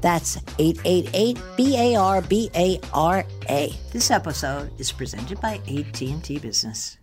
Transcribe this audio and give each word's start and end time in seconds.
That's 0.00 0.36
888 0.58 1.38
B 1.56 1.76
A 1.76 1.96
R 1.96 2.22
B 2.22 2.50
A 2.54 2.80
R 2.94 3.24
A. 3.48 3.72
This 3.92 4.10
episode 4.10 4.70
is 4.78 4.92
presented 4.92 5.40
by 5.40 5.60
AT&T 5.68 6.38
Business. 6.38 6.98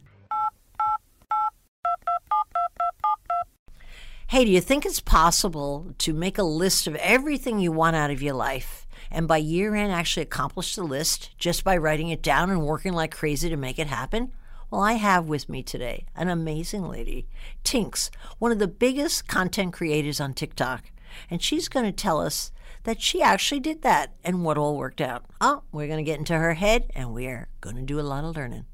Hey, 4.27 4.45
do 4.45 4.52
you 4.52 4.62
think 4.62 4.86
it's 4.86 5.02
possible 5.02 5.94
to 6.00 6.13
make 6.13 6.38
a 6.38 6.44
list 6.44 6.88
of 6.88 6.95
everything 6.95 7.59
you 7.59 7.72
want 7.72 7.95
out 7.95 8.12
of 8.12 8.22
your 8.22 8.34
life 8.34 8.88
and 9.12 9.27
by 9.27 9.38
year 9.38 9.75
end 9.75 9.91
actually 9.91 10.23
accomplish 10.23 10.75
the 10.75 10.84
list 10.84 11.30
just 11.38 11.64
by 11.64 11.77
writing 11.77 12.09
it 12.09 12.23
down 12.23 12.50
and 12.50 12.66
working 12.66 12.94
like 12.94 13.14
crazy 13.14 13.50
to 13.50 13.58
make 13.58 13.77
it 13.77 13.88
happen? 13.88 14.31
Well, 14.72 14.81
I 14.81 14.94
have 14.94 15.27
with 15.27 15.48
me 15.48 15.62
today 15.62 16.05
an 16.16 16.27
amazing 16.27 16.88
lady, 16.88 17.27
Tinx, 17.64 18.09
one 18.39 18.52
of 18.52 18.59
the 18.59 18.67
biggest 18.67 19.27
content 19.27 19.73
creators 19.73 20.20
on 20.20 20.34
TikTok. 20.34 20.91
And 21.30 21.41
she's 21.41 21.70
going 21.70 21.86
to 21.86 21.91
tell 21.91 22.20
us 22.20 22.52
that 22.85 23.02
she 23.02 23.21
actually 23.21 23.59
did 23.59 23.81
that 23.81 24.13
and 24.23 24.44
what 24.44 24.57
all 24.57 24.77
worked 24.77 25.02
out. 25.02 25.25
Oh, 25.41 25.63
we're 25.71 25.88
going 25.88 26.03
to 26.03 26.03
get 26.03 26.17
into 26.17 26.38
her 26.38 26.53
head 26.53 26.89
and 26.95 27.13
we're 27.13 27.49
going 27.59 27.75
to 27.75 27.81
do 27.81 27.99
a 27.99 28.02
lot 28.02 28.23
of 28.23 28.35
learning. 28.35 28.66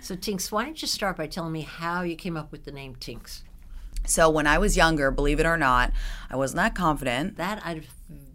So, 0.00 0.14
Tinx, 0.14 0.52
why 0.52 0.64
don't 0.64 0.80
you 0.80 0.88
start 0.88 1.16
by 1.16 1.26
telling 1.26 1.52
me 1.52 1.62
how 1.62 2.02
you 2.02 2.16
came 2.16 2.36
up 2.36 2.52
with 2.52 2.64
the 2.64 2.72
name 2.72 2.94
Tinx? 2.96 3.42
So 4.06 4.30
when 4.30 4.46
I 4.46 4.58
was 4.58 4.76
younger, 4.76 5.10
believe 5.10 5.40
it 5.40 5.46
or 5.46 5.58
not, 5.58 5.92
I 6.30 6.36
wasn't 6.36 6.56
that 6.56 6.74
confident. 6.74 7.36
That 7.36 7.60
I'd 7.64 7.86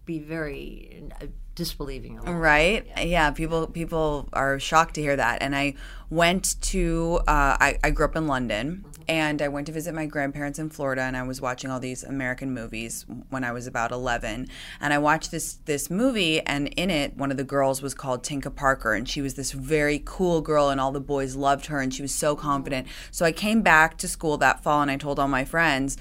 be 0.06 0.20
very 0.20 1.04
uh, 1.20 1.26
disbelieving. 1.56 2.20
Of. 2.20 2.28
Right? 2.28 2.86
Yeah. 2.86 3.02
yeah. 3.02 3.32
People 3.32 3.68
people 3.68 4.30
are 4.34 4.60
shocked 4.60 4.96
to 4.96 5.02
hear 5.02 5.16
that. 5.16 5.42
And 5.42 5.56
I 5.56 5.74
went 6.10 6.62
to 6.64 7.20
uh, 7.28 7.58
I, 7.60 7.80
I 7.84 7.90
grew 7.90 8.06
up 8.06 8.16
in 8.16 8.28
London. 8.28 8.86
Mm-hmm 8.88 8.95
and 9.08 9.42
I 9.42 9.48
went 9.48 9.68
to 9.68 9.74
visit 9.74 9.94
my 9.94 10.06
grandparents 10.06 10.60
in 10.60 10.70
Florida 10.70 11.02
and 11.02 11.16
I 11.16 11.24
was 11.24 11.42
watching 11.42 11.70
all 11.70 11.80
these 11.80 12.04
American 12.04 12.54
movies 12.54 13.06
when 13.30 13.44
I 13.44 13.52
was 13.52 13.68
about 13.68 13.92
11 13.92 14.48
and 14.80 14.94
I 14.94 14.98
watched 14.98 15.32
this 15.32 15.56
this 15.66 15.90
movie 15.90 16.42
and 16.42 16.68
in 16.70 16.90
it 16.90 17.16
one 17.18 17.32
of 17.32 17.38
the 17.38 17.44
girls 17.44 17.82
was 17.82 17.94
called 17.94 18.24
Tinka 18.24 18.52
Parker 18.52 18.94
and 18.94 19.08
she 19.08 19.22
was 19.22 19.36
this 19.36 19.52
very 19.52 20.02
cool 20.06 20.42
girl 20.42 20.70
and 20.70 20.80
all 20.80 20.92
the 20.92 21.00
boys 21.00 21.36
loved 21.36 21.68
her 21.68 21.80
and 21.80 21.94
she 21.94 22.02
was 22.02 22.14
so 22.14 22.36
confident. 22.36 22.88
So 23.12 23.26
I 23.26 23.32
came 23.32 23.62
back 23.62 23.98
to 23.98 24.08
school 24.08 24.38
that 24.38 24.64
fall 24.64 24.82
and 24.82 24.92
I 24.92 24.98
told 24.98 25.20
all 25.20 25.28
my 25.28 25.46
friends 25.46 25.98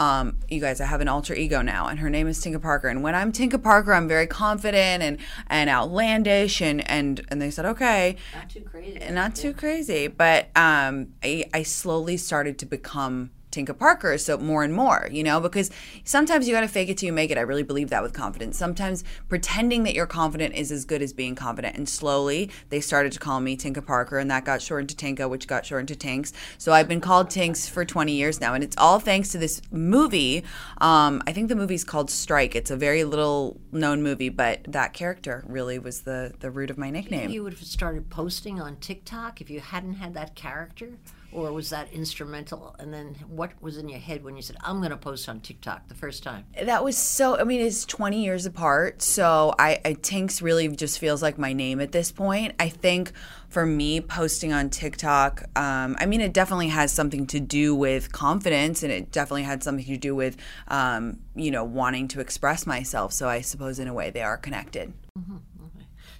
um, 0.00 0.38
you 0.48 0.60
guys, 0.60 0.80
I 0.80 0.86
have 0.86 1.02
an 1.02 1.08
alter 1.08 1.34
ego 1.34 1.60
now, 1.60 1.86
and 1.86 1.98
her 1.98 2.08
name 2.08 2.26
is 2.26 2.40
Tinka 2.40 2.58
Parker. 2.58 2.88
And 2.88 3.02
when 3.02 3.14
I'm 3.14 3.32
Tinka 3.32 3.58
Parker, 3.58 3.92
I'm 3.92 4.08
very 4.08 4.26
confident 4.26 5.02
and 5.02 5.18
and 5.48 5.68
outlandish, 5.68 6.62
and 6.62 6.88
and 6.90 7.20
and 7.28 7.40
they 7.40 7.50
said, 7.50 7.66
okay, 7.66 8.16
not 8.34 8.48
too 8.48 8.62
crazy, 8.62 9.10
not 9.10 9.36
too 9.36 9.52
crazy. 9.52 10.08
But 10.08 10.48
um, 10.56 11.12
I 11.22 11.44
I 11.52 11.62
slowly 11.64 12.16
started 12.16 12.58
to 12.60 12.66
become 12.66 13.30
Tinka 13.50 13.74
Parker. 13.74 14.16
So 14.18 14.38
more 14.38 14.62
and 14.62 14.74
more, 14.74 15.08
you 15.10 15.22
know, 15.22 15.40
because 15.40 15.70
sometimes 16.04 16.46
you 16.46 16.54
got 16.54 16.60
to 16.60 16.68
fake 16.68 16.88
it 16.88 16.98
till 16.98 17.06
you 17.06 17.12
make 17.12 17.30
it. 17.30 17.38
I 17.38 17.42
really 17.42 17.62
believe 17.62 17.90
that 17.90 18.02
with 18.02 18.12
confidence. 18.12 18.56
Sometimes 18.56 19.04
pretending 19.28 19.84
that 19.84 19.94
you're 19.94 20.06
confident 20.06 20.54
is 20.54 20.70
as 20.70 20.84
good 20.84 21.02
as 21.02 21.12
being 21.12 21.34
confident. 21.34 21.76
And 21.76 21.88
slowly 21.88 22.50
they 22.68 22.80
started 22.80 23.12
to 23.12 23.18
call 23.18 23.40
me 23.40 23.56
Tinka 23.56 23.82
Parker, 23.82 24.18
and 24.18 24.30
that 24.30 24.44
got 24.44 24.62
shortened 24.62 24.90
to 24.90 24.96
Tinka, 24.96 25.28
which 25.28 25.46
got 25.46 25.66
shortened 25.66 25.88
to 25.88 25.96
Tinx. 25.96 26.32
So 26.58 26.72
I've 26.72 26.88
been 26.88 27.00
called 27.00 27.28
Tinx 27.28 27.68
for 27.68 27.84
20 27.84 28.12
years 28.12 28.40
now, 28.40 28.54
and 28.54 28.64
it's 28.64 28.76
all 28.76 29.00
thanks 29.00 29.30
to 29.32 29.38
this 29.38 29.60
movie. 29.70 30.44
Um, 30.78 31.22
I 31.26 31.32
think 31.32 31.48
the 31.48 31.56
movie's 31.56 31.84
called 31.84 32.10
Strike. 32.10 32.54
It's 32.54 32.70
a 32.70 32.76
very 32.76 33.04
little 33.04 33.60
known 33.72 34.02
movie, 34.02 34.28
but 34.28 34.60
that 34.68 34.92
character 34.92 35.44
really 35.46 35.78
was 35.78 36.02
the 36.02 36.34
the 36.40 36.50
root 36.50 36.70
of 36.70 36.78
my 36.78 36.90
nickname. 36.90 37.30
You 37.30 37.42
would 37.44 37.54
have 37.54 37.62
started 37.62 38.10
posting 38.10 38.60
on 38.60 38.76
TikTok 38.76 39.40
if 39.40 39.50
you 39.50 39.60
hadn't 39.60 39.94
had 39.94 40.14
that 40.14 40.34
character 40.34 40.90
or 41.32 41.52
was 41.52 41.70
that 41.70 41.92
instrumental? 41.92 42.74
And 42.78 42.92
then 42.92 43.16
what 43.28 43.52
was 43.60 43.76
in 43.76 43.88
your 43.88 43.98
head 43.98 44.24
when 44.24 44.36
you 44.36 44.42
said, 44.42 44.56
I'm 44.62 44.78
going 44.78 44.90
to 44.90 44.96
post 44.96 45.28
on 45.28 45.40
TikTok 45.40 45.88
the 45.88 45.94
first 45.94 46.22
time? 46.22 46.44
That 46.60 46.82
was 46.82 46.96
so, 46.96 47.38
I 47.38 47.44
mean, 47.44 47.60
it's 47.60 47.84
20 47.84 48.22
years 48.22 48.46
apart. 48.46 49.02
So 49.02 49.54
I, 49.58 49.80
I 49.84 49.94
Tinx 49.94 50.42
really 50.42 50.68
just 50.68 50.98
feels 50.98 51.22
like 51.22 51.38
my 51.38 51.52
name 51.52 51.80
at 51.80 51.92
this 51.92 52.10
point. 52.12 52.54
I 52.58 52.68
think 52.68 53.12
for 53.48 53.66
me, 53.66 54.00
posting 54.00 54.52
on 54.52 54.70
TikTok, 54.70 55.42
um, 55.56 55.96
I 55.98 56.06
mean, 56.06 56.20
it 56.20 56.32
definitely 56.32 56.68
has 56.68 56.92
something 56.92 57.26
to 57.28 57.40
do 57.40 57.74
with 57.74 58.12
confidence 58.12 58.82
and 58.82 58.92
it 58.92 59.10
definitely 59.10 59.42
had 59.42 59.62
something 59.62 59.86
to 59.86 59.96
do 59.96 60.14
with, 60.14 60.36
um, 60.68 61.18
you 61.34 61.50
know, 61.50 61.64
wanting 61.64 62.08
to 62.08 62.20
express 62.20 62.66
myself. 62.66 63.12
So 63.12 63.28
I 63.28 63.40
suppose 63.40 63.78
in 63.78 63.88
a 63.88 63.94
way 63.94 64.10
they 64.10 64.22
are 64.22 64.36
connected. 64.36 64.92
Mm-hmm. 65.18 65.36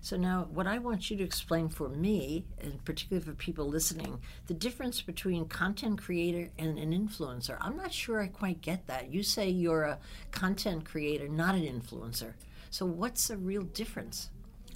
So 0.02 0.16
now, 0.16 0.48
what 0.50 0.66
I 0.66 0.78
want 0.78 1.10
you 1.10 1.16
to 1.18 1.24
explain 1.24 1.68
for 1.68 1.88
me, 1.88 2.46
and 2.60 2.82
particularly 2.84 3.24
for 3.24 3.34
people 3.34 3.66
listening, 3.66 4.20
the 4.46 4.54
difference 4.54 5.02
between 5.02 5.46
content 5.46 6.00
creator 6.00 6.50
and 6.58 6.78
an 6.78 6.92
influencer. 6.92 7.58
I'm 7.60 7.76
not 7.76 7.92
sure 7.92 8.20
I 8.20 8.28
quite 8.28 8.62
get 8.62 8.86
that. 8.86 9.12
You 9.12 9.22
say 9.22 9.50
you're 9.50 9.82
a 9.82 9.98
content 10.30 10.86
creator, 10.86 11.28
not 11.28 11.54
an 11.54 11.64
influencer. 11.64 12.32
So 12.70 12.86
what's 12.86 13.28
the 13.28 13.36
real 13.36 13.62
difference? 13.62 14.30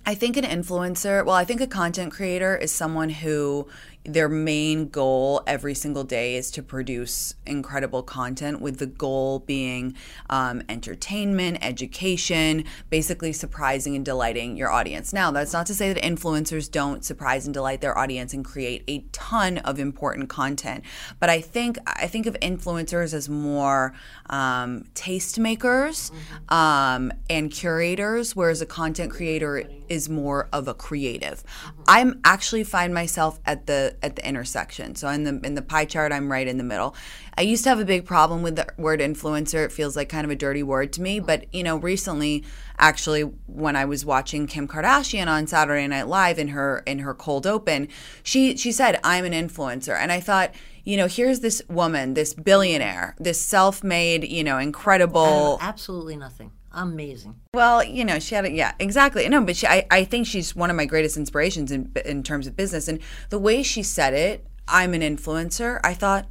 I 0.06 0.14
think 0.14 0.36
an 0.36 0.44
influencer, 0.44 1.24
well, 1.24 1.34
I 1.34 1.44
think 1.46 1.62
a 1.62 1.66
content 1.66 2.12
creator 2.12 2.54
is 2.54 2.70
someone 2.70 3.08
who 3.08 3.66
their 4.04 4.28
main 4.28 4.88
goal 4.88 5.42
every 5.46 5.74
single 5.74 6.04
day 6.04 6.36
is 6.36 6.50
to 6.50 6.62
produce 6.62 7.34
incredible 7.46 8.02
content 8.02 8.60
with 8.60 8.78
the 8.78 8.86
goal 8.86 9.38
being 9.40 9.94
um, 10.28 10.62
entertainment 10.68 11.56
education 11.62 12.64
basically 12.90 13.32
surprising 13.32 13.96
and 13.96 14.04
delighting 14.04 14.58
your 14.58 14.70
audience 14.70 15.12
now 15.14 15.30
that's 15.30 15.54
not 15.54 15.64
to 15.64 15.74
say 15.74 15.90
that 15.90 16.02
influencers 16.02 16.70
don't 16.70 17.02
surprise 17.02 17.46
and 17.46 17.54
delight 17.54 17.80
their 17.80 17.96
audience 17.96 18.34
and 18.34 18.44
create 18.44 18.84
a 18.88 18.98
ton 19.12 19.56
of 19.58 19.78
important 19.78 20.28
content 20.28 20.84
but 21.18 21.30
i 21.30 21.40
think 21.40 21.78
i 21.86 22.06
think 22.06 22.26
of 22.26 22.34
influencers 22.40 23.14
as 23.14 23.28
more 23.30 23.94
um, 24.28 24.84
tastemakers 24.94 26.10
mm-hmm. 26.10 26.54
um, 26.54 27.10
and 27.30 27.50
curators 27.50 28.36
whereas 28.36 28.60
a 28.60 28.66
content 28.66 29.10
creator 29.10 29.62
is 29.88 30.10
more 30.10 30.46
of 30.52 30.68
a 30.68 30.74
creative 30.74 31.42
mm-hmm. 31.42 31.82
i'm 31.88 32.20
actually 32.24 32.64
find 32.64 32.92
myself 32.92 33.40
at 33.46 33.66
the 33.66 33.93
at 34.02 34.16
the 34.16 34.26
intersection. 34.26 34.94
So 34.94 35.08
in 35.08 35.24
the 35.24 35.40
in 35.44 35.54
the 35.54 35.62
pie 35.62 35.84
chart, 35.84 36.12
I'm 36.12 36.30
right 36.30 36.46
in 36.46 36.58
the 36.58 36.64
middle. 36.64 36.94
I 37.36 37.42
used 37.42 37.64
to 37.64 37.70
have 37.70 37.80
a 37.80 37.84
big 37.84 38.04
problem 38.04 38.42
with 38.42 38.56
the 38.56 38.66
word 38.76 39.00
influencer. 39.00 39.64
It 39.64 39.72
feels 39.72 39.96
like 39.96 40.08
kind 40.08 40.24
of 40.24 40.30
a 40.30 40.36
dirty 40.36 40.62
word 40.62 40.92
to 40.94 41.02
me. 41.02 41.18
Uh-huh. 41.18 41.26
But 41.26 41.54
you 41.54 41.62
know, 41.62 41.76
recently, 41.76 42.44
actually, 42.78 43.22
when 43.46 43.76
I 43.76 43.84
was 43.84 44.04
watching 44.04 44.46
Kim 44.46 44.68
Kardashian 44.68 45.26
on 45.26 45.46
Saturday 45.46 45.86
Night 45.86 46.08
Live 46.08 46.38
in 46.38 46.48
her 46.48 46.82
in 46.86 47.00
her 47.00 47.14
cold 47.14 47.46
open, 47.46 47.88
she 48.22 48.56
she 48.56 48.72
said, 48.72 49.00
"I'm 49.04 49.24
an 49.24 49.32
influencer," 49.32 49.96
and 49.98 50.12
I 50.12 50.20
thought 50.20 50.52
you 50.84 50.98
know, 50.98 51.06
here's 51.06 51.40
this 51.40 51.62
woman, 51.70 52.12
this 52.12 52.34
billionaire, 52.34 53.16
this 53.18 53.40
self 53.40 53.82
made, 53.82 54.22
you 54.24 54.44
know, 54.44 54.58
incredible. 54.58 55.22
Oh, 55.22 55.58
absolutely 55.60 56.16
nothing 56.16 56.52
amazing. 56.74 57.36
Well, 57.52 57.82
you 57.82 58.04
know, 58.04 58.18
she 58.18 58.34
had 58.34 58.44
a, 58.44 58.50
yeah, 58.50 58.72
exactly. 58.78 59.28
No, 59.28 59.42
but 59.42 59.56
she, 59.56 59.66
I, 59.66 59.86
I 59.90 60.04
think 60.04 60.26
she's 60.26 60.54
one 60.54 60.70
of 60.70 60.76
my 60.76 60.84
greatest 60.84 61.16
inspirations 61.16 61.70
in 61.72 61.92
in 62.04 62.22
terms 62.22 62.46
of 62.46 62.56
business, 62.56 62.88
and 62.88 63.00
the 63.30 63.38
way 63.38 63.62
she 63.62 63.82
said 63.82 64.14
it, 64.14 64.46
I'm 64.68 64.94
an 64.94 65.00
influencer. 65.02 65.80
I 65.84 65.94
thought, 65.94 66.26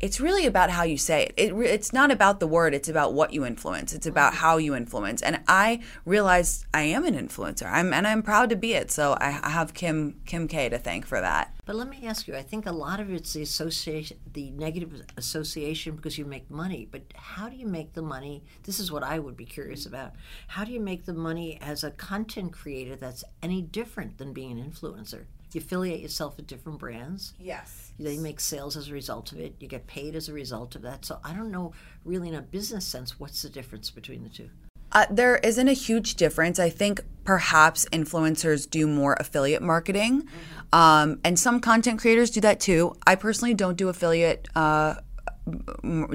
it's 0.00 0.20
really 0.20 0.46
about 0.46 0.70
how 0.70 0.84
you 0.84 0.96
say 0.96 1.24
it. 1.24 1.34
it 1.36 1.52
it's 1.54 1.92
not 1.92 2.10
about 2.10 2.40
the 2.40 2.46
word, 2.46 2.74
it's 2.74 2.88
about 2.88 3.14
what 3.14 3.32
you 3.32 3.44
influence. 3.44 3.92
It's 3.92 4.06
about 4.06 4.34
how 4.34 4.56
you 4.56 4.74
influence. 4.74 5.22
And 5.22 5.40
I 5.48 5.80
realized 6.04 6.66
I 6.72 6.82
am 6.82 7.04
an 7.04 7.14
influencer. 7.14 7.70
I'm 7.70 7.92
and 7.92 8.06
I'm 8.06 8.22
proud 8.22 8.50
to 8.50 8.56
be 8.56 8.74
it. 8.74 8.90
So 8.90 9.12
I, 9.14 9.40
I 9.42 9.50
have 9.50 9.74
Kim 9.74 10.20
Kim 10.24 10.46
K 10.46 10.68
to 10.68 10.78
thank 10.78 11.06
for 11.06 11.20
that. 11.20 11.54
But 11.66 11.76
let 11.76 11.88
me 11.88 12.06
ask 12.06 12.28
you, 12.28 12.34
I 12.34 12.42
think 12.42 12.66
a 12.66 12.72
lot 12.72 13.00
of 13.00 13.12
it's 13.12 13.32
the 13.32 13.42
association 13.42 14.18
the 14.32 14.50
negative 14.52 15.02
association 15.16 15.96
because 15.96 16.16
you 16.16 16.24
make 16.24 16.50
money. 16.50 16.86
But 16.90 17.02
how 17.14 17.48
do 17.48 17.56
you 17.56 17.66
make 17.66 17.94
the 17.94 18.02
money? 18.02 18.44
This 18.62 18.78
is 18.78 18.92
what 18.92 19.02
I 19.02 19.18
would 19.18 19.36
be 19.36 19.44
curious 19.44 19.84
about. 19.84 20.12
How 20.46 20.64
do 20.64 20.72
you 20.72 20.80
make 20.80 21.06
the 21.06 21.12
money 21.12 21.58
as 21.60 21.82
a 21.82 21.90
content 21.90 22.52
creator 22.52 22.94
that's 22.94 23.24
any 23.42 23.62
different 23.62 24.18
than 24.18 24.32
being 24.32 24.58
an 24.58 24.70
influencer? 24.70 25.24
You 25.52 25.60
affiliate 25.60 26.00
yourself 26.00 26.36
with 26.36 26.46
different 26.46 26.78
brands. 26.78 27.32
Yes. 27.40 27.87
They 27.98 28.16
make 28.16 28.40
sales 28.40 28.76
as 28.76 28.88
a 28.88 28.92
result 28.92 29.32
of 29.32 29.40
it. 29.40 29.54
You 29.58 29.68
get 29.68 29.86
paid 29.86 30.14
as 30.14 30.28
a 30.28 30.32
result 30.32 30.76
of 30.76 30.82
that. 30.82 31.04
So 31.04 31.18
I 31.24 31.32
don't 31.32 31.50
know, 31.50 31.72
really, 32.04 32.28
in 32.28 32.34
a 32.34 32.42
business 32.42 32.86
sense, 32.86 33.18
what's 33.18 33.42
the 33.42 33.48
difference 33.48 33.90
between 33.90 34.22
the 34.22 34.28
two? 34.28 34.50
Uh, 34.92 35.06
there 35.10 35.36
isn't 35.36 35.68
a 35.68 35.72
huge 35.72 36.14
difference. 36.14 36.58
I 36.58 36.70
think 36.70 37.00
perhaps 37.24 37.86
influencers 37.92 38.68
do 38.68 38.86
more 38.86 39.16
affiliate 39.20 39.62
marketing, 39.62 40.22
mm-hmm. 40.22 40.78
um, 40.78 41.20
and 41.24 41.38
some 41.38 41.60
content 41.60 42.00
creators 42.00 42.30
do 42.30 42.40
that 42.40 42.58
too. 42.58 42.94
I 43.06 43.14
personally 43.14 43.52
don't 43.52 43.76
do 43.76 43.90
affiliate 43.90 44.48
uh, 44.54 44.94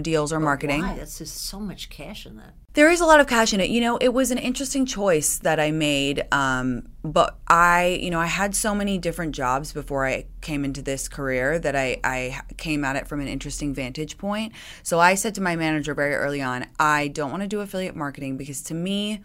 deals 0.01 0.33
or 0.33 0.39
marketing. 0.39 0.81
Why? 0.81 0.95
That's 0.95 1.17
just 1.17 1.45
so 1.45 1.59
much 1.59 1.89
cash 1.89 2.25
in 2.25 2.37
that. 2.37 2.53
There 2.73 2.89
is 2.89 3.01
a 3.01 3.05
lot 3.05 3.19
of 3.19 3.27
cash 3.27 3.53
in 3.53 3.59
it. 3.59 3.69
You 3.69 3.81
know, 3.81 3.97
it 3.97 4.13
was 4.13 4.31
an 4.31 4.39
interesting 4.39 4.85
choice 4.85 5.37
that 5.39 5.59
I 5.59 5.71
made. 5.71 6.23
Um, 6.31 6.87
but 7.03 7.37
I, 7.47 7.99
you 8.01 8.09
know, 8.09 8.19
I 8.19 8.25
had 8.25 8.55
so 8.55 8.73
many 8.73 8.97
different 8.97 9.35
jobs 9.35 9.73
before 9.73 10.07
I 10.07 10.25
came 10.41 10.65
into 10.65 10.81
this 10.81 11.07
career 11.07 11.59
that 11.59 11.75
I, 11.75 11.99
I 12.03 12.41
came 12.57 12.83
at 12.83 12.95
it 12.95 13.07
from 13.07 13.19
an 13.19 13.27
interesting 13.27 13.73
vantage 13.73 14.17
point. 14.17 14.53
So 14.81 14.99
I 14.99 15.15
said 15.15 15.35
to 15.35 15.41
my 15.41 15.55
manager 15.55 15.93
very 15.93 16.15
early 16.15 16.41
on, 16.41 16.65
I 16.79 17.09
don't 17.09 17.29
want 17.29 17.43
to 17.43 17.47
do 17.47 17.61
affiliate 17.61 17.95
marketing 17.95 18.37
because 18.37 18.61
to 18.63 18.73
me, 18.73 19.21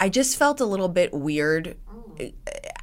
I 0.00 0.08
just 0.08 0.36
felt 0.36 0.60
a 0.60 0.66
little 0.66 0.88
bit 0.88 1.12
weird 1.12 1.76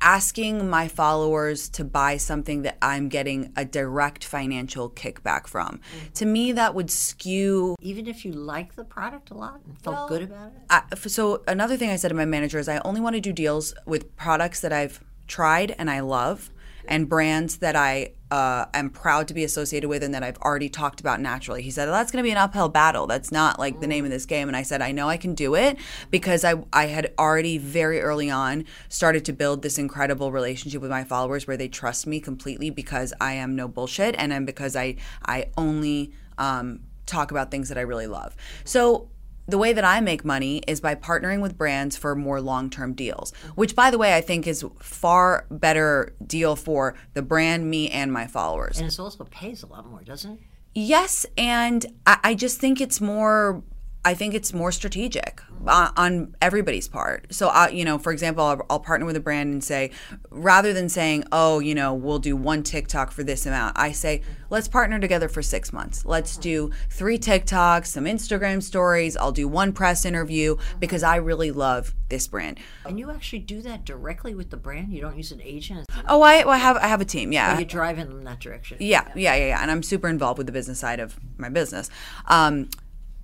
asking 0.08 0.70
my 0.70 0.88
followers 0.88 1.68
to 1.68 1.84
buy 1.84 2.16
something 2.16 2.62
that 2.62 2.78
I'm 2.82 3.10
getting 3.10 3.52
a 3.58 3.66
direct 3.66 4.24
financial 4.24 4.90
kickback 4.90 5.48
from. 5.48 5.82
Mm-hmm. 5.82 6.14
To 6.14 6.26
me, 6.26 6.54
that 6.54 6.74
would 6.74 6.90
skew. 6.90 7.76
Even 7.82 8.08
if 8.08 8.24
you 8.24 8.32
like 8.32 8.76
the 8.76 8.86
product 8.86 9.32
a 9.32 9.34
lot 9.34 9.60
and 9.66 9.78
felt 9.78 9.98
well, 9.98 10.08
good 10.08 10.22
about 10.22 10.54
it? 10.54 10.62
I, 10.70 10.96
so, 10.96 11.44
another 11.46 11.76
thing 11.76 11.90
I 11.90 11.98
said 11.98 12.08
to 12.08 12.14
my 12.16 12.24
manager 12.24 12.58
is 12.58 12.70
I 12.70 12.78
only 12.86 13.02
want 13.02 13.16
to 13.16 13.20
do 13.20 13.34
deals 13.34 13.76
with 13.86 14.16
products 14.16 14.62
that 14.62 14.72
I've 14.72 15.04
tried 15.28 15.76
and 15.78 15.90
I 15.90 16.00
love 16.00 16.52
and 16.88 17.10
brands 17.10 17.58
that 17.58 17.76
I 17.76 18.12
uh, 18.30 18.66
am 18.74 18.90
proud 18.90 19.28
to 19.30 19.34
be 19.34 19.44
associated 19.44 19.88
with 19.88 20.04
and 20.04 20.14
that 20.14 20.24
I've 20.24 20.38
already 20.40 20.70
talked 20.70 21.00
about 21.00 21.22
naturally. 21.22 21.62
He 21.62 21.72
said, 21.72 21.88
well, 21.88 21.98
that's 21.98 22.12
going 22.12 22.22
to 22.22 22.28
be 22.28 22.32
an 22.32 22.38
uphill 22.38 22.70
battle. 22.70 23.08
That's 23.08 23.32
not 23.32 23.58
like 23.58 23.80
the 23.80 23.88
name 23.88 24.04
of 24.04 24.12
this 24.12 24.26
game. 24.26 24.48
And 24.48 24.58
I 24.58 24.64
said, 24.64 24.82
I 24.82 24.92
know 24.92 25.08
I 25.08 25.18
can 25.18 25.34
do 25.34 25.56
it 25.56 25.78
because 26.12 26.44
I, 26.44 26.56
I 26.74 26.88
had 26.88 27.14
already 27.18 27.58
very 27.58 28.02
early 28.02 28.30
on 28.30 28.66
started 28.90 29.24
to 29.26 29.34
build 29.34 29.62
this 29.62 29.78
incredible 29.78 30.32
relationship 30.32 30.82
with 30.82 30.92
my 30.92 31.04
followers 31.04 31.48
where 31.48 31.58
they 31.58 31.70
trust 31.70 32.06
me 32.06 32.20
completely 32.20 32.70
because 32.70 33.14
I 33.22 33.34
am 33.34 33.56
no 33.56 33.68
bullshit 33.68 34.16
and 34.18 34.32
then 34.32 34.46
because 34.46 34.76
I, 34.76 34.98
I 35.26 35.46
only 35.58 36.14
um, 36.38 36.82
talk 37.06 37.32
about 37.32 37.50
things 37.50 37.70
that 37.70 37.78
I 37.78 37.82
really 37.82 38.08
love. 38.08 38.36
So 38.66 39.10
the 39.48 39.58
way 39.58 39.74
that 39.74 39.86
I 39.86 40.02
make 40.02 40.26
money 40.26 40.62
is 40.68 40.82
by 40.82 40.96
partnering 40.96 41.42
with 41.42 41.58
brands 41.58 41.96
for 41.96 42.16
more 42.16 42.42
long-term 42.42 42.94
deals, 42.94 43.34
which 43.56 43.76
by 43.76 43.90
the 43.90 43.98
way 43.98 44.16
I 44.16 44.22
think 44.22 44.46
is 44.46 44.66
far 44.80 45.46
better 45.50 46.14
deal 46.26 46.56
for 46.56 46.96
the 47.14 47.22
brand, 47.22 47.70
me 47.70 47.90
and 47.90 48.12
my 48.12 48.28
followers. 48.28 48.80
And 48.80 48.88
it 48.88 49.00
also 49.00 49.24
pays 49.26 49.64
a 49.64 49.68
lot 49.68 49.90
more, 49.90 50.02
doesn't 50.04 50.34
it? 50.34 50.40
Yes, 50.76 51.26
and 51.38 51.86
I, 52.06 52.20
I 52.24 52.34
just 52.36 52.60
think 52.60 52.80
it's 52.82 53.02
more 53.02 53.64
I 54.08 54.14
think 54.14 54.34
it's 54.34 54.54
more 54.54 54.72
strategic 54.72 55.42
on, 55.68 55.92
on 55.98 56.36
everybody's 56.42 56.88
part. 56.88 57.34
So, 57.34 57.50
I, 57.50 57.68
you 57.68 57.84
know, 57.84 58.00
for 58.00 58.14
example, 58.14 58.42
I'll, 58.42 58.66
I'll, 58.70 58.80
partner 58.80 59.06
with 59.06 59.18
a 59.18 59.20
brand 59.20 59.52
and 59.52 59.62
say, 59.62 59.92
rather 60.30 60.72
than 60.72 60.88
saying, 60.88 61.26
oh, 61.34 61.60
you 61.60 61.76
know, 61.76 61.94
we'll 61.94 62.20
do 62.20 62.38
one 62.38 62.64
TikTok 62.64 63.12
for 63.12 63.26
this 63.26 63.46
amount, 63.46 63.78
I 63.78 63.92
say, 63.92 64.22
let's 64.50 64.70
partner 64.70 64.98
together 64.98 65.28
for 65.28 65.42
six 65.42 65.74
months. 65.74 66.06
Let's 66.06 66.38
do 66.38 66.72
three 66.90 67.18
TikToks, 67.20 67.88
some 67.88 68.06
Instagram 68.06 68.64
stories. 68.64 69.18
I'll 69.18 69.34
do 69.34 69.46
one 69.46 69.74
press 69.74 70.06
interview 70.06 70.56
because 70.80 71.04
I 71.04 71.18
really 71.18 71.52
love 71.52 71.94
this 72.08 72.28
brand. 72.28 72.62
And 72.86 72.98
you 72.98 73.12
actually 73.12 73.40
do 73.40 73.62
that 73.64 73.84
directly 73.84 74.36
with 74.36 74.52
the 74.52 74.58
brand? 74.58 74.94
You 74.94 75.02
don't 75.02 75.18
use 75.18 75.34
an 75.34 75.42
agent? 75.42 75.86
Oh, 76.08 76.22
I, 76.22 76.46
well, 76.46 76.52
I 76.52 76.58
have 76.60 76.78
I 76.78 76.88
have 76.88 77.02
a 77.02 77.06
team. 77.06 77.34
Yeah, 77.34 77.52
well, 77.52 77.60
you 77.60 77.66
drive 77.66 78.00
in 78.00 78.24
that 78.24 78.40
direction. 78.40 78.78
Yeah, 78.80 79.06
yeah, 79.16 79.36
yeah, 79.36 79.48
yeah. 79.48 79.62
And 79.62 79.70
I'm 79.70 79.84
super 79.84 80.08
involved 80.08 80.38
with 80.38 80.48
the 80.48 80.54
business 80.54 80.80
side 80.80 81.02
of 81.02 81.20
my 81.38 81.50
business. 81.50 81.90
Um, 82.28 82.70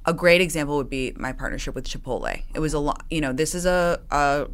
a 0.05 0.13
great 0.13 0.41
example 0.41 0.77
would 0.77 0.89
be 0.89 1.13
my 1.15 1.31
partnership 1.31 1.75
with 1.75 1.87
Chipotle. 1.87 2.41
It 2.53 2.59
was 2.59 2.73
a 2.73 2.79
lot, 2.79 3.05
you 3.09 3.21
know, 3.21 3.33
this 3.33 3.55
is 3.55 3.65
a, 3.65 4.01
a 4.11 4.47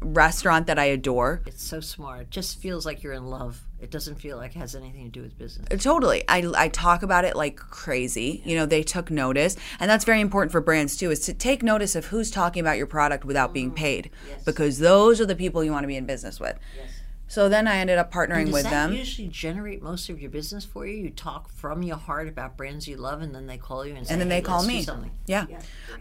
restaurant 0.00 0.66
that 0.66 0.78
I 0.78 0.86
adore. 0.86 1.42
It's 1.46 1.62
so 1.62 1.80
smart. 1.80 2.22
It 2.22 2.30
just 2.30 2.60
feels 2.60 2.84
like 2.84 3.02
you're 3.02 3.12
in 3.12 3.26
love. 3.26 3.60
It 3.80 3.90
doesn't 3.90 4.16
feel 4.16 4.36
like 4.36 4.54
it 4.54 4.58
has 4.58 4.74
anything 4.74 5.04
to 5.04 5.10
do 5.10 5.22
with 5.22 5.38
business. 5.38 5.66
Uh, 5.70 5.76
totally. 5.76 6.22
I, 6.28 6.46
I 6.54 6.68
talk 6.68 7.02
about 7.02 7.24
it 7.24 7.34
like 7.34 7.56
crazy. 7.56 8.42
You 8.44 8.56
know, 8.56 8.66
they 8.66 8.82
took 8.82 9.10
notice. 9.10 9.56
And 9.78 9.90
that's 9.90 10.04
very 10.04 10.20
important 10.20 10.52
for 10.52 10.60
brands 10.60 10.96
too, 10.96 11.10
is 11.10 11.20
to 11.20 11.34
take 11.34 11.62
notice 11.62 11.94
of 11.94 12.06
who's 12.06 12.30
talking 12.30 12.60
about 12.60 12.76
your 12.76 12.86
product 12.86 13.24
without 13.24 13.54
being 13.54 13.68
mm-hmm. 13.68 13.76
paid. 13.76 14.10
Yes. 14.28 14.44
Because 14.44 14.78
those 14.80 15.20
are 15.20 15.26
the 15.26 15.36
people 15.36 15.64
you 15.64 15.72
want 15.72 15.84
to 15.84 15.88
be 15.88 15.96
in 15.96 16.04
business 16.04 16.38
with. 16.38 16.58
Yes. 16.76 16.90
So 17.30 17.48
then 17.48 17.68
I 17.68 17.76
ended 17.76 17.96
up 17.96 18.12
partnering 18.12 18.50
with 18.52 18.64
them. 18.64 18.90
Does 18.90 18.98
that 18.98 18.98
usually 18.98 19.28
generate 19.28 19.82
most 19.82 20.08
of 20.08 20.20
your 20.20 20.32
business 20.32 20.64
for 20.64 20.84
you? 20.84 20.96
You 20.96 21.10
talk 21.10 21.48
from 21.48 21.84
your 21.84 21.96
heart 21.96 22.26
about 22.26 22.56
brands 22.56 22.88
you 22.88 22.96
love, 22.96 23.22
and 23.22 23.32
then 23.32 23.46
they 23.46 23.56
call 23.56 23.86
you 23.86 23.94
and 23.94 24.04
say, 24.04 24.14
and 24.14 24.20
then 24.20 24.28
they 24.28 24.36
hey, 24.36 24.42
call 24.42 24.64
me. 24.64 24.84
Yeah. 25.26 25.46
yeah. 25.48 25.60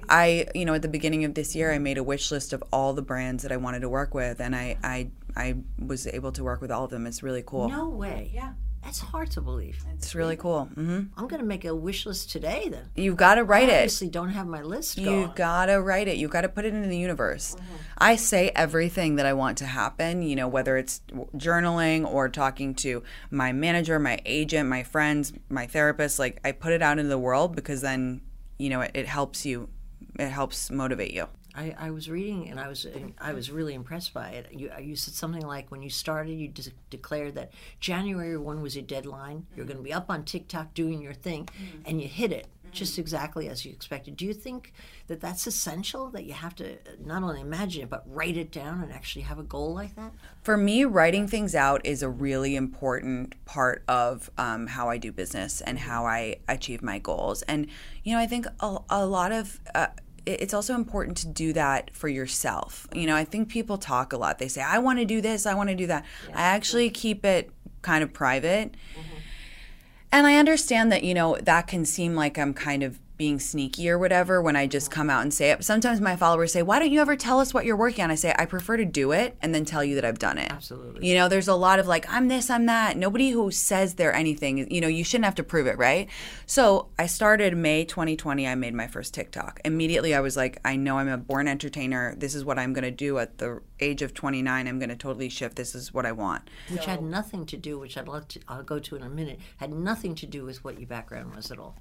I, 0.09 0.47
you 0.55 0.65
know, 0.65 0.73
at 0.73 0.81
the 0.81 0.87
beginning 0.87 1.25
of 1.25 1.35
this 1.35 1.55
year, 1.55 1.71
I 1.71 1.77
made 1.77 1.99
a 1.99 2.03
wish 2.03 2.31
list 2.31 2.51
of 2.51 2.63
all 2.73 2.93
the 2.93 3.03
brands 3.03 3.43
that 3.43 3.51
I 3.51 3.57
wanted 3.57 3.81
to 3.81 3.89
work 3.89 4.15
with, 4.15 4.41
and 4.41 4.55
I, 4.55 4.77
I, 4.83 5.11
I 5.35 5.57
was 5.77 6.07
able 6.07 6.31
to 6.31 6.43
work 6.43 6.61
with 6.61 6.71
all 6.71 6.85
of 6.85 6.89
them. 6.89 7.05
It's 7.05 7.21
really 7.21 7.43
cool. 7.45 7.69
No 7.69 7.89
way. 7.89 8.31
Yeah. 8.33 8.53
That's 8.89 9.01
hard 9.01 9.29
to 9.31 9.41
believe. 9.41 9.85
It's 9.93 10.15
really 10.15 10.35
cool. 10.35 10.67
Mm-hmm. 10.71 11.01
I'm 11.15 11.27
going 11.27 11.39
to 11.39 11.45
make 11.45 11.63
a 11.63 11.75
wish 11.75 12.07
list 12.07 12.31
today. 12.31 12.69
Then 12.71 12.89
you've 12.95 13.17
got 13.17 13.35
to 13.35 13.43
write 13.43 13.69
I 13.69 13.73
it. 13.73 13.75
Obviously, 13.75 14.09
don't 14.09 14.29
have 14.29 14.47
my 14.47 14.63
list. 14.63 14.97
You've 14.97 15.35
got 15.35 15.67
to 15.67 15.79
write 15.79 16.07
it. 16.07 16.17
You've 16.17 16.31
got 16.31 16.41
to 16.41 16.49
put 16.49 16.65
it 16.65 16.73
in 16.73 16.89
the 16.89 16.97
universe. 16.97 17.53
Mm-hmm. 17.53 17.75
I 17.99 18.15
say 18.15 18.49
everything 18.55 19.17
that 19.17 19.27
I 19.27 19.33
want 19.33 19.59
to 19.59 19.67
happen. 19.67 20.23
You 20.23 20.35
know, 20.35 20.47
whether 20.47 20.75
it's 20.75 21.01
journaling 21.35 22.11
or 22.11 22.29
talking 22.29 22.73
to 22.75 23.03
my 23.29 23.51
manager, 23.51 23.99
my 23.99 24.17
agent, 24.25 24.67
my 24.67 24.81
friends, 24.81 25.33
my 25.49 25.67
therapist. 25.67 26.17
Like 26.17 26.39
I 26.43 26.51
put 26.51 26.73
it 26.73 26.81
out 26.81 26.97
into 26.97 27.09
the 27.09 27.19
world 27.19 27.55
because 27.55 27.81
then 27.81 28.21
you 28.57 28.71
know 28.71 28.81
it, 28.81 28.89
it 28.95 29.05
helps 29.05 29.45
you. 29.45 29.69
It 30.17 30.29
helps 30.29 30.71
motivate 30.71 31.13
you. 31.13 31.27
I, 31.55 31.75
I 31.77 31.91
was 31.91 32.09
reading 32.09 32.49
and 32.49 32.59
I 32.59 32.67
was 32.67 32.85
I 33.19 33.33
was 33.33 33.51
really 33.51 33.73
impressed 33.73 34.13
by 34.13 34.29
it. 34.29 34.47
You, 34.51 34.71
you 34.79 34.95
said 34.95 35.13
something 35.13 35.45
like 35.45 35.71
when 35.71 35.81
you 35.81 35.89
started, 35.89 36.33
you 36.33 36.47
de- 36.47 36.71
declared 36.89 37.35
that 37.35 37.51
January 37.79 38.37
one 38.37 38.61
was 38.61 38.75
your 38.75 38.85
deadline. 38.85 39.47
You're 39.55 39.65
going 39.65 39.77
to 39.77 39.83
be 39.83 39.93
up 39.93 40.09
on 40.09 40.23
TikTok 40.23 40.73
doing 40.73 41.01
your 41.01 41.13
thing, 41.13 41.45
mm-hmm. 41.45 41.81
and 41.85 42.01
you 42.01 42.07
hit 42.07 42.31
it 42.31 42.47
just 42.71 42.99
exactly 42.99 43.49
as 43.49 43.65
you 43.65 43.71
expected. 43.71 44.15
Do 44.15 44.25
you 44.25 44.33
think 44.33 44.73
that 45.07 45.21
that's 45.21 45.47
essential? 45.47 46.09
That 46.09 46.25
you 46.25 46.33
have 46.33 46.55
to 46.55 46.77
not 47.03 47.23
only 47.23 47.41
imagine 47.41 47.83
it 47.83 47.89
but 47.89 48.03
write 48.05 48.37
it 48.37 48.51
down 48.51 48.81
and 48.81 48.91
actually 48.91 49.23
have 49.23 49.39
a 49.39 49.43
goal 49.43 49.73
like 49.73 49.95
that? 49.95 50.11
For 50.43 50.57
me, 50.57 50.85
writing 50.85 51.27
things 51.27 51.55
out 51.55 51.85
is 51.85 52.03
a 52.03 52.09
really 52.09 52.55
important 52.55 53.33
part 53.45 53.83
of 53.87 54.29
um, 54.37 54.67
how 54.67 54.89
I 54.89 54.97
do 54.97 55.11
business 55.11 55.61
and 55.61 55.79
how 55.79 56.05
I 56.05 56.37
achieve 56.47 56.81
my 56.81 56.99
goals. 56.99 57.41
And 57.43 57.67
you 58.03 58.13
know, 58.13 58.19
I 58.19 58.27
think 58.27 58.45
a, 58.59 58.77
a 58.89 59.05
lot 59.05 59.31
of 59.31 59.59
uh, 59.73 59.87
it's 60.25 60.53
also 60.53 60.75
important 60.75 61.17
to 61.17 61.27
do 61.27 61.53
that 61.53 61.95
for 61.95 62.07
yourself. 62.07 62.87
You 62.93 63.07
know, 63.07 63.15
I 63.15 63.25
think 63.25 63.49
people 63.49 63.77
talk 63.77 64.13
a 64.13 64.17
lot. 64.17 64.39
They 64.39 64.47
say, 64.47 64.61
I 64.61 64.79
want 64.79 64.99
to 64.99 65.05
do 65.05 65.21
this, 65.21 65.45
I 65.45 65.53
want 65.53 65.69
to 65.69 65.75
do 65.75 65.87
that. 65.87 66.05
Yeah. 66.27 66.37
I 66.37 66.41
actually 66.41 66.89
keep 66.89 67.25
it 67.25 67.51
kind 67.81 68.03
of 68.03 68.13
private. 68.13 68.73
Mm-hmm. 68.73 69.17
And 70.11 70.27
I 70.27 70.35
understand 70.35 70.91
that, 70.91 71.03
you 71.03 71.13
know, 71.13 71.37
that 71.41 71.67
can 71.67 71.85
seem 71.85 72.15
like 72.15 72.37
I'm 72.37 72.53
kind 72.53 72.83
of 72.83 72.99
being 73.19 73.37
sneaky 73.37 73.89
or 73.89 73.99
whatever 73.99 74.41
when 74.41 74.55
I 74.55 74.65
just 74.65 74.89
come 74.89 75.09
out 75.09 75.23
and 75.23 75.33
say 75.33 75.51
it. 75.51 75.63
Sometimes 75.63 75.99
my 75.99 76.15
followers 76.15 76.53
say, 76.53 76.63
Why 76.63 76.79
don't 76.79 76.89
you 76.89 77.01
ever 77.01 77.17
tell 77.17 77.41
us 77.41 77.53
what 77.53 77.65
you're 77.65 77.75
working 77.75 78.05
on? 78.05 78.11
I 78.11 78.15
say, 78.15 78.33
I 78.39 78.45
prefer 78.45 78.77
to 78.77 78.85
do 78.85 79.11
it 79.11 79.35
and 79.41 79.53
then 79.53 79.65
tell 79.65 79.83
you 79.83 79.95
that 79.95 80.05
I've 80.05 80.17
done 80.17 80.37
it. 80.37 80.49
Absolutely. 80.49 81.05
You 81.05 81.15
know, 81.15 81.27
there's 81.27 81.49
a 81.49 81.53
lot 81.53 81.79
of 81.79 81.85
like, 81.85 82.11
I'm 82.11 82.29
this, 82.29 82.49
I'm 82.49 82.65
that. 82.67 82.95
Nobody 82.95 83.31
who 83.31 83.51
says 83.51 83.95
they're 83.95 84.13
anything, 84.13 84.71
you 84.71 84.79
know, 84.79 84.87
you 84.87 85.03
shouldn't 85.03 85.25
have 85.25 85.35
to 85.35 85.43
prove 85.43 85.67
it, 85.67 85.77
right? 85.77 86.07
So 86.45 86.87
I 86.97 87.07
started 87.07 87.57
May 87.57 87.83
2020, 87.83 88.47
I 88.47 88.55
made 88.55 88.73
my 88.73 88.87
first 88.87 89.13
TikTok. 89.13 89.59
Immediately 89.65 90.15
I 90.15 90.21
was 90.21 90.37
like, 90.37 90.61
I 90.63 90.77
know 90.77 90.97
I'm 90.97 91.09
a 91.09 91.17
born 91.17 91.49
entertainer. 91.49 92.15
This 92.15 92.33
is 92.33 92.45
what 92.45 92.57
I'm 92.57 92.71
going 92.71 92.85
to 92.85 92.91
do 92.91 93.19
at 93.19 93.37
the 93.37 93.61
age 93.81 94.01
of 94.01 94.13
29. 94.13 94.65
I'm 94.65 94.79
going 94.79 94.89
to 94.89 94.95
totally 94.95 95.27
shift. 95.27 95.57
This 95.57 95.75
is 95.75 95.93
what 95.93 96.05
I 96.05 96.13
want. 96.13 96.49
Which 96.69 96.83
so, 96.83 96.91
had 96.91 97.03
nothing 97.03 97.45
to 97.47 97.57
do, 97.57 97.77
which 97.79 97.97
I'd 97.97 98.07
love 98.07 98.29
to, 98.29 98.39
I'll 98.47 98.63
go 98.63 98.79
to 98.79 98.95
in 98.95 99.03
a 99.03 99.09
minute, 99.09 99.39
had 99.57 99.73
nothing 99.73 100.15
to 100.15 100.25
do 100.25 100.45
with 100.45 100.63
what 100.63 100.79
your 100.79 100.87
background 100.87 101.35
was 101.35 101.51
at 101.51 101.59
all. 101.59 101.75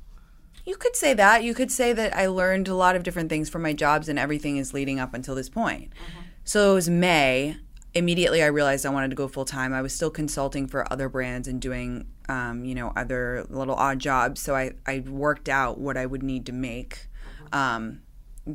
You 0.64 0.76
could 0.76 0.96
say 0.96 1.14
that. 1.14 1.42
You 1.44 1.54
could 1.54 1.70
say 1.70 1.92
that 1.92 2.16
I 2.16 2.26
learned 2.26 2.68
a 2.68 2.74
lot 2.74 2.96
of 2.96 3.02
different 3.02 3.30
things 3.30 3.48
from 3.48 3.62
my 3.62 3.72
jobs 3.72 4.08
and 4.08 4.18
everything 4.18 4.56
is 4.56 4.74
leading 4.74 5.00
up 5.00 5.14
until 5.14 5.34
this 5.34 5.48
point. 5.48 5.90
Mm-hmm. 5.90 6.20
So 6.44 6.72
it 6.72 6.74
was 6.74 6.88
May. 6.88 7.56
Immediately, 7.94 8.42
I 8.42 8.46
realized 8.46 8.84
I 8.86 8.90
wanted 8.90 9.10
to 9.10 9.16
go 9.16 9.28
full 9.28 9.44
time. 9.44 9.72
I 9.72 9.82
was 9.82 9.94
still 9.94 10.10
consulting 10.10 10.66
for 10.66 10.90
other 10.92 11.08
brands 11.08 11.48
and 11.48 11.60
doing, 11.60 12.06
um, 12.28 12.64
you 12.64 12.74
know, 12.74 12.92
other 12.96 13.46
little 13.48 13.74
odd 13.74 13.98
jobs. 13.98 14.40
So 14.40 14.54
I, 14.54 14.72
I 14.86 15.00
worked 15.00 15.48
out 15.48 15.78
what 15.78 15.96
I 15.96 16.06
would 16.06 16.22
need 16.22 16.46
to 16.46 16.52
make 16.52 17.08
mm-hmm. 17.44 17.54
um, 17.54 18.02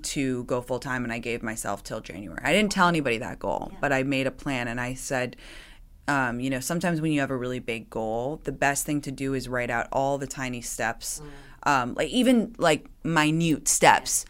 to 0.01 0.43
go 0.45 0.61
full 0.61 0.79
time, 0.79 1.03
and 1.03 1.11
I 1.11 1.19
gave 1.19 1.43
myself 1.43 1.83
till 1.83 1.99
January. 1.99 2.41
I 2.43 2.53
didn't 2.53 2.71
tell 2.71 2.87
anybody 2.87 3.17
that 3.19 3.39
goal, 3.39 3.69
yeah. 3.71 3.77
but 3.81 3.91
I 3.91 4.03
made 4.03 4.27
a 4.27 4.31
plan 4.31 4.67
and 4.67 4.79
I 4.79 4.93
said, 4.93 5.35
um, 6.07 6.39
you 6.39 6.49
know, 6.49 6.59
sometimes 6.59 6.99
when 6.99 7.11
you 7.11 7.19
have 7.19 7.31
a 7.31 7.37
really 7.37 7.59
big 7.59 7.89
goal, 7.89 8.41
the 8.43 8.51
best 8.51 8.85
thing 8.85 9.01
to 9.01 9.11
do 9.11 9.33
is 9.33 9.47
write 9.47 9.69
out 9.69 9.87
all 9.91 10.17
the 10.17 10.27
tiny 10.27 10.61
steps. 10.61 11.21
Um, 11.65 11.93
like 11.95 12.09
even 12.09 12.55
like 12.57 12.87
minute 13.03 13.67
steps. 13.67 14.25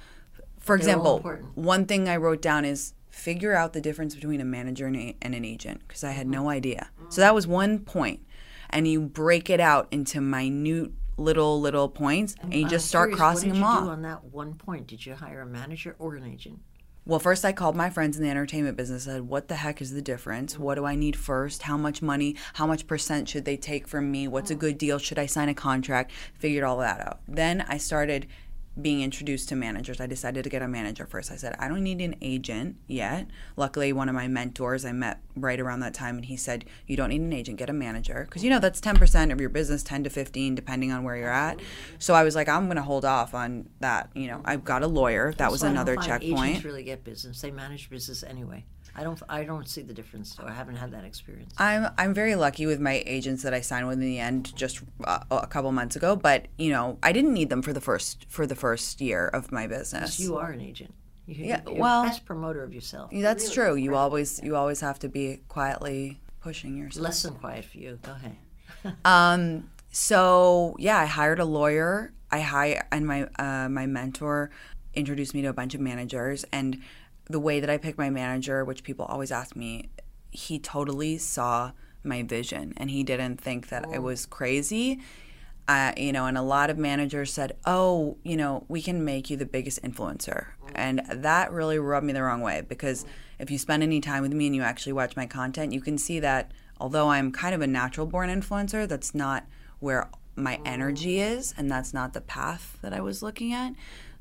For 0.60 0.76
example, 0.76 1.20
one 1.56 1.86
thing 1.86 2.08
I 2.08 2.18
wrote 2.18 2.42
down 2.42 2.64
is 2.64 2.94
figure 3.10 3.54
out 3.54 3.74
the 3.74 3.82
difference 3.82 4.16
between 4.16 4.42
a 4.42 4.46
manager 4.46 4.88
and, 4.88 4.96
a, 4.96 5.16
and 5.22 5.36
an 5.36 5.46
agent 5.46 5.82
because 5.88 6.04
I 6.04 6.12
had 6.12 6.28
no 6.28 6.42
mm-hmm. 6.42 6.50
idea. 6.50 6.90
So 7.10 7.22
that 7.22 7.36
was 7.36 7.46
one 7.46 7.80
point, 7.80 8.22
and 8.70 8.88
you 8.88 9.02
break 9.02 9.50
it 9.50 9.60
out 9.60 9.88
into 9.92 10.22
minute 10.22 10.92
little 11.18 11.62
little 11.62 11.90
points, 11.90 12.36
and 12.42 12.54
you 12.54 12.68
just 12.68 12.88
start 12.88 13.10
curious, 13.10 13.20
crossing 13.20 13.54
them 13.54 13.64
off. 13.64 13.88
on 13.88 14.02
that 14.02 14.24
one 14.26 14.56
point? 14.56 14.88
Did 14.88 15.06
you 15.06 15.16
hire 15.16 15.42
a 15.42 15.46
manager 15.46 15.96
or 16.00 16.16
an 16.16 16.26
agent? 16.26 16.60
Well, 17.06 17.20
first 17.20 17.44
I 17.44 17.52
called 17.52 17.76
my 17.76 17.90
friends 17.90 18.16
in 18.16 18.24
the 18.24 18.30
entertainment 18.30 18.78
business. 18.78 19.04
Said, 19.04 19.28
"What 19.28 19.50
the 19.50 19.56
heck 19.56 19.82
is 19.82 19.92
the 19.92 20.02
difference? 20.02 20.58
What 20.58 20.76
do 20.76 20.86
I 20.86 20.96
need 20.96 21.18
first? 21.18 21.64
How 21.64 21.76
much 21.76 22.02
money? 22.02 22.38
How 22.54 22.66
much 22.66 22.88
percent 22.88 23.28
should 23.28 23.44
they 23.44 23.58
take 23.58 23.90
from 23.90 24.10
me? 24.10 24.28
What's 24.28 24.52
a 24.52 24.54
oh. 24.54 24.58
good 24.58 24.78
deal? 24.78 25.00
Should 25.00 25.20
I 25.20 25.26
sign 25.26 25.50
a 25.50 25.54
contract?" 25.54 26.12
Figured 26.40 26.64
all 26.64 26.78
that 26.78 27.02
out. 27.02 27.20
Then 27.28 27.66
I 27.68 27.78
started 27.78 28.28
being 28.82 29.02
introduced 29.02 29.50
to 29.50 29.56
managers. 29.56 30.02
I 30.02 30.08
decided 30.08 30.44
to 30.44 30.50
get 30.50 30.62
a 30.62 30.68
manager 30.68 31.06
first. 31.06 31.32
I 31.32 31.36
said, 31.36 31.56
I 31.60 31.68
don't 31.68 31.84
need 31.84 32.02
an 32.02 32.16
agent 32.22 32.78
yet. 32.88 33.28
Luckily, 33.56 33.94
one 33.94 34.10
of 34.10 34.16
my 34.16 34.28
mentors 34.28 34.84
I 34.84 34.92
met 34.92 35.20
right 35.36 35.60
around 35.60 35.82
that 35.82 35.94
time, 35.94 36.16
and 36.16 36.26
he 36.26 36.36
said, 36.36 36.66
You 36.88 36.98
don't 36.98 37.10
need 37.10 37.22
an 37.22 37.34
agent, 37.34 37.58
get 37.58 37.70
a 37.70 37.74
manager. 37.74 38.26
Because, 38.28 38.44
you 38.44 38.50
know, 38.50 38.60
that's 38.60 38.82
10% 38.82 39.32
of 39.32 39.40
your 39.40 39.50
business, 39.50 39.84
10 39.84 40.06
to 40.06 40.10
15, 40.10 40.56
depending 40.56 40.92
on 40.92 41.04
where 41.04 41.16
you're 41.16 41.30
at. 41.30 41.60
So 42.00 42.14
I 42.14 42.24
was 42.24 42.36
like, 42.36 42.50
I'm 42.50 42.66
going 42.66 42.78
to 42.78 42.84
hold 42.84 43.06
off 43.06 43.34
on 43.34 43.70
that. 43.80 44.10
You 44.16 44.28
know, 44.28 44.42
I've 44.44 44.64
got 44.64 44.82
a 44.82 44.88
lawyer. 44.88 45.34
That 45.38 45.52
was 45.52 45.62
So 45.62 45.68
I 45.68 45.70
don't 45.70 45.78
another 45.78 45.96
checkpoint. 45.98 46.50
Agents 46.50 46.66
really 46.66 46.84
get 46.84 47.04
business. 47.04 47.42
They 47.42 47.52
manage 47.52 47.90
business 47.90 48.24
anyway. 48.24 48.66
I 48.96 49.04
don't. 49.04 49.22
I 49.28 49.44
don't 49.44 49.68
see 49.68 49.82
the 49.82 49.94
difference. 49.94 50.36
So 50.36 50.46
I 50.46 50.52
haven't 50.52 50.76
had 50.76 50.92
that 50.92 51.04
experience. 51.04 51.54
I'm 51.58 51.92
I'm 51.98 52.14
very 52.14 52.36
lucky 52.36 52.66
with 52.66 52.80
my 52.80 53.02
agents 53.06 53.42
that 53.44 53.54
I 53.54 53.62
signed 53.62 53.88
with 53.88 54.00
in 54.00 54.06
the 54.06 54.20
end 54.20 54.56
just 54.56 54.82
uh, 55.04 55.20
a 55.32 55.48
couple 55.48 55.72
months 55.72 55.96
ago. 55.96 56.16
But 56.16 56.48
you 56.58 56.70
know, 56.72 56.98
I 57.02 57.12
didn't 57.12 57.34
need 57.34 57.50
them 57.50 57.62
for 57.62 57.74
the 57.74 57.82
first 57.82 58.26
for 58.30 58.46
the 58.46 58.56
first 58.56 59.02
year 59.02 59.28
of 59.28 59.52
my 59.52 59.68
business. 59.68 60.20
You 60.20 60.38
are 60.38 60.52
an 60.52 60.62
agent. 60.62 60.94
You, 61.26 61.46
Yeah, 61.46 61.62
you're 61.66 61.80
well- 61.80 62.04
the 62.04 62.10
best 62.10 62.26
promoter 62.26 62.64
of 62.64 62.74
yourself. 62.74 63.10
That's 63.12 63.52
true. 63.52 63.76
You 63.76 63.96
always 63.96 64.40
you 64.44 64.56
always 64.56 64.82
have 64.82 65.00
to 65.00 65.10
be 65.10 65.42
quietly 65.48 66.20
pushing 66.42 66.78
yourself. 66.78 67.04
Less 67.04 67.24
than 67.24 67.34
quiet 67.36 67.66
for 67.66 67.78
you. 67.78 68.00
Go 68.02 68.12
ahead. 68.12 68.36
Um, 69.06 69.70
so 69.92 70.76
yeah, 70.78 71.00
I 71.00 71.06
hired 71.06 71.40
a 71.40 71.46
lawyer. 71.46 72.12
I 72.32 72.42
hire 72.42 72.86
and 72.92 73.08
my 73.08 73.24
uh, 73.40 73.70
my 73.70 73.86
mentor 73.86 74.50
introduced 74.94 75.34
me 75.34 75.42
to 75.44 75.48
a 75.48 75.54
bunch 75.54 75.74
of 75.74 75.80
managers. 75.82 76.46
And 76.52 76.82
the 77.30 77.40
way 77.40 77.60
that 77.60 77.70
I 77.70 77.78
picked 77.78 77.98
my 77.98 78.10
manager, 78.10 78.66
which 78.66 78.84
people 78.84 79.06
always 79.06 79.32
ask 79.32 79.56
me, 79.56 79.90
he 80.32 80.60
totally 80.60 81.18
saw 81.18 81.72
my 82.04 82.24
vision, 82.24 82.74
and 82.78 82.92
he 82.92 83.04
didn't 83.04 83.40
think 83.40 83.70
that 83.70 83.86
I 83.94 84.00
was 84.00 84.26
crazy. 84.26 85.00
Uh, 85.66 85.94
you 85.96 86.12
know, 86.12 86.26
and 86.26 86.38
a 86.38 86.42
lot 86.42 86.70
of 86.70 86.78
managers 86.78 87.32
said, 87.32 87.56
"Oh, 87.66 88.18
you 88.24 88.36
know, 88.36 88.66
we 88.68 88.82
can 88.82 89.06
make 89.06 89.30
you 89.30 89.38
the 89.38 89.46
biggest 89.46 89.82
influencer," 89.82 90.48
and 90.76 91.02
that 91.10 91.54
really 91.54 91.80
rubbed 91.80 92.06
me 92.06 92.12
the 92.12 92.24
wrong 92.24 92.42
way 92.42 92.62
because 92.68 93.06
if 93.40 93.50
you 93.50 93.58
spend 93.58 93.82
any 93.82 94.02
time 94.02 94.24
with 94.24 94.34
me 94.34 94.48
and 94.48 94.56
you 94.56 94.62
actually 94.62 94.92
watch 94.94 95.16
my 95.16 95.26
content, 95.26 95.72
you 95.72 95.80
can 95.80 95.98
see 95.98 96.20
that 96.20 96.52
although 96.80 97.10
I'm 97.10 97.32
kind 97.32 97.56
of 97.56 97.62
a 97.62 97.68
natural 97.68 98.06
born 98.06 98.30
influencer, 98.30 98.86
that's 98.88 99.16
not 99.16 99.46
where 99.80 100.10
my 100.36 100.60
energy 100.66 101.20
is, 101.20 101.54
and 101.58 101.72
that's 101.72 101.94
not 101.94 102.14
the 102.14 102.22
path 102.22 102.78
that 102.82 102.94
I 102.94 103.00
was 103.00 103.24
looking 103.24 103.54
at. 103.54 103.74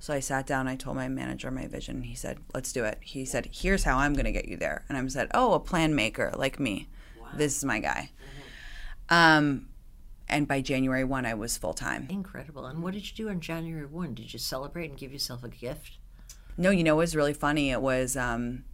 So 0.03 0.13
I 0.13 0.19
sat 0.19 0.49
down, 0.49 0.67
I 0.67 0.75
told 0.75 0.97
my 0.97 1.07
manager 1.07 1.49
my 1.53 1.69
vision, 1.69 2.03
he 2.03 2.17
said, 2.17 2.41
Let's 2.53 2.73
do 2.73 2.83
it. 2.83 2.99
He 3.03 3.25
said, 3.25 3.49
Here's 3.53 3.85
how 3.85 3.99
I'm 3.99 4.15
going 4.15 4.25
to 4.25 4.33
get 4.33 4.49
you 4.49 4.57
there. 4.57 4.85
And 4.89 4.99
I 4.99 5.07
said, 5.07 5.31
Oh, 5.33 5.53
a 5.53 5.61
plan 5.61 5.95
maker 5.95 6.33
like 6.35 6.59
me. 6.59 6.89
This 7.35 7.57
is 7.57 7.65
my 7.65 7.79
guy. 7.79 8.11
Um, 9.11 9.69
and 10.29 10.49
by 10.49 10.61
January 10.61 11.05
1, 11.05 11.25
I 11.25 11.35
was 11.35 11.57
full 11.57 11.73
time. 11.73 12.09
Incredible. 12.11 12.67
And 12.67 12.83
what 12.83 12.95
did 12.95 13.09
you 13.09 13.15
do 13.15 13.31
on 13.31 13.39
January 13.39 13.87
one? 13.87 14.15
Did 14.15 14.33
you 14.33 14.41
celebrate 14.41 14.91
and 14.91 14.99
give 14.99 15.13
yourself 15.13 15.45
a 15.45 15.49
gift? 15.49 15.99
No, 16.57 16.71
you 16.71 16.83
know 16.83 16.97
what 16.97 17.03
was 17.03 17.15
really 17.15 17.33
funny? 17.33 17.71
It 17.71 17.81
was 17.81 18.17
um 18.17 18.65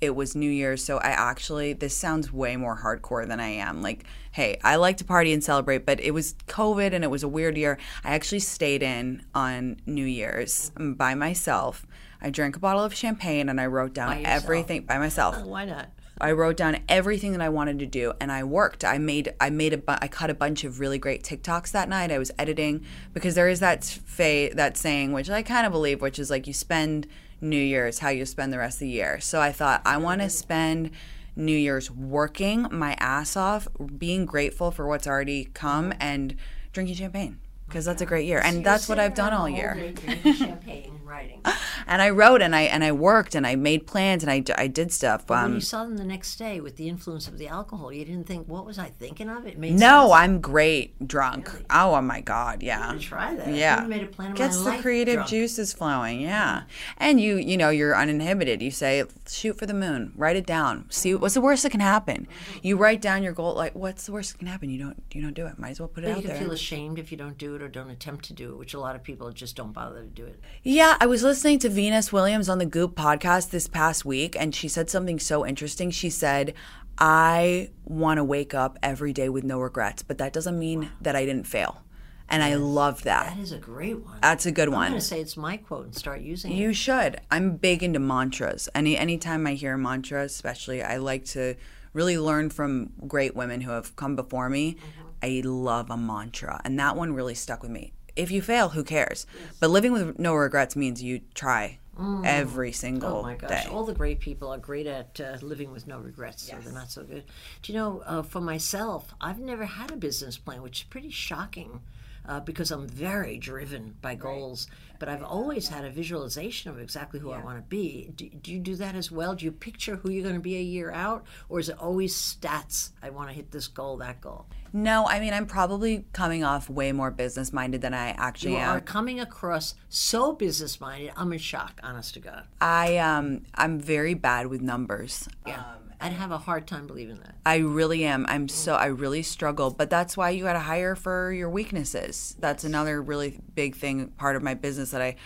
it 0.00 0.14
was 0.14 0.36
New 0.36 0.50
Year's, 0.50 0.84
so 0.84 0.98
I 0.98 1.08
actually 1.08 1.72
this 1.72 1.96
sounds 1.96 2.32
way 2.32 2.56
more 2.56 2.78
hardcore 2.78 3.26
than 3.26 3.40
I 3.40 3.48
am. 3.48 3.82
Like, 3.82 4.04
hey, 4.30 4.58
I 4.62 4.76
like 4.76 4.96
to 4.98 5.04
party 5.04 5.32
and 5.32 5.42
celebrate, 5.42 5.84
but 5.84 6.00
it 6.00 6.12
was 6.12 6.34
COVID 6.46 6.92
and 6.92 7.02
it 7.02 7.10
was 7.10 7.22
a 7.22 7.28
weird 7.28 7.56
year. 7.56 7.78
I 8.04 8.14
actually 8.14 8.40
stayed 8.40 8.82
in 8.82 9.22
on 9.34 9.80
New 9.86 10.04
Year's 10.04 10.70
by 10.78 11.14
myself. 11.14 11.86
I 12.20 12.30
drank 12.30 12.56
a 12.56 12.60
bottle 12.60 12.84
of 12.84 12.94
champagne 12.94 13.48
and 13.48 13.60
I 13.60 13.66
wrote 13.66 13.94
down 13.94 14.18
yourself? 14.18 14.44
everything 14.44 14.82
by 14.82 14.98
myself. 14.98 15.36
Oh, 15.38 15.46
why 15.46 15.64
not? 15.64 15.90
I 16.20 16.32
wrote 16.32 16.56
down 16.56 16.78
everything 16.88 17.32
that 17.32 17.40
I 17.40 17.48
wanted 17.48 17.78
to 17.78 17.86
do, 17.86 18.12
and 18.20 18.32
I 18.32 18.42
worked. 18.42 18.84
I 18.84 18.98
made 18.98 19.34
I 19.40 19.50
made 19.50 19.72
a 19.72 19.78
bu- 19.78 19.98
I 20.00 20.08
cut 20.08 20.30
a 20.30 20.34
bunch 20.34 20.64
of 20.64 20.80
really 20.80 20.98
great 20.98 21.22
TikToks 21.22 21.70
that 21.72 21.88
night. 21.88 22.10
I 22.10 22.18
was 22.18 22.32
editing 22.38 22.84
because 23.14 23.34
there 23.34 23.48
is 23.48 23.60
that 23.60 23.84
fa- 23.84 24.50
that 24.54 24.76
saying 24.76 25.12
which 25.12 25.30
I 25.30 25.42
kind 25.42 25.66
of 25.66 25.72
believe, 25.72 26.00
which 26.00 26.18
is 26.18 26.30
like 26.30 26.46
you 26.46 26.52
spend 26.52 27.06
New 27.40 27.60
Year's 27.60 28.00
how 28.00 28.08
you 28.08 28.26
spend 28.26 28.52
the 28.52 28.58
rest 28.58 28.76
of 28.76 28.80
the 28.80 28.88
year. 28.88 29.20
So 29.20 29.40
I 29.40 29.52
thought 29.52 29.82
I 29.84 29.96
want 29.96 30.20
to 30.22 30.30
spend 30.30 30.90
New 31.36 31.56
Year's 31.56 31.90
working 31.90 32.66
my 32.70 32.94
ass 32.98 33.36
off, 33.36 33.68
being 33.96 34.26
grateful 34.26 34.70
for 34.70 34.86
what's 34.86 35.06
already 35.06 35.46
come, 35.54 35.92
and 36.00 36.36
drinking 36.72 36.96
champagne 36.96 37.38
because 37.66 37.84
that's 37.84 38.00
a 38.00 38.06
great 38.06 38.26
year, 38.26 38.40
and 38.42 38.64
that's 38.64 38.88
what 38.88 38.98
I've 38.98 39.14
done 39.14 39.34
all 39.34 39.48
year 39.48 39.92
writing. 41.08 41.42
and 41.86 42.02
I 42.02 42.10
wrote 42.10 42.42
and 42.42 42.54
I 42.54 42.62
and 42.62 42.84
I 42.84 42.92
worked 42.92 43.34
and 43.34 43.46
I 43.46 43.56
made 43.56 43.86
plans 43.86 44.22
and 44.22 44.30
I, 44.30 44.44
I 44.56 44.66
did 44.66 44.92
stuff. 44.92 45.28
when 45.28 45.38
Um, 45.38 45.54
you 45.54 45.60
saw 45.60 45.84
them 45.84 45.96
the 45.96 46.04
next 46.04 46.36
day 46.36 46.60
with 46.60 46.76
the 46.76 46.88
influence 46.88 47.26
of 47.28 47.38
the 47.38 47.48
alcohol, 47.48 47.92
you 47.92 48.04
didn't 48.04 48.26
think, 48.26 48.46
"What 48.46 48.64
was 48.66 48.78
I 48.78 48.90
thinking 48.90 49.28
of?" 49.28 49.46
It 49.46 49.58
made 49.58 49.72
no, 49.74 50.02
sense. 50.08 50.12
I'm 50.12 50.40
great 50.40 51.06
drunk. 51.08 51.50
Oh, 51.70 52.00
my 52.02 52.20
god, 52.20 52.62
yeah. 52.62 52.94
try 53.00 53.34
that. 53.34 53.48
Yeah, 53.54 53.80
made 53.86 54.02
a 54.02 54.06
plan 54.06 54.32
of 54.32 54.36
gets 54.36 54.62
the 54.62 54.78
creative 54.78 55.14
drunk. 55.16 55.28
juices 55.30 55.72
flowing. 55.72 56.20
Yeah, 56.20 56.62
and 56.98 57.20
you 57.20 57.36
you 57.36 57.56
know 57.56 57.70
you're 57.70 57.96
uninhibited. 57.96 58.60
You 58.62 58.70
say 58.70 59.04
shoot 59.26 59.58
for 59.58 59.66
the 59.66 59.74
moon, 59.74 60.12
write 60.16 60.36
it 60.36 60.46
down. 60.46 60.86
See 60.90 61.14
what's 61.14 61.34
the 61.34 61.40
worst 61.40 61.62
that 61.62 61.70
can 61.70 61.80
happen. 61.80 62.26
Mm-hmm. 62.28 62.58
You 62.66 62.76
write 62.76 63.00
down 63.00 63.22
your 63.22 63.32
goal. 63.32 63.54
Like 63.54 63.74
what's 63.74 64.04
the 64.06 64.12
worst 64.12 64.32
that 64.32 64.38
can 64.38 64.48
happen? 64.48 64.68
You 64.70 64.78
don't 64.78 65.02
you 65.12 65.22
don't 65.22 65.34
do 65.34 65.46
it. 65.46 65.58
Might 65.58 65.70
as 65.70 65.80
well 65.80 65.88
put 65.88 66.04
it 66.04 66.08
But 66.08 66.10
out 66.12 66.16
you 66.18 66.22
can 66.22 66.32
there. 66.32 66.40
feel 66.42 66.52
ashamed 66.52 66.98
if 66.98 67.10
you 67.10 67.16
don't 67.18 67.38
do 67.38 67.54
it 67.54 67.62
or 67.62 67.68
don't 67.68 67.90
attempt 67.90 68.24
to 68.26 68.32
do 68.34 68.50
it, 68.52 68.58
which 68.58 68.74
a 68.74 68.80
lot 68.80 68.94
of 68.94 69.02
people 69.02 69.30
just 69.32 69.56
don't 69.56 69.72
bother 69.72 70.02
to 70.02 70.08
do 70.08 70.24
it. 70.26 70.38
Yeah, 70.62 70.96
I 71.00 71.06
was 71.06 71.22
listening 71.22 71.60
to 71.60 71.68
Venus 71.68 72.12
Williams 72.12 72.48
on 72.48 72.58
the 72.58 72.66
Goop 72.66 72.96
podcast 72.96 73.50
this 73.50 73.68
past 73.68 74.04
week, 74.04 74.34
and 74.36 74.52
she 74.52 74.66
said 74.66 74.90
something 74.90 75.20
so 75.20 75.46
interesting. 75.46 75.92
She 75.92 76.10
said, 76.10 76.54
I 76.98 77.70
want 77.84 78.16
to 78.16 78.24
wake 78.24 78.52
up 78.52 78.76
every 78.82 79.12
day 79.12 79.28
with 79.28 79.44
no 79.44 79.60
regrets, 79.60 80.02
but 80.02 80.18
that 80.18 80.32
doesn't 80.32 80.58
mean 80.58 80.90
that 81.00 81.14
I 81.14 81.24
didn't 81.24 81.46
fail. 81.46 81.84
And 82.28 82.42
I 82.42 82.56
love 82.56 83.04
that. 83.04 83.36
That 83.36 83.38
is 83.38 83.52
a 83.52 83.58
great 83.58 84.04
one. 84.04 84.18
That's 84.22 84.44
a 84.44 84.50
good 84.50 84.70
one. 84.70 84.86
I'm 84.86 84.90
going 84.90 85.00
to 85.00 85.06
say 85.06 85.20
it's 85.20 85.36
my 85.36 85.56
quote 85.56 85.84
and 85.84 85.94
start 85.94 86.20
using 86.20 86.50
it. 86.50 86.56
You 86.56 86.72
should. 86.72 87.20
I'm 87.30 87.58
big 87.58 87.84
into 87.84 88.00
mantras. 88.00 88.68
Any 88.74 88.98
anytime 88.98 89.46
I 89.46 89.54
hear 89.54 89.74
a 89.74 89.78
mantra, 89.78 90.24
especially, 90.24 90.82
I 90.82 90.96
like 90.96 91.24
to 91.26 91.54
really 91.92 92.18
learn 92.18 92.50
from 92.50 92.90
great 93.06 93.36
women 93.36 93.60
who 93.60 93.70
have 93.70 93.94
come 93.94 94.16
before 94.16 94.50
me. 94.50 94.74
Mm-hmm. 94.74 95.08
I 95.22 95.42
love 95.48 95.90
a 95.90 95.96
mantra, 95.96 96.60
and 96.64 96.76
that 96.80 96.96
one 96.96 97.14
really 97.14 97.36
stuck 97.36 97.62
with 97.62 97.70
me. 97.70 97.92
If 98.18 98.32
you 98.32 98.42
fail, 98.42 98.70
who 98.70 98.82
cares? 98.82 99.26
But 99.60 99.70
living 99.70 99.92
with 99.92 100.18
no 100.18 100.34
regrets 100.34 100.74
means 100.74 101.00
you 101.00 101.20
try 101.34 101.78
every 102.24 102.72
single 102.72 103.10
day. 103.10 103.18
Oh 103.18 103.22
my 103.22 103.34
gosh! 103.36 103.64
day. 103.64 103.70
All 103.70 103.84
the 103.84 103.94
great 103.94 104.18
people 104.18 104.52
are 104.52 104.58
great 104.58 104.88
at 104.88 105.20
uh, 105.20 105.36
living 105.40 105.70
with 105.70 105.86
no 105.86 106.00
regrets, 106.00 106.42
so 106.42 106.56
they're 106.62 106.72
not 106.72 106.90
so 106.90 107.04
good. 107.04 107.24
Do 107.62 107.72
you 107.72 107.78
know? 107.78 108.02
Uh, 108.04 108.22
for 108.22 108.40
myself, 108.40 109.14
I've 109.20 109.38
never 109.38 109.64
had 109.64 109.92
a 109.92 109.96
business 109.96 110.36
plan, 110.36 110.62
which 110.62 110.80
is 110.80 110.84
pretty 110.84 111.10
shocking. 111.10 111.80
Uh, 112.28 112.40
because 112.40 112.70
I'm 112.70 112.86
very 112.86 113.38
driven 113.38 113.94
by 114.02 114.14
goals, 114.14 114.66
but 114.98 115.08
I've 115.08 115.22
always 115.22 115.66
had 115.68 115.86
a 115.86 115.90
visualization 115.90 116.70
of 116.70 116.78
exactly 116.78 117.18
who 117.18 117.30
I 117.30 117.42
want 117.42 117.56
to 117.56 117.62
be. 117.62 118.12
Do, 118.14 118.28
do 118.28 118.52
you 118.52 118.58
do 118.58 118.76
that 118.76 118.94
as 118.94 119.10
well? 119.10 119.34
Do 119.34 119.46
you 119.46 119.50
picture 119.50 119.96
who 119.96 120.10
you're 120.10 120.22
going 120.22 120.34
to 120.34 120.40
be 120.40 120.56
a 120.58 120.60
year 120.60 120.90
out, 120.92 121.24
or 121.48 121.58
is 121.58 121.70
it 121.70 121.78
always 121.78 122.14
stats? 122.14 122.90
I 123.02 123.08
want 123.08 123.30
to 123.30 123.34
hit 123.34 123.50
this 123.50 123.66
goal, 123.66 123.96
that 123.96 124.20
goal. 124.20 124.44
No, 124.74 125.06
I 125.06 125.20
mean 125.20 125.32
I'm 125.32 125.46
probably 125.46 126.04
coming 126.12 126.44
off 126.44 126.68
way 126.68 126.92
more 126.92 127.10
business 127.10 127.50
minded 127.50 127.80
than 127.80 127.94
I 127.94 128.10
actually 128.10 128.52
You 128.52 128.58
am. 128.58 128.76
are 128.76 128.80
coming 128.80 129.18
across 129.20 129.74
so 129.88 130.32
business 130.32 130.78
minded. 130.80 131.12
I'm 131.16 131.32
in 131.32 131.38
shock, 131.38 131.80
honest 131.82 132.12
to 132.14 132.20
God. 132.20 132.44
I 132.60 132.98
um 132.98 133.46
I'm 133.54 133.80
very 133.80 134.12
bad 134.12 134.48
with 134.48 134.60
numbers. 134.60 135.26
Yeah, 135.46 135.62
I'd 136.00 136.12
have 136.12 136.30
a 136.30 136.38
hard 136.38 136.66
time 136.66 136.86
believing 136.86 137.18
that. 137.18 137.34
I 137.44 137.56
really 137.56 138.04
am. 138.04 138.24
I'm 138.28 138.48
so 138.48 138.74
I 138.74 138.86
really 138.86 139.22
struggle, 139.22 139.70
but 139.70 139.90
that's 139.90 140.16
why 140.16 140.30
you 140.30 140.44
got 140.44 140.52
to 140.52 140.60
hire 140.60 140.94
for 140.94 141.32
your 141.32 141.50
weaknesses. 141.50 142.36
That's 142.38 142.62
another 142.62 143.02
really 143.02 143.40
big 143.54 143.74
thing 143.74 144.08
part 144.10 144.36
of 144.36 144.42
my 144.42 144.54
business 144.54 144.92
that 144.92 145.02
I 145.02 145.16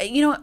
you 0.00 0.22
know, 0.22 0.42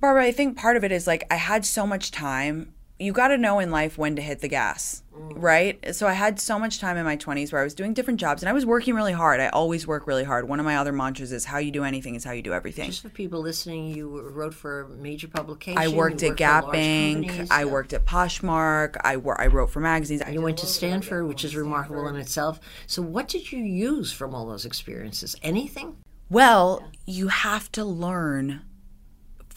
Barbara, 0.00 0.24
I 0.24 0.32
think 0.32 0.56
part 0.56 0.76
of 0.76 0.84
it 0.84 0.92
is 0.92 1.06
like 1.06 1.24
I 1.30 1.36
had 1.36 1.64
so 1.64 1.86
much 1.86 2.10
time. 2.10 2.74
You 2.98 3.12
got 3.12 3.28
to 3.28 3.38
know 3.38 3.58
in 3.58 3.70
life 3.70 3.98
when 3.98 4.16
to 4.16 4.22
hit 4.22 4.40
the 4.40 4.48
gas, 4.48 5.02
Mm. 5.16 5.32
right? 5.36 5.94
So 5.94 6.08
I 6.08 6.12
had 6.12 6.40
so 6.40 6.58
much 6.58 6.80
time 6.80 6.96
in 6.96 7.04
my 7.04 7.16
20s 7.16 7.52
where 7.52 7.60
I 7.60 7.64
was 7.64 7.74
doing 7.74 7.94
different 7.94 8.18
jobs 8.18 8.42
and 8.42 8.48
I 8.48 8.52
was 8.52 8.66
working 8.66 8.94
really 8.94 9.12
hard. 9.12 9.40
I 9.40 9.48
always 9.48 9.86
work 9.86 10.06
really 10.06 10.24
hard. 10.24 10.48
One 10.48 10.58
of 10.58 10.66
my 10.66 10.76
other 10.76 10.92
mantras 10.92 11.30
is 11.30 11.44
how 11.44 11.58
you 11.58 11.70
do 11.70 11.84
anything 11.84 12.16
is 12.16 12.24
how 12.24 12.32
you 12.32 12.42
do 12.42 12.52
everything. 12.52 12.86
Just 12.86 13.02
for 13.02 13.10
people 13.10 13.40
listening, 13.40 13.94
you 13.94 14.20
wrote 14.30 14.54
for 14.54 14.88
major 14.98 15.28
publication. 15.28 15.78
I 15.78 15.88
worked 15.88 16.22
at 16.24 16.36
Gap 16.36 16.72
Bank. 16.72 17.48
I 17.50 17.60
yeah. 17.60 17.64
worked 17.64 17.92
at 17.92 18.04
Poshmark. 18.04 18.96
I, 19.04 19.16
wor- 19.16 19.40
I 19.40 19.46
wrote 19.46 19.70
for 19.70 19.80
magazines. 19.80 20.22
I 20.22 20.30
You 20.30 20.42
went 20.42 20.58
to 20.58 20.66
Stanford, 20.66 21.28
which 21.28 21.44
is 21.44 21.54
remarkable 21.54 22.08
in 22.08 22.16
itself. 22.16 22.58
So, 22.86 23.00
what 23.00 23.28
did 23.28 23.52
you 23.52 23.60
use 23.60 24.10
from 24.10 24.34
all 24.34 24.46
those 24.46 24.64
experiences? 24.64 25.36
Anything? 25.42 25.96
Well, 26.28 26.82
you 27.06 27.28
have 27.28 27.70
to 27.72 27.84
learn 27.84 28.62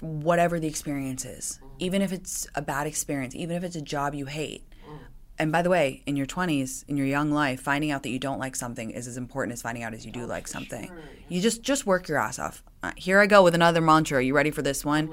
whatever 0.02 0.60
the 0.60 0.68
experience 0.68 1.26
is, 1.26 1.60
mm. 1.64 1.70
even 1.80 2.02
if 2.02 2.12
it's 2.12 2.48
a 2.56 2.62
bad 2.62 2.88
experience, 2.88 3.36
even 3.36 3.56
if 3.56 3.64
it's 3.64 3.76
a 3.76 3.82
job 3.82 4.14
you 4.14 4.26
hate. 4.26 4.64
And 5.40 5.52
by 5.52 5.62
the 5.62 5.70
way, 5.70 6.02
in 6.06 6.16
your 6.16 6.26
20s, 6.26 6.84
in 6.88 6.98
your 6.98 7.06
young 7.06 7.32
life, 7.32 7.62
finding 7.62 7.92
out 7.92 8.04
that 8.04 8.10
you 8.10 8.18
don't 8.20 8.40
like 8.40 8.56
something 8.56 8.90
is 8.90 9.08
as 9.08 9.18
important 9.18 9.54
as 9.54 9.62
finding 9.62 9.84
out 9.84 9.94
as 9.94 10.06
you 10.06 10.12
do 10.12 10.26
like 10.26 10.48
something. 10.48 10.92
You 11.30 11.42
just 11.42 11.62
just 11.62 11.86
work 11.86 12.08
your 12.08 12.18
ass 12.18 12.40
off. 12.40 12.64
Uh, 12.82 12.92
here 12.96 13.20
I 13.20 13.28
go 13.28 13.44
with 13.44 13.54
another 13.54 13.82
mantra. 13.82 14.18
Are 14.18 14.22
You 14.22 14.36
ready 14.36 14.52
for 14.52 14.62
this 14.62 14.84
one? 14.84 15.10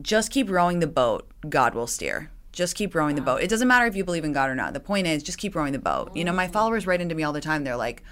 just 0.00 0.30
keep 0.30 0.48
rowing 0.48 0.78
the 0.78 0.86
boat. 0.86 1.28
God 1.48 1.74
will 1.74 1.86
steer. 1.86 2.30
Just 2.52 2.76
keep 2.76 2.94
rowing 2.94 3.14
the 3.14 3.22
boat. 3.22 3.42
It 3.42 3.48
doesn't 3.50 3.68
matter 3.68 3.86
if 3.86 3.96
you 3.96 4.04
believe 4.04 4.24
in 4.24 4.32
God 4.32 4.48
or 4.48 4.54
not. 4.54 4.72
The 4.74 4.80
point 4.80 5.06
is, 5.06 5.22
just 5.22 5.38
keep 5.38 5.54
rowing 5.54 5.72
the 5.72 5.78
boat. 5.78 6.14
You 6.14 6.24
know, 6.24 6.32
my 6.32 6.48
followers 6.48 6.86
write 6.86 7.00
into 7.00 7.14
me 7.14 7.22
all 7.22 7.32
the 7.32 7.40
time. 7.40 7.64
They're 7.64 7.76
like, 7.76 8.02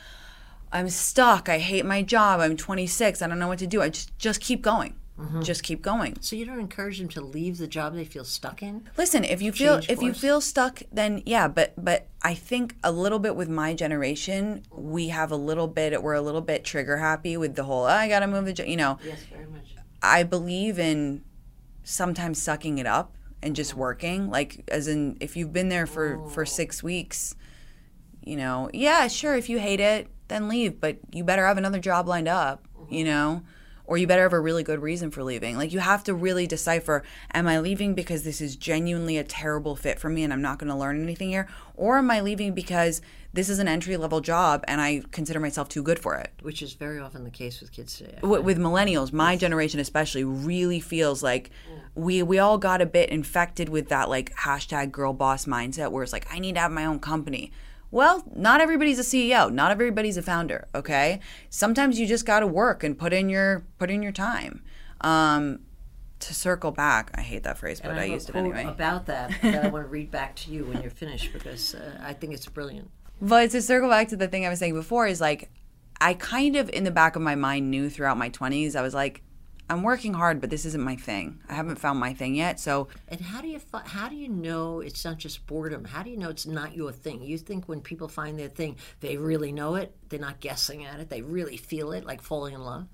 I'm 0.73 0.89
stuck. 0.89 1.49
I 1.49 1.59
hate 1.59 1.85
my 1.85 2.03
job. 2.03 2.41
I'm 2.41 2.57
26. 2.57 3.23
I 3.23 3.27
don't 3.29 3.39
know 3.39 3.49
what 3.49 3.59
to 3.61 3.67
do. 3.67 3.83
I 3.83 3.89
just 3.89 4.17
just 4.19 4.41
keep 4.41 4.63
going. 4.63 4.95
Mm-hmm. 5.21 5.43
Just 5.43 5.63
keep 5.63 5.83
going. 5.83 6.17
So 6.21 6.35
you 6.35 6.47
don't 6.47 6.61
encourage 6.61 6.99
them 6.99 7.09
to 7.11 7.21
leave 7.21 7.59
the 7.59 7.67
job 7.67 7.95
they 7.95 8.07
feel 8.07 8.25
stuck 8.25 8.63
in? 8.63 8.89
Listen, 8.97 9.23
if 9.23 9.43
you 9.43 9.53
feel 9.53 9.81
if 9.89 10.01
you 10.01 10.15
feel 10.15 10.41
stuck, 10.41 10.83
then 10.91 11.23
yeah. 11.27 11.47
But 11.47 11.75
but 11.77 12.09
I 12.23 12.33
think 12.33 12.77
a 12.83 12.91
little 12.91 13.19
bit 13.19 13.37
with 13.37 13.49
my 13.49 13.75
generation, 13.75 14.63
we 14.71 15.09
have 15.09 15.31
a 15.31 15.37
little 15.37 15.69
bit. 15.69 16.03
We're 16.03 16.15
a 16.15 16.23
little 16.23 16.41
bit 16.41 16.65
trigger 16.65 16.97
happy 16.97 17.37
with 17.37 17.55
the 17.55 17.65
whole. 17.65 17.85
I 17.85 18.09
gotta 18.09 18.27
move 18.27 18.47
the. 18.47 18.55
jo-" 18.55 18.65
You 18.65 18.79
know, 18.79 18.99
Yes, 19.05 19.25
very 19.25 19.47
much. 19.47 19.75
I 20.03 20.23
believe 20.23 20.79
in 20.79 21.23
sometimes 21.83 22.41
sucking 22.41 22.79
it 22.79 22.87
up 22.87 23.15
and 23.43 23.55
just 23.55 23.73
mm-hmm. 23.73 23.81
working. 23.81 24.31
Like 24.31 24.65
as 24.69 24.89
in, 24.89 25.19
if 25.21 25.37
you've 25.37 25.53
been 25.53 25.69
there 25.69 25.87
for 25.87 26.27
for 26.29 26.43
oh. 26.43 26.47
six 26.47 26.83
weeks, 26.83 27.35
you 28.25 28.37
know, 28.37 28.71
yeah, 28.73 29.07
sure. 29.09 29.37
If 29.37 29.51
you 29.51 29.59
hate 29.59 29.81
it, 29.81 30.09
then 30.29 30.49
leave. 30.49 30.81
But 30.81 30.97
you 31.13 31.25
better 31.25 31.47
have 31.47 31.59
another 31.59 31.79
job 31.79 32.09
lined 32.09 32.29
up. 32.29 32.67
You 32.89 33.05
mm-hmm. 33.05 33.13
know. 33.13 33.43
Or 33.91 33.99
you 33.99 34.07
better 34.07 34.23
have 34.23 34.33
a 34.33 34.39
really 34.39 34.63
good 34.63 34.81
reason 34.81 35.11
for 35.11 35.25
leaving. 35.25 35.57
Like 35.57 35.73
you 35.73 35.81
have 35.81 36.05
to 36.05 36.15
really 36.15 36.47
decipher: 36.47 37.03
Am 37.35 37.49
I 37.49 37.59
leaving 37.59 37.93
because 37.95 38.23
this 38.23 38.41
is 38.41 38.55
genuinely 38.55 39.19
a 39.19 39.25
terrible 39.25 39.75
fit 39.75 39.99
for 39.99 40.09
me 40.09 40.23
and 40.23 40.33
I'm 40.33 40.41
not 40.41 40.61
going 40.61 40.71
to 40.71 40.77
learn 40.77 41.03
anything 41.03 41.31
here, 41.31 41.49
or 41.75 41.99
am 41.99 42.09
I 42.09 42.21
leaving 42.21 42.55
because 42.55 43.03
this 43.33 43.49
is 43.49 43.59
an 43.59 43.67
entry 43.67 43.97
level 43.97 44.21
job 44.21 44.65
and 44.69 44.81
I 44.81 45.03
consider 45.11 45.41
myself 45.41 45.69
too 45.69 45.83
good 45.83 45.99
for 45.99 46.15
it? 46.15 46.31
Which 46.41 46.63
is 46.63 46.75
very 46.75 47.01
often 47.01 47.25
the 47.25 47.31
case 47.31 47.61
with 47.61 47.73
kids 47.73 47.99
today. 47.99 48.19
with, 48.23 48.43
with 48.43 48.59
millennials, 48.59 49.13
my 49.13 49.35
generation 49.37 49.81
especially, 49.81 50.23
really 50.23 50.79
feels 50.79 51.21
like 51.21 51.51
mm. 51.51 51.81
we 51.97 52.23
we 52.23 52.39
all 52.39 52.59
got 52.59 52.81
a 52.81 52.87
bit 52.87 53.11
infected 53.11 53.69
with 53.69 53.89
that 53.89 54.09
like 54.09 54.33
hashtag 54.37 54.93
girl 54.93 55.13
boss 55.13 55.47
mindset, 55.47 55.91
where 55.91 56.05
it's 56.05 56.13
like 56.13 56.33
I 56.33 56.39
need 56.39 56.55
to 56.55 56.61
have 56.61 56.71
my 56.71 56.85
own 56.85 57.01
company. 57.01 57.51
Well, 57.91 58.23
not 58.35 58.61
everybody's 58.61 58.99
a 58.99 59.03
CEO, 59.03 59.53
not 59.53 59.71
everybody's 59.71 60.17
a 60.17 60.23
founder. 60.23 60.69
Okay, 60.75 61.21
sometimes 61.49 61.99
you 61.99 62.07
just 62.07 62.25
got 62.25 62.41
to 62.41 62.47
work 62.47 62.85
and 62.85 62.97
put 62.97 63.13
in 63.13 63.29
your 63.29 63.67
put 63.79 63.91
in 63.91 64.03
your 64.03 64.13
time. 64.13 64.63
Um, 65.01 65.61
to 66.21 66.35
circle 66.35 66.71
back, 66.71 67.11
I 67.15 67.23
hate 67.23 67.43
that 67.45 67.59
phrase, 67.59 67.81
but 67.81 67.93
I, 67.93 67.95
have 67.95 68.03
a 68.05 68.09
used 68.09 68.29
it 68.29 68.37
anyway. 68.37 68.65
About 68.65 69.07
that, 69.07 69.33
that 69.43 69.65
I 69.65 69.69
want 69.69 69.85
to 69.87 69.89
read 69.91 70.11
back 70.11 70.37
to 70.37 70.51
you 70.51 70.65
when 70.65 70.83
you're 70.83 70.91
finished 70.91 71.33
because 71.33 71.75
uh, 71.75 71.99
I 72.03 72.13
think 72.13 72.35
it's 72.35 72.47
brilliant. 72.47 72.91
But 73.23 73.51
to 73.51 73.63
circle 73.63 73.89
back 73.89 74.09
to 74.09 74.17
the 74.17 74.29
thing 74.29 74.47
I 74.47 74.51
was 74.51 74.59
saying 74.59 74.75
before 74.75 75.07
is 75.07 75.21
like, 75.21 75.51
I 76.01 76.15
kind 76.15 76.57
of 76.57 76.69
in 76.71 76.85
the 76.85 76.91
back 76.91 77.17
of 77.17 77.23
my 77.23 77.35
mind 77.35 77.71
knew 77.71 77.91
throughout 77.91 78.19
my 78.19 78.31
20s, 78.31 78.77
I 78.77 78.83
was 78.83 78.95
like, 78.95 79.23
I'm 79.71 79.85
working 79.85 80.15
hard, 80.15 80.41
but 80.41 80.51
this 80.51 80.65
isn't 80.67 80.83
my 80.83 80.97
thing. 80.97 81.41
I 81.49 81.55
haven't 81.55 81.77
found 81.77 82.01
my 82.01 82.13
thing 82.13 82.35
yet. 82.35 82.59
So 82.59 82.89
And 83.07 83.21
how 83.21 83.41
do 83.41 83.47
you 83.47 83.61
fi- 83.61 83.87
how 83.87 84.09
do 84.09 84.17
you 84.17 84.29
know 84.29 84.81
it's 84.81 85.05
not 85.05 85.19
just 85.19 85.47
boredom? 85.47 85.85
How 85.85 86.03
do 86.03 86.11
you 86.11 86.17
know 86.17 86.29
it's 86.29 86.45
not 86.45 86.75
your 86.75 86.91
thing? 86.91 87.23
You 87.23 87.39
think 87.39 87.69
when 87.69 87.81
people 87.81 88.09
find 88.09 88.37
their 88.39 88.49
thing, 88.49 88.77
they 88.99 89.17
really 89.17 89.53
know 89.53 89.77
it. 89.77 89.95
They're 90.09 90.19
not 90.19 90.41
guessing 90.41 90.85
at 90.85 90.99
it. 90.99 91.09
They 91.09 91.23
really 91.23 91.57
feel 91.57 91.93
it, 91.93 92.05
like 92.05 92.21
falling 92.21 92.55
in 92.55 92.63
love. 92.65 92.89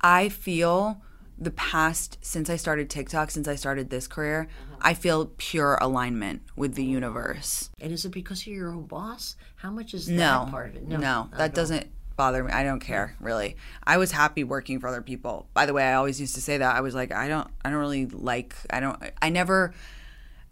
I 0.00 0.28
feel 0.28 1.02
the 1.38 1.50
past, 1.50 2.18
since 2.22 2.48
I 2.48 2.56
started 2.56 2.88
TikTok, 2.88 3.32
since 3.32 3.48
I 3.48 3.56
started 3.56 3.90
this 3.90 4.06
career, 4.06 4.42
uh-huh. 4.48 4.76
I 4.80 4.94
feel 4.94 5.32
pure 5.38 5.76
alignment 5.80 6.42
with 6.54 6.74
the 6.74 6.84
universe. 6.84 7.70
And 7.80 7.92
is 7.92 8.04
it 8.04 8.10
because 8.12 8.46
you're 8.46 8.56
your 8.56 8.70
own 8.70 8.86
boss? 8.86 9.34
How 9.56 9.70
much 9.70 9.92
is 9.92 10.08
No, 10.08 10.44
that 10.44 10.50
part 10.50 10.76
of 10.76 10.76
it? 10.76 10.88
no, 10.88 11.28
at 11.32 11.38
that 11.38 11.54
doesn't 11.54 11.86
bother 12.16 12.44
me. 12.44 12.52
I 12.52 12.64
don't 12.64 12.80
care 12.80 13.16
really. 13.20 13.56
I 13.84 13.98
was 13.98 14.12
happy 14.12 14.44
working 14.44 14.80
for 14.80 14.88
other 14.88 15.02
people. 15.02 15.48
By 15.54 15.66
the 15.66 15.72
way, 15.72 15.84
I 15.84 15.94
always 15.94 16.20
used 16.20 16.34
to 16.34 16.40
say 16.40 16.58
that. 16.58 16.76
I 16.76 16.80
was 16.80 16.94
like, 16.94 17.12
I 17.12 17.28
don't, 17.28 17.48
I 17.64 17.70
don't 17.70 17.78
really 17.78 18.06
like. 18.06 18.54
I 18.70 18.80
don't. 18.80 18.98
I 19.20 19.28
never. 19.28 19.74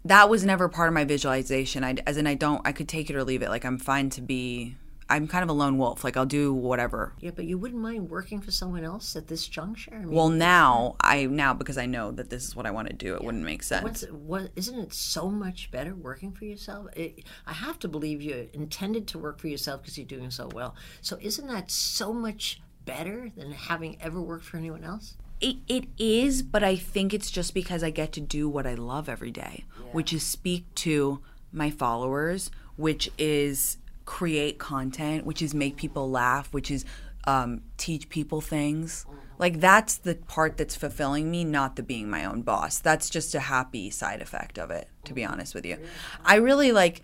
That 0.05 0.29
was 0.29 0.43
never 0.43 0.67
part 0.67 0.87
of 0.87 0.93
my 0.95 1.05
visualization. 1.05 1.83
I, 1.83 1.95
as 2.07 2.17
in, 2.17 2.25
I 2.25 2.33
don't. 2.33 2.61
I 2.65 2.71
could 2.71 2.87
take 2.87 3.09
it 3.09 3.15
or 3.15 3.23
leave 3.23 3.41
it. 3.41 3.49
Like 3.49 3.65
I'm 3.65 3.77
fine 3.77 4.09
to 4.11 4.21
be. 4.21 4.75
I'm 5.11 5.27
kind 5.27 5.43
of 5.43 5.49
a 5.49 5.53
lone 5.53 5.77
wolf. 5.77 6.05
Like 6.05 6.15
I'll 6.15 6.25
do 6.25 6.53
whatever. 6.53 7.13
Yeah, 7.19 7.31
but 7.35 7.43
you 7.43 7.57
wouldn't 7.57 7.81
mind 7.81 8.09
working 8.09 8.39
for 8.39 8.51
someone 8.51 8.85
else 8.85 9.15
at 9.17 9.27
this 9.27 9.45
juncture. 9.45 9.93
I 9.93 9.99
mean, 9.99 10.11
Well, 10.11 10.29
now 10.29 10.95
I 11.01 11.25
now 11.25 11.53
because 11.53 11.77
I 11.77 11.85
know 11.85 12.11
that 12.11 12.29
this 12.29 12.45
is 12.45 12.55
what 12.55 12.65
I 12.65 12.71
want 12.71 12.87
to 12.87 12.93
do. 12.93 13.15
It 13.15 13.23
wouldn't 13.23 13.43
make 13.43 13.61
sense. 13.61 13.83
What's 13.83 14.03
what? 14.03 14.51
Isn't 14.55 14.79
it 14.79 14.93
so 14.93 15.29
much 15.29 15.69
better 15.69 15.93
working 15.93 16.31
for 16.31 16.45
yourself? 16.45 16.87
It, 16.95 17.25
I 17.45 17.51
have 17.51 17.77
to 17.79 17.89
believe 17.89 18.21
you 18.21 18.49
intended 18.53 19.05
to 19.09 19.19
work 19.19 19.39
for 19.39 19.49
yourself 19.49 19.81
because 19.81 19.97
you're 19.97 20.07
doing 20.07 20.31
so 20.31 20.49
well. 20.53 20.75
So 21.01 21.17
isn't 21.21 21.47
that 21.47 21.69
so 21.69 22.13
much 22.13 22.61
better 22.85 23.31
than 23.35 23.51
having 23.51 23.97
ever 24.01 24.21
worked 24.21 24.45
for 24.45 24.55
anyone 24.55 24.85
else? 24.85 25.17
It, 25.41 25.57
it 25.67 25.85
is, 25.97 26.41
but 26.41 26.63
I 26.63 26.75
think 26.75 27.13
it's 27.13 27.31
just 27.31 27.53
because 27.53 27.83
I 27.83 27.89
get 27.89 28.13
to 28.13 28.21
do 28.21 28.47
what 28.47 28.67
I 28.67 28.75
love 28.75 29.09
every 29.09 29.31
day, 29.31 29.65
which 29.91 30.13
is 30.13 30.23
speak 30.23 30.73
to 30.75 31.19
my 31.51 31.69
followers, 31.71 32.51
which 32.75 33.09
is 33.17 33.77
create 34.11 34.59
content, 34.59 35.25
which 35.25 35.41
is 35.41 35.53
make 35.53 35.77
people 35.77 36.09
laugh, 36.11 36.51
which 36.53 36.69
is 36.69 36.83
um, 37.23 37.61
teach 37.77 38.09
people 38.09 38.41
things. 38.41 39.05
Like 39.39 39.61
that's 39.61 39.95
the 39.95 40.15
part 40.15 40.57
that's 40.57 40.75
fulfilling 40.75 41.31
me, 41.31 41.45
not 41.45 41.77
the 41.77 41.81
being 41.81 42.09
my 42.09 42.25
own 42.25 42.41
boss. 42.41 42.77
That's 42.79 43.09
just 43.09 43.33
a 43.33 43.39
happy 43.39 43.89
side 43.89 44.21
effect 44.21 44.59
of 44.59 44.69
it, 44.69 44.89
to 45.05 45.13
be 45.13 45.23
honest 45.23 45.55
with 45.55 45.65
you. 45.65 45.77
I 46.25 46.35
really 46.35 46.73
like, 46.73 47.01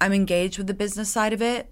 I'm 0.00 0.14
engaged 0.14 0.56
with 0.56 0.66
the 0.66 0.72
business 0.72 1.10
side 1.10 1.34
of 1.34 1.42
it, 1.42 1.70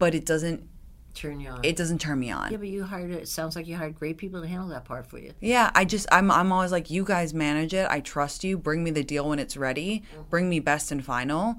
but 0.00 0.16
it 0.16 0.26
doesn't, 0.26 0.68
Turn 1.14 1.38
you 1.38 1.48
on. 1.50 1.60
it 1.62 1.76
doesn't 1.76 2.00
turn 2.00 2.18
me 2.18 2.30
on. 2.32 2.50
yeah, 2.50 2.58
but 2.58 2.66
you 2.68 2.82
hired. 2.82 3.12
It 3.12 3.28
sounds 3.28 3.54
like 3.54 3.68
you 3.68 3.76
hired 3.76 3.94
great 3.94 4.18
people 4.18 4.42
to 4.42 4.48
handle 4.48 4.68
that 4.70 4.84
part 4.84 5.06
for 5.06 5.18
you. 5.18 5.32
Yeah, 5.40 5.70
I 5.76 5.84
just 5.84 6.06
I'm 6.12 6.30
I'm 6.30 6.50
always 6.52 6.72
like 6.72 6.90
you 6.90 7.04
guys 7.04 7.32
manage 7.32 7.72
it. 7.72 7.86
I 7.88 8.00
trust 8.00 8.42
you. 8.44 8.58
Bring 8.58 8.82
me 8.84 8.90
the 8.90 9.02
deal 9.04 9.26
when 9.28 9.38
it's 9.38 9.56
ready. 9.56 10.02
Bring 10.28 10.50
me 10.50 10.58
best 10.60 10.90
and 10.92 11.02
final. 11.02 11.54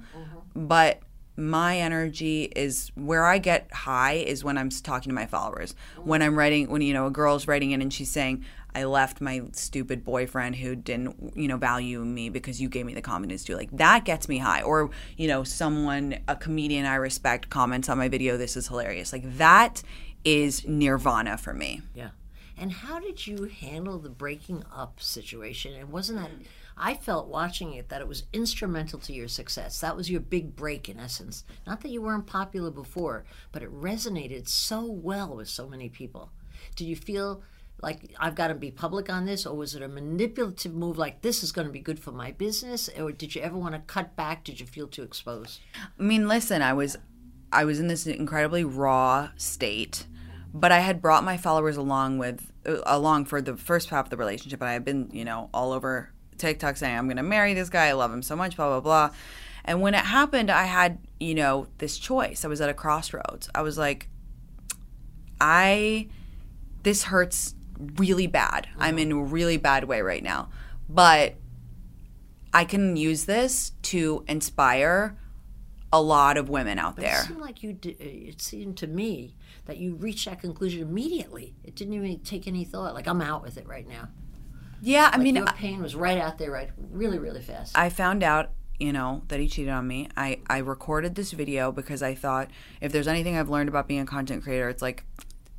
But 0.53 1.01
my 1.38 1.80
energy 1.80 2.45
is 2.56 2.91
where 2.95 3.26
I 3.26 3.38
get 3.38 3.71
high 3.71 4.13
is 4.13 4.43
when 4.43 4.58
I'm 4.58 4.69
talking 4.69 5.12
to 5.12 5.15
my 5.15 5.28
followers. 5.28 5.76
When 6.04 6.23
I'm 6.23 6.38
writing 6.38 6.69
when 6.69 6.82
you 6.82 6.93
know 6.93 7.06
a 7.06 7.12
girl's 7.12 7.47
writing 7.47 7.71
in 7.71 7.82
and 7.82 7.93
she's 7.93 8.10
saying 8.10 8.43
I 8.73 8.86
left 8.86 9.21
my 9.21 9.43
stupid 9.52 10.04
boyfriend 10.04 10.56
who 10.56 10.76
didn't 10.76 11.34
you 11.36 11.47
know 11.47 11.58
value 11.58 12.04
me 12.04 12.30
because 12.30 12.60
you 12.60 12.69
gave 12.69 12.88
me 12.88 12.95
the 12.95 13.02
confidence 13.02 13.43
to 13.45 13.56
like 13.56 13.69
that 13.78 14.04
gets 14.04 14.28
me 14.28 14.39
high 14.39 14.63
or 14.63 14.89
you 15.15 15.28
know 15.28 15.43
someone 15.43 16.17
a 16.28 16.36
comedian 16.36 16.86
I 16.86 16.95
respect 16.95 17.50
comments 17.50 17.88
on 17.88 18.00
my 18.00 18.10
video 18.10 18.36
this 18.36 18.58
is 18.58 18.67
hilarious. 18.67 19.13
Like 19.13 19.38
that 19.38 19.84
is 20.26 20.67
nirvana 20.67 21.38
for 21.38 21.54
me. 21.54 21.82
Yeah. 21.93 22.10
And 22.60 22.71
how 22.71 23.00
did 23.00 23.28
you 23.28 23.43
handle 23.43 24.00
the 24.00 24.10
breaking 24.10 24.63
up 24.76 25.00
situation? 25.00 25.76
And 25.76 25.91
wasn't 25.91 26.19
that? 26.19 26.32
Mm. 26.32 26.45
I 26.79 26.93
felt 26.93 27.27
watching 27.27 27.73
it 27.73 27.89
that 27.89 28.01
it 28.01 28.07
was 28.07 28.23
instrumental 28.33 28.99
to 28.99 29.13
your 29.13 29.27
success. 29.27 29.79
That 29.81 29.95
was 29.95 30.09
your 30.09 30.21
big 30.21 30.55
break, 30.55 30.89
in 30.89 30.99
essence. 30.99 31.43
Not 31.65 31.81
that 31.81 31.89
you 31.89 32.01
weren't 32.01 32.27
popular 32.27 32.69
before, 32.69 33.25
but 33.51 33.63
it 33.63 33.73
resonated 33.73 34.47
so 34.47 34.85
well 34.85 35.35
with 35.35 35.49
so 35.49 35.67
many 35.67 35.89
people. 35.89 36.31
Did 36.75 36.85
you 36.85 36.95
feel 36.95 37.41
like 37.81 38.13
I've 38.19 38.35
got 38.35 38.47
to 38.47 38.55
be 38.55 38.71
public 38.71 39.09
on 39.09 39.25
this, 39.25 39.45
or 39.45 39.55
was 39.55 39.75
it 39.75 39.81
a 39.81 39.87
manipulative 39.87 40.73
move 40.73 40.97
like 40.97 41.21
this 41.21 41.43
is 41.43 41.51
going 41.51 41.67
to 41.67 41.73
be 41.73 41.79
good 41.79 41.99
for 41.99 42.11
my 42.11 42.31
business? 42.31 42.89
Or 42.97 43.11
did 43.11 43.35
you 43.35 43.41
ever 43.41 43.57
want 43.57 43.75
to 43.75 43.81
cut 43.81 44.15
back? 44.15 44.43
Did 44.43 44.59
you 44.59 44.65
feel 44.65 44.87
too 44.87 45.03
exposed? 45.03 45.59
I 45.75 46.03
mean, 46.03 46.27
listen, 46.27 46.61
I 46.61 46.73
was 46.73 46.97
I 47.51 47.65
was 47.65 47.79
in 47.79 47.87
this 47.87 48.05
incredibly 48.05 48.63
raw 48.63 49.29
state, 49.37 50.05
but 50.53 50.71
I 50.71 50.79
had 50.79 51.01
brought 51.01 51.23
my 51.23 51.37
followers 51.37 51.77
along 51.77 52.17
with 52.17 52.51
uh, 52.65 52.81
along 52.85 53.25
for 53.25 53.41
the 53.41 53.55
first 53.55 53.89
half 53.89 54.07
of 54.07 54.09
the 54.09 54.17
relationship, 54.17 54.59
and 54.61 54.69
I 54.69 54.73
had 54.73 54.85
been, 54.85 55.09
you 55.13 55.25
know, 55.25 55.49
all 55.53 55.71
over 55.71 56.11
TikTok 56.38 56.78
saying 56.78 56.97
I'm 56.97 57.08
going 57.08 57.17
to 57.17 57.23
marry 57.23 57.54
this 57.54 57.69
guy, 57.69 57.88
I 57.88 57.93
love 57.93 58.12
him 58.12 58.21
so 58.21 58.36
much, 58.36 58.56
blah 58.56 58.67
blah 58.67 58.80
blah. 58.80 59.15
And 59.65 59.82
when 59.82 59.93
it 59.93 60.06
happened, 60.06 60.50
I 60.50 60.63
had, 60.63 61.00
you 61.19 61.36
know, 61.36 61.67
this 61.80 61.97
choice. 61.97 62.45
I 62.45 62.47
was 62.47 62.62
at 62.62 62.69
a 62.69 62.73
crossroads. 62.73 63.50
I 63.54 63.62
was 63.62 63.78
like 63.78 64.08
I 65.39 66.08
this 66.84 67.04
hurts 67.04 67.54
really 67.95 68.28
bad. 68.28 68.67
I'm 68.78 68.97
mm-hmm. 68.97 69.00
in 69.00 69.12
a 69.12 69.23
really 69.23 69.58
bad 69.58 69.84
way 69.86 70.02
right 70.02 70.23
now. 70.23 70.50
But 70.89 71.36
I 72.54 72.65
can 72.65 72.95
use 72.95 73.26
this 73.26 73.71
to 73.84 74.23
inspire 74.28 75.17
a 75.91 76.02
lot 76.02 76.38
of 76.38 76.50
women 76.50 76.80
out 76.80 76.97
It 76.97 77.02
there. 77.02 77.23
seemed 77.23 77.39
like 77.39 77.63
you. 77.63 77.73
Did, 77.73 77.95
uh, 78.02 78.06
it 78.06 78.41
seemed 78.41 78.78
to 78.78 78.88
me 78.88 79.36
that 79.65 79.78
you 79.78 79.95
reached 79.95 80.26
that 80.26 80.39
conclusion 80.39 80.82
immediately. 80.82 81.56
It 81.63 81.76
didn't 81.76 81.93
even 81.93 82.19
take 82.19 82.47
any 82.47 82.63
thought. 82.63 82.93
Like 82.93 83.08
I'm 83.08 83.21
out 83.21 83.41
with 83.41 83.58
it 83.58 83.67
right 83.67 83.88
now. 83.88 84.10
Yeah, 84.81 85.09
I 85.11 85.17
Like 85.17 85.21
mean, 85.21 85.35
your 85.35 85.45
pain 85.45 85.81
was 85.81 85.95
right 85.95 86.17
out 86.17 86.37
there, 86.37 86.51
right, 86.51 86.69
really, 86.77 87.19
really 87.19 87.41
fast. 87.41 87.77
I 87.77 87.89
found 87.89 88.23
out, 88.23 88.51
you 88.79 88.93
know, 88.93 89.23
that 89.27 89.39
he 89.39 89.47
cheated 89.47 89.71
on 89.73 89.87
me. 89.87 90.07
I, 90.15 90.39
I 90.47 90.59
recorded 90.59 91.15
this 91.15 91.31
video 91.31 91.71
because 91.71 92.03
I 92.03 92.13
thought 92.15 92.49
if 92.81 92.91
there's 92.91 93.07
anything 93.07 93.37
I've 93.37 93.49
learned 93.49 93.69
about 93.69 93.87
being 93.87 94.01
a 94.01 94.05
content 94.05 94.43
creator, 94.43 94.69
it's 94.69 94.81
like, 94.81 95.03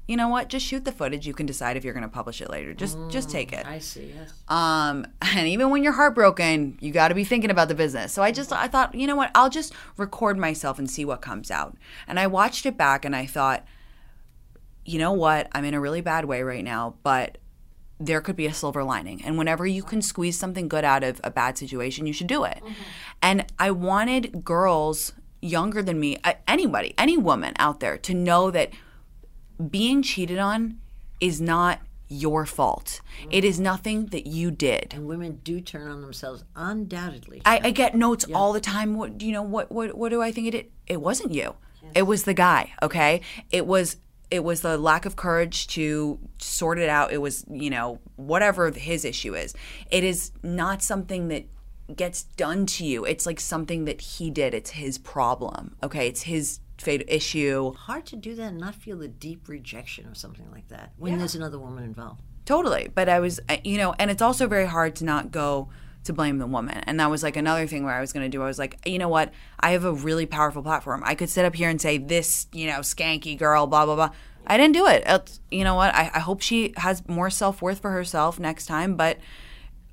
you 0.07 0.17
know 0.17 0.29
what? 0.29 0.49
Just 0.49 0.65
shoot 0.65 0.87
the 0.87 0.93
footage. 0.93 1.27
You 1.27 1.35
can 1.35 1.45
decide 1.45 1.77
if 1.77 1.85
you're 1.85 1.93
going 1.93 2.03
to 2.03 2.09
publish 2.09 2.41
it 2.41 2.49
later. 2.49 2.73
Just 2.73 2.97
just 3.11 3.29
take 3.29 3.53
it. 3.53 3.67
I 3.67 3.79
see. 3.79 4.15
Yes. 4.17 4.33
Um, 4.49 5.07
and 5.23 5.47
even 5.47 5.69
when 5.69 5.85
you're 5.85 5.93
heartbroken, 5.93 6.79
you 6.81 6.93
got 6.93 7.09
to 7.09 7.15
be 7.15 7.25
thinking 7.25 7.51
about 7.51 7.69
the 7.69 7.75
business. 7.75 8.13
So 8.13 8.23
I 8.23 8.33
just, 8.33 8.51
I 8.51 8.69
thought, 8.69 8.95
you 8.95 9.07
know 9.07 9.17
what? 9.17 9.31
I'll 9.35 9.51
just 9.51 9.75
record 9.99 10.39
myself 10.39 10.79
and 10.79 10.91
see 10.91 11.05
what 11.05 11.21
comes 11.21 11.51
out. 11.51 11.77
And 12.07 12.19
I 12.19 12.27
watched 12.27 12.65
it 12.65 12.79
back 12.79 13.05
and 13.05 13.15
I 13.15 13.27
thought, 13.27 13.67
you 14.87 14.99
know 14.99 15.13
what? 15.13 15.49
I'm 15.53 15.67
in 15.67 15.75
a 15.75 15.81
really 15.81 16.01
bad 16.01 16.25
way 16.25 16.43
right 16.43 16.65
now, 16.65 16.95
but 17.03 17.37
there 18.01 18.21
could 18.21 18.37
be 18.37 18.47
a 18.47 18.55
silver 18.55 18.85
lining. 18.85 19.25
And 19.25 19.37
whenever 19.39 19.67
you 19.67 19.83
can 19.83 20.03
squeeze 20.03 20.39
something 20.39 20.69
good 20.69 20.85
out 20.85 21.03
of 21.03 21.21
a 21.25 21.31
bad 21.31 21.59
situation, 21.59 22.07
you 22.07 22.13
should 22.13 22.27
do 22.27 22.45
it. 22.45 22.59
Mm-hmm. 22.59 22.83
And 23.23 23.53
I 23.59 23.71
wanted 23.71 24.45
girls 24.45 25.13
younger 25.41 25.83
than 25.83 25.99
me, 25.99 26.19
anybody, 26.47 26.95
any 26.97 27.17
woman 27.17 27.55
out 27.59 27.81
there 27.81 27.99
to 27.99 28.15
know 28.15 28.51
that 28.51 28.71
being 29.71 30.03
cheated 30.03 30.39
on 30.39 30.79
is 31.21 31.41
not 31.41 31.81
your 32.09 32.47
fault. 32.47 33.01
It 33.31 33.45
is 33.45 33.61
nothing 33.61 34.07
that 34.07 34.27
you 34.27 34.51
did. 34.51 34.95
And 34.95 35.07
women 35.07 35.41
do 35.45 35.61
turn 35.61 35.91
on 35.91 36.01
themselves 36.01 36.45
undoubtedly. 36.57 37.43
I, 37.45 37.61
I 37.65 37.71
get 37.71 37.95
notes 37.95 38.25
all 38.33 38.53
the 38.53 38.61
time. 38.61 38.97
What 38.97 39.21
you 39.21 39.33
know? 39.33 39.43
What 39.43 39.71
what 39.71 39.95
what 39.95 40.09
do 40.09 40.23
I 40.23 40.33
think 40.33 40.49
it? 40.49 40.55
It, 40.55 40.73
it 40.87 41.01
wasn't 41.03 41.33
you. 41.33 41.55
It 41.95 42.03
was 42.03 42.25
the 42.25 42.35
guy. 42.35 42.73
Okay. 42.83 43.21
It 43.51 43.67
was 43.67 43.97
it 44.31 44.45
was 44.45 44.61
the 44.61 44.77
lack 44.77 45.07
of 45.07 45.17
courage 45.17 45.67
to 45.69 46.19
sort 46.39 46.79
it 46.79 46.89
out. 46.89 47.13
It 47.13 47.19
was 47.19 47.45
you 47.51 47.71
know 47.71 47.99
whatever 48.17 48.71
his 48.71 49.05
issue 49.05 49.35
is. 49.35 49.55
It 49.91 50.05
is 50.05 50.33
not 50.43 50.83
something 50.83 51.29
that 51.29 51.47
gets 51.95 52.25
done 52.25 52.67
to 52.67 52.85
you. 52.85 53.05
It's 53.05 53.27
like 53.27 53.41
something 53.41 53.85
that 53.87 54.01
he 54.01 54.31
did. 54.31 54.55
It's 54.55 54.71
his 54.71 54.99
problem. 54.99 55.77
Okay. 55.83 56.09
It's 56.09 56.23
his 56.23 56.61
fate 56.79 57.05
issue. 57.09 57.73
Hard 57.75 58.07
to 58.07 58.17
do 58.17 58.35
that 58.35 58.49
and 58.49 58.59
not 58.59 58.75
feel 58.75 58.99
the 58.99 59.09
deep 59.09 59.49
rejection 59.49 60.07
of 60.07 60.17
something 60.17 60.51
like 60.53 60.69
that 60.69 60.93
when 60.97 61.19
there's 61.19 61.35
another 61.35 61.59
woman 61.59 61.85
involved. 61.85 62.23
Totally. 62.45 62.89
But 62.95 63.09
I 63.09 63.21
was, 63.21 63.41
uh, 63.49 63.57
you 63.65 63.79
know, 63.79 63.95
and 63.99 64.11
it's 64.11 64.23
also 64.23 64.47
very 64.47 64.67
hard 64.67 64.97
to 64.97 65.05
not 65.05 65.31
go 65.31 65.69
to 66.05 66.13
blame 66.13 66.39
the 66.39 66.47
woman. 66.47 66.79
And 66.85 66.99
that 67.01 67.11
was 67.11 67.23
like 67.23 67.37
another 67.37 67.67
thing 67.67 67.85
where 67.85 67.95
I 67.95 68.01
was 68.01 68.13
going 68.13 68.25
to 68.25 68.35
do. 68.35 68.43
I 68.43 68.47
was 68.47 68.59
like, 68.59 68.79
you 68.87 68.99
know 68.99 69.09
what? 69.09 69.33
I 69.61 69.73
have 69.73 69.85
a 69.85 69.93
really 69.93 70.27
powerful 70.27 70.63
platform. 70.63 71.03
I 71.05 71.15
could 71.15 71.29
sit 71.29 71.45
up 71.45 71.55
here 71.55 71.69
and 71.69 71.81
say, 71.81 71.99
this, 71.99 72.47
you 72.53 72.67
know, 72.67 72.81
skanky 72.81 73.39
girl, 73.39 73.67
blah, 73.67 73.85
blah, 73.85 73.95
blah. 73.95 74.11
I 74.47 74.57
didn't 74.57 74.75
do 74.75 74.87
it. 74.87 75.03
It's, 75.07 75.41
you 75.51 75.65
know 75.65 75.75
what? 75.75 75.95
I, 75.95 76.11
I 76.15 76.19
hope 76.21 76.41
she 76.41 76.73
has 76.77 77.07
more 77.07 77.29
self 77.29 77.61
worth 77.61 77.81
for 77.81 77.91
herself 77.91 78.39
next 78.39 78.67
time, 78.67 78.97
but 78.97 79.19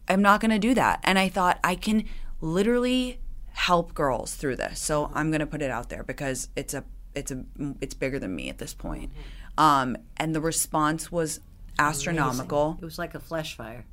I'm 0.07 0.21
not 0.21 0.39
going 0.39 0.51
to 0.51 0.59
do 0.59 0.73
that. 0.75 1.01
And 1.03 1.19
I 1.19 1.29
thought 1.29 1.59
I 1.63 1.75
can 1.75 2.05
literally 2.39 3.19
help 3.51 3.93
girls 3.93 4.35
through 4.35 4.55
this. 4.55 4.79
So 4.79 5.11
I'm 5.13 5.31
going 5.31 5.39
to 5.39 5.47
put 5.47 5.61
it 5.61 5.71
out 5.71 5.89
there 5.89 6.03
because 6.03 6.49
it's 6.55 6.73
a 6.73 6.83
it's 7.15 7.31
a 7.31 7.43
it's 7.81 7.93
bigger 7.93 8.19
than 8.19 8.35
me 8.35 8.49
at 8.49 8.57
this 8.57 8.73
point. 8.73 9.11
Um, 9.57 9.97
and 10.17 10.35
the 10.35 10.41
response 10.41 11.11
was 11.11 11.39
astronomical. 11.79 12.77
It 12.81 12.85
was 12.85 12.99
like 12.99 13.15
a 13.15 13.19
flash 13.19 13.55
fire? 13.55 13.85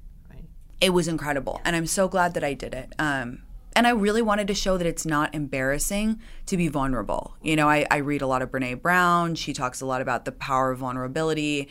It 0.83 0.93
was 0.93 1.07
incredible, 1.07 1.61
and 1.65 1.77
I'm 1.77 1.87
so 1.87 2.09
glad 2.09 2.35
that 2.35 2.43
I 2.43 2.55
did 2.55 2.75
it. 2.75 2.93
Um, 2.99 3.43
and 3.77 3.87
I 3.87 3.91
really 3.91 4.21
wanted 4.21 4.49
to 4.49 4.55
show 4.55 4.77
that 4.77 4.87
it's 4.87 5.07
not 5.07 5.33
embarrassing 5.33 6.21
to 6.47 6.57
be 6.57 6.67
vulnerable. 6.67 7.37
You 7.41 7.55
know, 7.55 7.69
I, 7.69 7.87
I 7.89 7.99
read 7.99 8.21
a 8.21 8.27
lot 8.27 8.43
of 8.43 8.51
Brene 8.51 8.83
Brown. 8.83 9.37
She 9.37 9.53
talks 9.53 9.81
a 9.81 9.87
lot 9.87 10.03
about 10.03 10.25
the 10.25 10.33
power 10.33 10.73
of 10.73 10.81
vulnerability. 10.81 11.69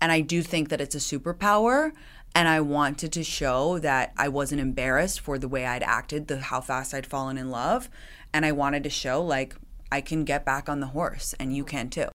And 0.00 0.12
I 0.12 0.20
do 0.20 0.42
think 0.42 0.68
that 0.68 0.80
it's 0.80 0.94
a 0.94 0.98
superpower. 0.98 1.92
And 2.34 2.48
I 2.48 2.60
wanted 2.60 3.12
to 3.12 3.24
show 3.24 3.78
that 3.78 4.12
I 4.16 4.28
wasn't 4.28 4.60
embarrassed 4.60 5.20
for 5.20 5.38
the 5.38 5.48
way 5.48 5.64
I'd 5.64 5.82
acted, 5.82 6.28
the 6.28 6.38
how 6.38 6.60
fast 6.60 6.92
I'd 6.92 7.06
fallen 7.06 7.38
in 7.38 7.50
love. 7.50 7.88
And 8.32 8.44
I 8.44 8.52
wanted 8.52 8.82
to 8.84 8.90
show 8.90 9.24
like 9.24 9.56
I 9.90 10.00
can 10.00 10.24
get 10.24 10.44
back 10.44 10.68
on 10.68 10.80
the 10.80 10.88
horse 10.88 11.34
and 11.40 11.56
you 11.56 11.64
can 11.64 11.88
too. 11.88 12.08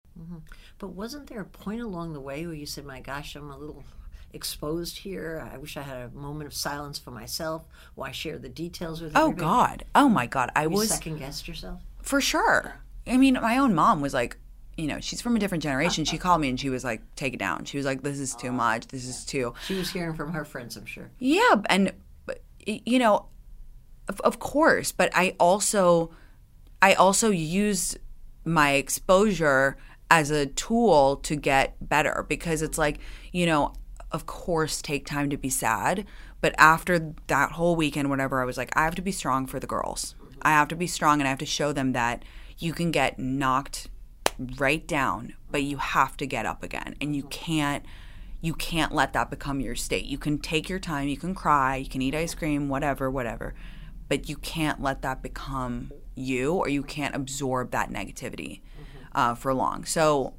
But 0.77 0.89
wasn't 0.89 1.27
there 1.27 1.41
a 1.41 1.45
point 1.45 1.81
along 1.81 2.13
the 2.13 2.19
way 2.19 2.45
where 2.45 2.55
you 2.55 2.65
said, 2.65 2.85
"My 2.85 2.99
gosh, 2.99 3.35
I'm 3.35 3.49
a 3.49 3.57
little 3.57 3.85
exposed 4.33 4.99
here. 4.99 5.47
I 5.53 5.57
wish 5.57 5.77
I 5.77 5.81
had 5.81 5.97
a 5.97 6.09
moment 6.09 6.47
of 6.47 6.53
silence 6.53 6.97
for 6.99 7.11
myself. 7.11 7.65
Why 7.95 8.11
share 8.11 8.37
the 8.37 8.49
details 8.49 9.01
with 9.01 9.13
Oh 9.15 9.29
everybody?" 9.29 9.41
God. 9.41 9.85
Oh 9.95 10.09
my 10.09 10.27
God. 10.27 10.51
I 10.55 10.63
You 10.63 10.69
was 10.69 10.89
second 10.89 11.19
guessed 11.19 11.47
yourself. 11.47 11.81
For 12.01 12.21
sure. 12.21 12.81
I 13.07 13.17
mean, 13.17 13.35
my 13.35 13.57
own 13.57 13.73
mom 13.73 14.01
was 14.01 14.13
like, 14.13 14.37
you 14.77 14.87
know, 14.87 14.99
she's 14.99 15.21
from 15.21 15.35
a 15.35 15.39
different 15.39 15.63
generation. 15.63 16.05
She 16.05 16.17
called 16.17 16.41
me 16.41 16.49
and 16.49 16.59
she 16.59 16.69
was 16.69 16.83
like, 16.83 17.01
take 17.15 17.33
it 17.33 17.39
down. 17.39 17.65
She 17.65 17.77
was 17.77 17.85
like, 17.85 18.03
this 18.03 18.19
is 18.19 18.35
too 18.35 18.51
much. 18.51 18.87
This 18.87 19.05
is 19.05 19.25
too. 19.25 19.53
She 19.67 19.75
was 19.75 19.91
hearing 19.91 20.15
from 20.15 20.33
her 20.33 20.45
friends, 20.45 20.77
I'm 20.77 20.85
sure. 20.85 21.09
Yeah. 21.19 21.61
And, 21.67 21.93
you 22.65 22.99
know, 22.99 23.25
of, 24.07 24.21
of 24.21 24.39
course, 24.39 24.91
but 24.91 25.11
I 25.13 25.35
also, 25.39 26.11
I 26.81 26.93
also 26.93 27.29
used 27.29 27.97
my 28.45 28.71
exposure 28.71 29.77
as 30.09 30.31
a 30.31 30.45
tool 30.45 31.17
to 31.17 31.35
get 31.35 31.75
better 31.87 32.25
because 32.27 32.61
it's 32.61 32.77
like, 32.77 32.99
you 33.31 33.45
know, 33.45 33.73
of 34.11 34.25
course, 34.25 34.81
take 34.81 35.05
time 35.05 35.29
to 35.29 35.37
be 35.37 35.49
sad. 35.49 36.05
But 36.41 36.53
after 36.57 37.13
that 37.27 37.53
whole 37.53 37.75
weekend, 37.75 38.09
whatever, 38.09 38.41
I 38.41 38.45
was 38.45 38.57
like, 38.57 38.75
I 38.75 38.83
have 38.83 38.95
to 38.95 39.01
be 39.01 39.11
strong 39.11 39.47
for 39.47 39.59
the 39.59 39.67
girls. 39.67 40.15
I 40.41 40.51
have 40.51 40.67
to 40.69 40.75
be 40.75 40.87
strong 40.87 41.19
and 41.19 41.27
I 41.27 41.29
have 41.29 41.39
to 41.39 41.45
show 41.45 41.71
them 41.71 41.93
that 41.93 42.23
you 42.57 42.73
can 42.73 42.91
get 42.91 43.19
knocked 43.19 43.89
right 44.57 44.85
down, 44.87 45.35
but 45.51 45.63
you 45.63 45.77
have 45.77 46.17
to 46.17 46.25
get 46.25 46.45
up 46.45 46.63
again. 46.63 46.95
And 46.99 47.15
you 47.15 47.23
can't 47.23 47.85
you 48.43 48.55
can't 48.55 48.91
let 48.91 49.13
that 49.13 49.29
become 49.29 49.61
your 49.61 49.75
state. 49.75 50.05
You 50.05 50.17
can 50.17 50.39
take 50.39 50.67
your 50.67 50.79
time, 50.79 51.07
you 51.07 51.17
can 51.17 51.35
cry, 51.35 51.75
you 51.75 51.87
can 51.87 52.01
eat 52.01 52.15
ice 52.15 52.33
cream, 52.33 52.69
whatever, 52.69 53.09
whatever. 53.09 53.53
But 54.09 54.29
you 54.29 54.35
can't 54.35 54.81
let 54.81 55.03
that 55.03 55.21
become 55.21 55.91
you 56.15 56.53
or 56.55 56.67
you 56.67 56.81
can't 56.81 57.15
absorb 57.15 57.69
that 57.71 57.91
negativity 57.91 58.61
uh, 59.13 59.35
for 59.35 59.53
long. 59.53 59.85
So 59.85 60.33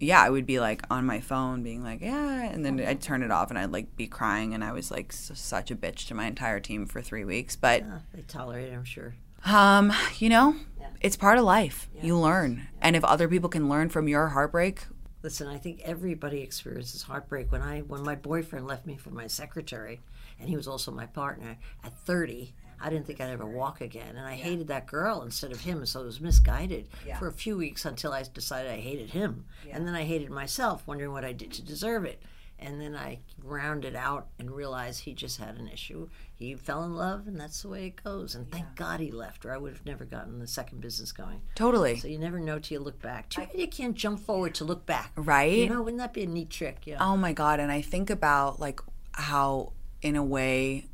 yeah, 0.00 0.22
I 0.22 0.30
would 0.30 0.46
be 0.46 0.60
like 0.60 0.82
on 0.90 1.04
my 1.06 1.20
phone 1.20 1.62
being 1.62 1.82
like, 1.82 2.00
yeah, 2.00 2.42
and 2.44 2.64
then 2.64 2.80
I'd 2.80 3.00
turn 3.00 3.22
it 3.22 3.30
off 3.30 3.50
and 3.50 3.58
I'd 3.58 3.72
like 3.72 3.96
be 3.96 4.06
crying 4.06 4.54
and 4.54 4.62
I 4.62 4.72
was 4.72 4.90
like 4.90 5.08
s- 5.12 5.30
such 5.34 5.70
a 5.70 5.76
bitch 5.76 6.06
to 6.08 6.14
my 6.14 6.26
entire 6.26 6.60
team 6.60 6.86
for 6.86 7.00
three 7.02 7.24
weeks. 7.24 7.56
But 7.56 7.82
Uh, 7.82 7.98
they 8.14 8.22
tolerate 8.22 8.72
it, 8.72 8.74
I'm 8.76 8.84
sure. 8.84 9.14
um, 9.44 9.92
you 10.18 10.28
know, 10.28 10.56
it's 11.00 11.16
part 11.16 11.38
of 11.38 11.44
life. 11.44 11.88
You 12.02 12.16
learn. 12.18 12.68
And 12.80 12.96
if 12.96 13.04
other 13.04 13.28
people 13.28 13.48
can 13.48 13.68
learn 13.68 13.88
from 13.88 14.08
your 14.08 14.28
heartbreak, 14.28 14.86
Listen, 15.20 15.48
I 15.48 15.58
think 15.58 15.80
everybody 15.84 16.42
experiences 16.42 17.02
heartbreak. 17.02 17.50
When 17.50 17.60
I 17.60 17.80
when 17.80 18.02
my 18.04 18.14
boyfriend 18.14 18.68
left 18.68 18.86
me 18.86 18.96
for 18.96 19.10
my 19.10 19.26
secretary, 19.26 20.00
and 20.38 20.48
he 20.48 20.54
was 20.56 20.68
also 20.68 20.92
my 20.92 21.06
partner 21.06 21.56
at 21.82 21.98
30, 22.06 22.54
I 22.80 22.90
didn't 22.90 23.06
think 23.06 23.20
I'd 23.20 23.30
ever 23.30 23.46
walk 23.46 23.80
again, 23.80 24.16
and 24.16 24.26
I 24.26 24.34
hated 24.34 24.68
that 24.68 24.86
girl 24.86 25.22
instead 25.22 25.52
of 25.52 25.60
him, 25.60 25.84
so 25.86 26.00
it 26.02 26.04
was 26.06 26.20
misguided 26.20 26.88
for 27.18 27.26
a 27.28 27.32
few 27.32 27.56
weeks 27.56 27.84
until 27.84 28.12
I 28.12 28.22
decided 28.22 28.70
I 28.70 28.76
hated 28.78 29.10
him, 29.10 29.44
and 29.70 29.86
then 29.86 29.94
I 29.94 30.04
hated 30.04 30.30
myself, 30.30 30.82
wondering 30.86 31.12
what 31.12 31.24
I 31.24 31.32
did 31.32 31.52
to 31.52 31.62
deserve 31.62 32.04
it. 32.04 32.22
And 32.60 32.80
then 32.80 32.96
I 32.96 33.20
rounded 33.44 33.94
out 33.94 34.26
and 34.40 34.50
realized 34.50 35.02
he 35.04 35.14
just 35.14 35.38
had 35.38 35.58
an 35.58 35.68
issue. 35.68 36.08
He 36.34 36.56
fell 36.56 36.82
in 36.82 36.96
love, 36.96 37.28
and 37.28 37.38
that's 37.38 37.62
the 37.62 37.68
way 37.68 37.86
it 37.86 38.02
goes. 38.02 38.34
And 38.34 38.50
thank 38.50 38.74
God 38.74 38.98
he 38.98 39.12
left, 39.12 39.46
or 39.46 39.52
I 39.54 39.58
would 39.58 39.72
have 39.72 39.86
never 39.86 40.04
gotten 40.04 40.40
the 40.40 40.46
second 40.48 40.80
business 40.80 41.12
going. 41.12 41.40
totally. 41.54 41.98
So 41.98 42.08
you 42.08 42.18
never 42.18 42.40
know 42.40 42.58
till 42.58 42.78
you 42.78 42.84
look 42.84 43.00
back. 43.00 43.28
Too 43.28 43.42
bad 43.42 43.50
you 43.54 43.68
can't 43.68 43.94
jump 43.94 44.18
forward 44.18 44.56
to 44.56 44.64
look 44.64 44.86
back. 44.86 45.12
Right? 45.14 45.56
You 45.56 45.68
know, 45.68 45.82
wouldn't 45.82 46.00
that 46.00 46.12
be 46.12 46.24
a 46.24 46.26
neat 46.26 46.50
trick? 46.50 46.78
Yeah. 46.84 46.96
Oh 47.00 47.16
my 47.16 47.32
god! 47.32 47.60
And 47.60 47.70
I 47.70 47.80
think 47.80 48.10
about 48.10 48.58
like 48.58 48.80
how, 49.12 49.72
in 50.02 50.16
a 50.16 50.24
way, 50.24 50.86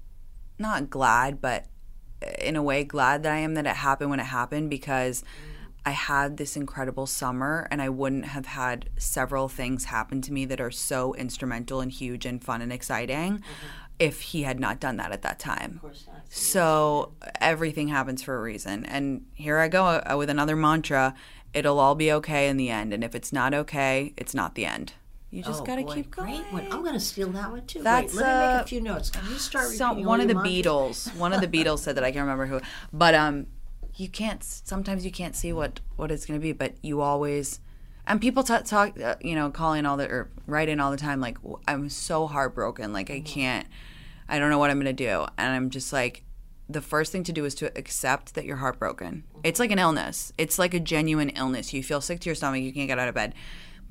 not 0.58 0.90
glad, 0.90 1.40
but 1.40 1.64
in 2.38 2.56
a 2.56 2.62
way 2.62 2.84
glad 2.84 3.22
that 3.22 3.32
I 3.32 3.38
am 3.38 3.54
that 3.54 3.66
it 3.66 3.76
happened 3.76 4.10
when 4.10 4.20
it 4.20 4.24
happened 4.24 4.70
because 4.70 5.24
I 5.86 5.90
had 5.90 6.38
this 6.38 6.56
incredible 6.56 7.06
summer 7.06 7.68
and 7.70 7.82
I 7.82 7.88
wouldn't 7.88 8.26
have 8.26 8.46
had 8.46 8.88
several 8.96 9.48
things 9.48 9.84
happen 9.84 10.22
to 10.22 10.32
me 10.32 10.44
that 10.46 10.60
are 10.60 10.70
so 10.70 11.14
instrumental 11.14 11.80
and 11.80 11.92
huge 11.92 12.24
and 12.24 12.42
fun 12.42 12.62
and 12.62 12.72
exciting 12.72 13.42
if 13.98 14.20
he 14.20 14.42
had 14.42 14.58
not 14.58 14.80
done 14.80 14.96
that 14.96 15.12
at 15.12 15.22
that 15.22 15.38
time. 15.38 15.80
So 16.28 17.12
everything 17.40 17.88
happens 17.88 18.22
for 18.22 18.36
a 18.36 18.40
reason. 18.40 18.84
And 18.86 19.26
here 19.34 19.58
I 19.58 19.68
go 19.68 19.84
uh, 19.84 20.16
with 20.16 20.30
another 20.30 20.56
mantra 20.56 21.14
it'll 21.54 21.78
all 21.78 21.94
be 21.94 22.12
okay 22.12 22.48
in 22.48 22.56
the 22.56 22.68
end. 22.68 22.92
And 22.92 23.02
if 23.02 23.14
it's 23.14 23.32
not 23.32 23.54
okay, 23.54 24.12
it's 24.16 24.34
not 24.34 24.56
the 24.56 24.66
end. 24.66 24.92
You 25.34 25.42
just 25.42 25.62
Oh, 25.62 25.64
got 25.64 25.76
to 25.76 25.84
keep 25.84 26.10
going. 26.12 26.42
Great 26.42 26.52
one. 26.52 26.72
I'm 26.72 26.82
going 26.82 26.94
to 26.94 27.00
steal 27.00 27.28
that 27.30 27.50
one 27.50 27.66
too. 27.66 27.82
That's, 27.82 28.14
Wait, 28.14 28.22
let 28.22 28.26
me 28.40 28.46
make 28.46 28.60
uh, 28.60 28.62
a 28.62 28.66
few 28.66 28.80
notes. 28.80 29.10
Can 29.10 29.28
you 29.28 29.36
start 29.38 29.66
Some, 29.68 30.04
one 30.04 30.20
of 30.20 30.28
the 30.28 30.34
mantras? 30.34 30.54
Beatles. 30.64 31.16
One 31.16 31.32
of 31.32 31.40
the 31.40 31.48
Beatles 31.64 31.80
said 31.80 31.96
that 31.96 32.04
I 32.04 32.12
can't 32.12 32.22
remember 32.22 32.46
who, 32.46 32.60
but 32.92 33.14
um, 33.14 33.46
you 33.96 34.08
can't. 34.08 34.44
Sometimes 34.44 35.04
you 35.04 35.10
can't 35.10 35.34
see 35.34 35.52
what 35.52 35.80
what 35.96 36.12
it's 36.12 36.24
gonna 36.24 36.38
be, 36.38 36.52
but 36.52 36.74
you 36.82 37.00
always. 37.00 37.58
And 38.06 38.20
people 38.20 38.42
t- 38.44 38.58
talk, 38.64 39.00
uh, 39.00 39.16
you 39.20 39.34
know, 39.34 39.50
call 39.50 39.72
in 39.72 39.86
all 39.86 39.96
the 39.96 40.08
or 40.08 40.30
write 40.46 40.68
in 40.68 40.78
all 40.78 40.90
the 40.90 40.96
time. 40.96 41.20
Like 41.20 41.38
I'm 41.66 41.88
so 41.88 42.26
heartbroken. 42.28 42.92
Like 42.92 43.10
I 43.10 43.20
can't. 43.20 43.66
I 44.28 44.38
don't 44.38 44.50
know 44.50 44.58
what 44.58 44.70
I'm 44.70 44.78
gonna 44.78 44.92
do. 44.92 45.26
And 45.36 45.52
I'm 45.52 45.70
just 45.70 45.92
like, 45.92 46.22
the 46.68 46.80
first 46.80 47.10
thing 47.12 47.24
to 47.24 47.32
do 47.32 47.44
is 47.44 47.54
to 47.56 47.76
accept 47.76 48.34
that 48.36 48.44
you're 48.44 48.56
heartbroken. 48.58 49.24
It's 49.42 49.58
like 49.58 49.70
an 49.72 49.78
illness. 49.78 50.32
It's 50.38 50.58
like 50.58 50.74
a 50.74 50.80
genuine 50.80 51.30
illness. 51.30 51.72
You 51.72 51.82
feel 51.82 52.00
sick 52.00 52.20
to 52.20 52.26
your 52.28 52.34
stomach. 52.36 52.62
You 52.62 52.72
can't 52.72 52.88
get 52.88 52.98
out 52.98 53.08
of 53.08 53.14
bed, 53.14 53.34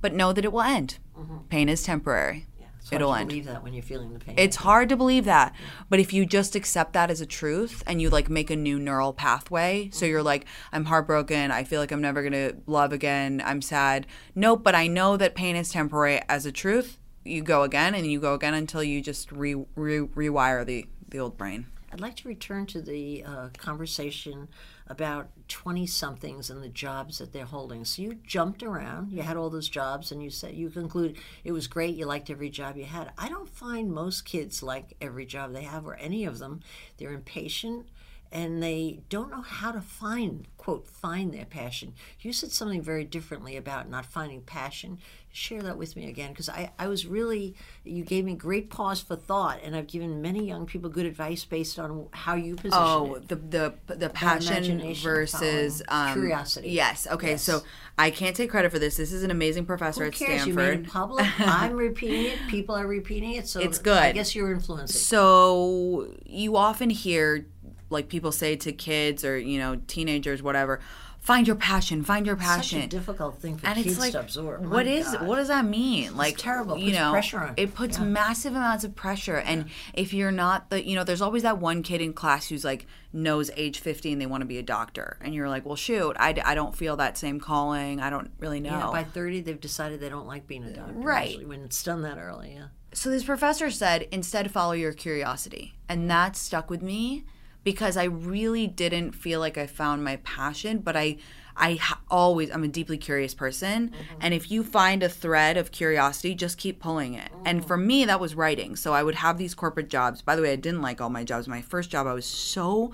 but 0.04 0.14
know 0.14 0.32
that 0.34 0.46
it 0.46 0.52
will 0.52 0.62
end. 0.62 1.00
Mm-hmm. 1.18 1.38
Pain 1.50 1.70
is 1.70 1.82
temporary. 1.82 2.46
Hard 2.90 3.02
It'll 3.02 3.16
end. 3.16 3.30
believe 3.30 3.46
that 3.46 3.64
when 3.64 3.74
you're 3.74 3.82
feeling 3.82 4.12
the 4.12 4.20
pain. 4.20 4.36
It's 4.38 4.58
hard 4.58 4.90
to 4.90 4.98
believe 4.98 5.24
that. 5.24 5.56
But 5.90 6.02
if 6.02 6.12
you 6.12 6.26
just 6.26 6.54
accept 6.54 6.92
that 6.94 7.10
as 7.10 7.22
a 7.22 7.26
truth 7.26 7.82
and 7.88 8.02
you 8.02 8.10
like 8.10 8.30
make 8.30 8.50
a 8.50 8.58
new 8.58 8.78
neural 8.78 9.14
pathway, 9.14 9.90
so 9.92 10.04
mm-hmm. 10.04 10.12
you're 10.12 10.24
like, 10.24 10.46
I'm 10.74 10.86
heartbroken. 10.86 11.50
I 11.50 11.64
feel 11.64 11.80
like 11.80 11.94
I'm 11.94 12.02
never 12.02 12.22
going 12.22 12.34
to 12.34 12.58
love 12.68 12.92
again. 12.92 13.42
I'm 13.46 13.62
sad. 13.62 14.06
Nope, 14.36 14.64
but 14.64 14.76
I 14.76 14.88
know 14.88 15.16
that 15.16 15.34
pain 15.34 15.56
is 15.56 15.70
temporary 15.70 16.22
as 16.28 16.46
a 16.46 16.52
truth. 16.52 17.00
You 17.24 17.42
go 17.42 17.64
again 17.64 17.96
and 17.96 18.06
you 18.06 18.20
go 18.20 18.34
again 18.34 18.54
until 18.54 18.84
you 18.84 19.02
just 19.02 19.32
re, 19.32 19.56
re, 19.76 20.00
rewire 20.00 20.66
the, 20.66 20.86
the 21.08 21.20
old 21.20 21.38
brain. 21.38 21.68
I'd 21.94 22.02
like 22.02 22.16
to 22.18 22.28
return 22.28 22.66
to 22.68 22.82
the 22.82 23.24
uh, 23.24 23.50
conversation 23.56 24.50
about 24.88 25.30
20 25.48 25.86
somethings 25.86 26.50
and 26.50 26.64
the 26.64 26.68
jobs 26.68 27.20
that 27.20 27.32
they're 27.32 27.46
holding. 27.46 27.86
So 27.86 28.02
you 28.02 28.16
jumped 28.26 28.64
around, 28.64 29.12
you 29.12 29.22
had 29.22 29.38
all 29.38 29.52
those 29.52 29.70
jobs, 29.70 30.12
and 30.12 30.24
you 30.24 30.32
said 30.32 30.56
you 30.56 30.72
concluded 30.72 31.18
it 31.44 31.52
was 31.52 31.68
great, 31.68 31.96
you 31.96 32.08
liked 32.08 32.32
every 32.32 32.50
job 32.50 32.78
you 32.78 32.86
had. 32.86 33.12
I 33.16 33.30
don't 33.30 33.48
find 33.48 33.92
most 33.92 34.26
kids 34.26 34.64
like 34.64 34.96
every 35.02 35.28
job 35.28 35.54
they 35.54 35.64
have 35.64 35.86
or 35.86 35.94
any 35.94 36.26
of 36.26 36.40
them. 36.40 36.62
They're 36.98 37.14
impatient 37.14 37.86
and 38.32 38.64
they 38.64 39.02
don't 39.10 39.30
know 39.30 39.44
how 39.44 39.72
to 39.72 39.80
find 39.80 40.48
quote 40.58 40.88
find 40.88 41.32
their 41.32 41.46
passion 41.46 41.94
you 42.20 42.34
said 42.34 42.52
something 42.52 42.82
very 42.82 43.04
differently 43.04 43.56
about 43.56 43.88
not 43.88 44.08
finding 44.08 44.42
passion 44.42 44.98
share 45.36 45.64
that 45.64 45.78
with 45.78 45.96
me 45.96 46.08
again 46.08 46.30
because 46.30 46.48
I, 46.48 46.72
I 46.78 46.88
was 46.88 47.08
really 47.08 47.56
you 47.84 48.04
gave 48.06 48.24
me 48.24 48.36
great 48.36 48.70
pause 48.70 49.02
for 49.02 49.16
thought 49.16 49.60
and 49.64 49.76
i've 49.76 49.88
given 49.88 50.22
many 50.22 50.46
young 50.48 50.68
people 50.68 50.92
good 50.92 51.08
advice 51.08 51.44
based 51.44 51.80
on 51.80 52.08
how 52.12 52.36
you 52.36 52.56
position 52.56 52.72
Oh, 52.74 53.16
it 53.16 53.28
the 53.28 53.36
the 53.36 53.96
the 53.96 54.10
passion 54.10 54.94
versus 54.94 55.82
um, 55.88 56.14
curiosity. 56.14 56.70
Yes. 56.70 57.08
Okay. 57.10 57.32
Yes. 57.32 57.42
So 57.44 57.64
I 57.98 58.12
can't 58.12 58.36
take 58.36 58.52
credit 58.52 58.72
for 58.72 58.78
this. 58.80 58.96
This 58.98 59.12
is 59.12 59.24
an 59.24 59.32
amazing 59.32 59.66
professor 59.66 60.02
who 60.02 60.08
at 60.10 60.14
cares 60.14 60.46
you 60.46 60.54
made 60.54 60.64
it 60.64 60.68
Stanford. 60.72 60.92
public 60.92 61.26
i'm 61.40 61.74
repeating 61.76 62.26
it 62.26 62.38
people 62.48 62.76
are 62.76 62.88
repeating 62.88 63.34
it 63.34 63.48
so 63.48 63.60
It's 63.60 63.80
good 63.80 63.98
i 63.98 64.12
guess 64.12 64.36
you're 64.36 64.52
influencing 64.52 64.96
So 65.00 66.14
you 66.26 66.56
often 66.58 66.90
hear 66.92 67.48
like 67.90 68.08
people 68.08 68.32
say 68.32 68.56
to 68.58 68.72
kids 68.72 69.24
or 69.26 69.38
you 69.38 69.60
know 69.60 69.76
teenagers 69.88 70.42
whatever, 70.44 70.80
find 71.24 71.48
your 71.48 71.56
passion, 71.56 72.04
find 72.04 72.26
your 72.28 72.36
passion. 72.36 72.80
such 72.82 72.86
a 72.86 72.90
difficult 72.90 73.40
thing 73.40 73.58
for 73.58 73.66
and 73.68 73.76
kids 73.78 73.88
it's 73.92 74.00
like 74.00 74.12
to 74.12 74.20
absorb 74.20 74.62
what 74.66 74.86
My 74.86 74.92
is 74.92 75.06
God. 75.08 75.26
what 75.28 75.38
does 75.38 75.48
that 75.48 75.64
mean 75.66 76.16
like 76.18 76.38
terrible. 76.38 76.78
You 76.78 76.88
puts 76.92 76.98
know 76.98 77.12
pressure 77.12 77.40
on 77.40 77.54
it 77.58 77.74
puts 77.74 77.98
Yeah. 77.98 78.04
massive 78.06 78.54
amounts 78.56 78.84
of 78.84 78.94
pressure 78.96 79.38
and 79.38 79.66
if 79.94 80.14
you're 80.14 80.32
not 80.32 80.70
the 80.70 80.86
you 80.86 80.96
know 80.96 81.04
there's 81.04 81.22
always 81.22 81.44
that 81.44 81.58
one 81.60 81.82
kid 81.82 82.02
in 82.02 82.14
class 82.14 82.50
who's 82.50 82.66
like 82.66 82.86
knows 83.14 83.50
age 83.56 83.80
50 83.80 84.12
and 84.12 84.22
they 84.22 84.26
want 84.26 84.42
to 84.42 84.46
be 84.46 84.58
a 84.58 84.64
doctor 84.64 85.18
and 85.22 85.34
you're 85.34 85.48
like 85.50 85.66
well 85.66 85.76
shoot 85.76 86.16
I, 86.20 86.36
I 86.46 86.56
don't 86.56 86.76
feel 86.76 86.96
that 86.98 87.18
same 87.18 87.40
calling 87.40 88.02
i 88.02 88.10
don't 88.10 88.32
really 88.40 88.60
know 88.60 88.72
yeah, 88.72 88.90
by 88.92 89.04
30 89.04 89.42
they've 89.42 89.62
decided 89.62 90.00
they 90.02 90.10
don't 90.10 90.28
like 90.28 90.48
being 90.48 90.64
a 90.64 90.74
doctor 90.74 90.94
Right. 90.94 91.28
usually, 91.30 91.46
when 91.46 91.62
it's 91.62 91.82
done 91.84 92.02
that 92.02 92.18
early 92.18 92.54
yeah 92.56 92.68
so 92.92 93.10
this 93.10 93.24
professor 93.24 93.70
said 93.72 94.08
instead 94.12 94.52
follow 94.52 94.74
your 94.74 94.94
curiosity 94.94 95.76
and 95.88 96.10
that 96.10 96.36
stuck 96.36 96.70
with 96.70 96.82
me 96.82 97.24
because 97.64 97.98
i 97.98 98.04
really 98.04 98.68
didn't 98.68 99.12
feel 99.14 99.40
like 99.40 99.58
i 99.58 99.66
found 99.68 100.04
my 100.04 100.18
passion 100.18 100.80
but 100.80 100.96
i 100.96 101.18
i 101.56 101.76
ha- 101.76 102.02
always 102.10 102.50
i'm 102.52 102.64
a 102.64 102.68
deeply 102.68 102.98
curious 102.98 103.34
person 103.34 103.90
mm-hmm. 103.90 104.16
and 104.22 104.34
if 104.34 104.50
you 104.50 104.64
find 104.64 105.04
a 105.04 105.10
thread 105.10 105.58
of 105.58 105.72
curiosity 105.72 106.34
just 106.34 106.58
keep 106.58 106.80
pulling 106.80 107.14
it 107.14 107.32
and 107.46 107.62
mm. 107.62 107.68
for 107.68 107.78
me 107.78 108.06
that 108.06 108.20
was 108.20 108.36
writing 108.36 108.76
so 108.76 108.94
i 108.94 109.04
would 109.04 109.16
have 109.16 109.38
these 109.38 109.54
corporate 109.54 109.90
jobs 109.90 110.22
by 110.22 110.36
the 110.36 110.42
way 110.42 110.52
i 110.52 110.56
didn't 110.56 110.82
like 110.82 111.00
all 111.00 111.10
my 111.10 111.24
jobs 111.24 111.48
my 111.48 111.62
first 111.62 111.90
job 111.90 112.08
i 112.08 112.14
was 112.14 112.26
so 112.26 112.92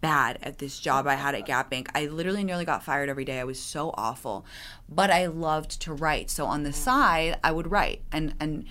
bad 0.00 0.38
at 0.42 0.58
this 0.58 0.78
job 0.78 1.06
I 1.06 1.14
had 1.14 1.34
at 1.34 1.46
Gap 1.46 1.70
Bank. 1.70 1.88
I 1.94 2.06
literally 2.06 2.44
nearly 2.44 2.64
got 2.64 2.82
fired 2.82 3.08
every 3.08 3.24
day. 3.24 3.40
I 3.40 3.44
was 3.44 3.58
so 3.58 3.92
awful. 3.94 4.44
But 4.88 5.10
I 5.10 5.26
loved 5.26 5.80
to 5.82 5.92
write. 5.92 6.30
So 6.30 6.46
on 6.46 6.62
the 6.62 6.70
mm. 6.70 6.74
side, 6.74 7.38
I 7.42 7.50
would 7.50 7.70
write. 7.70 8.02
And 8.12 8.34
and 8.38 8.66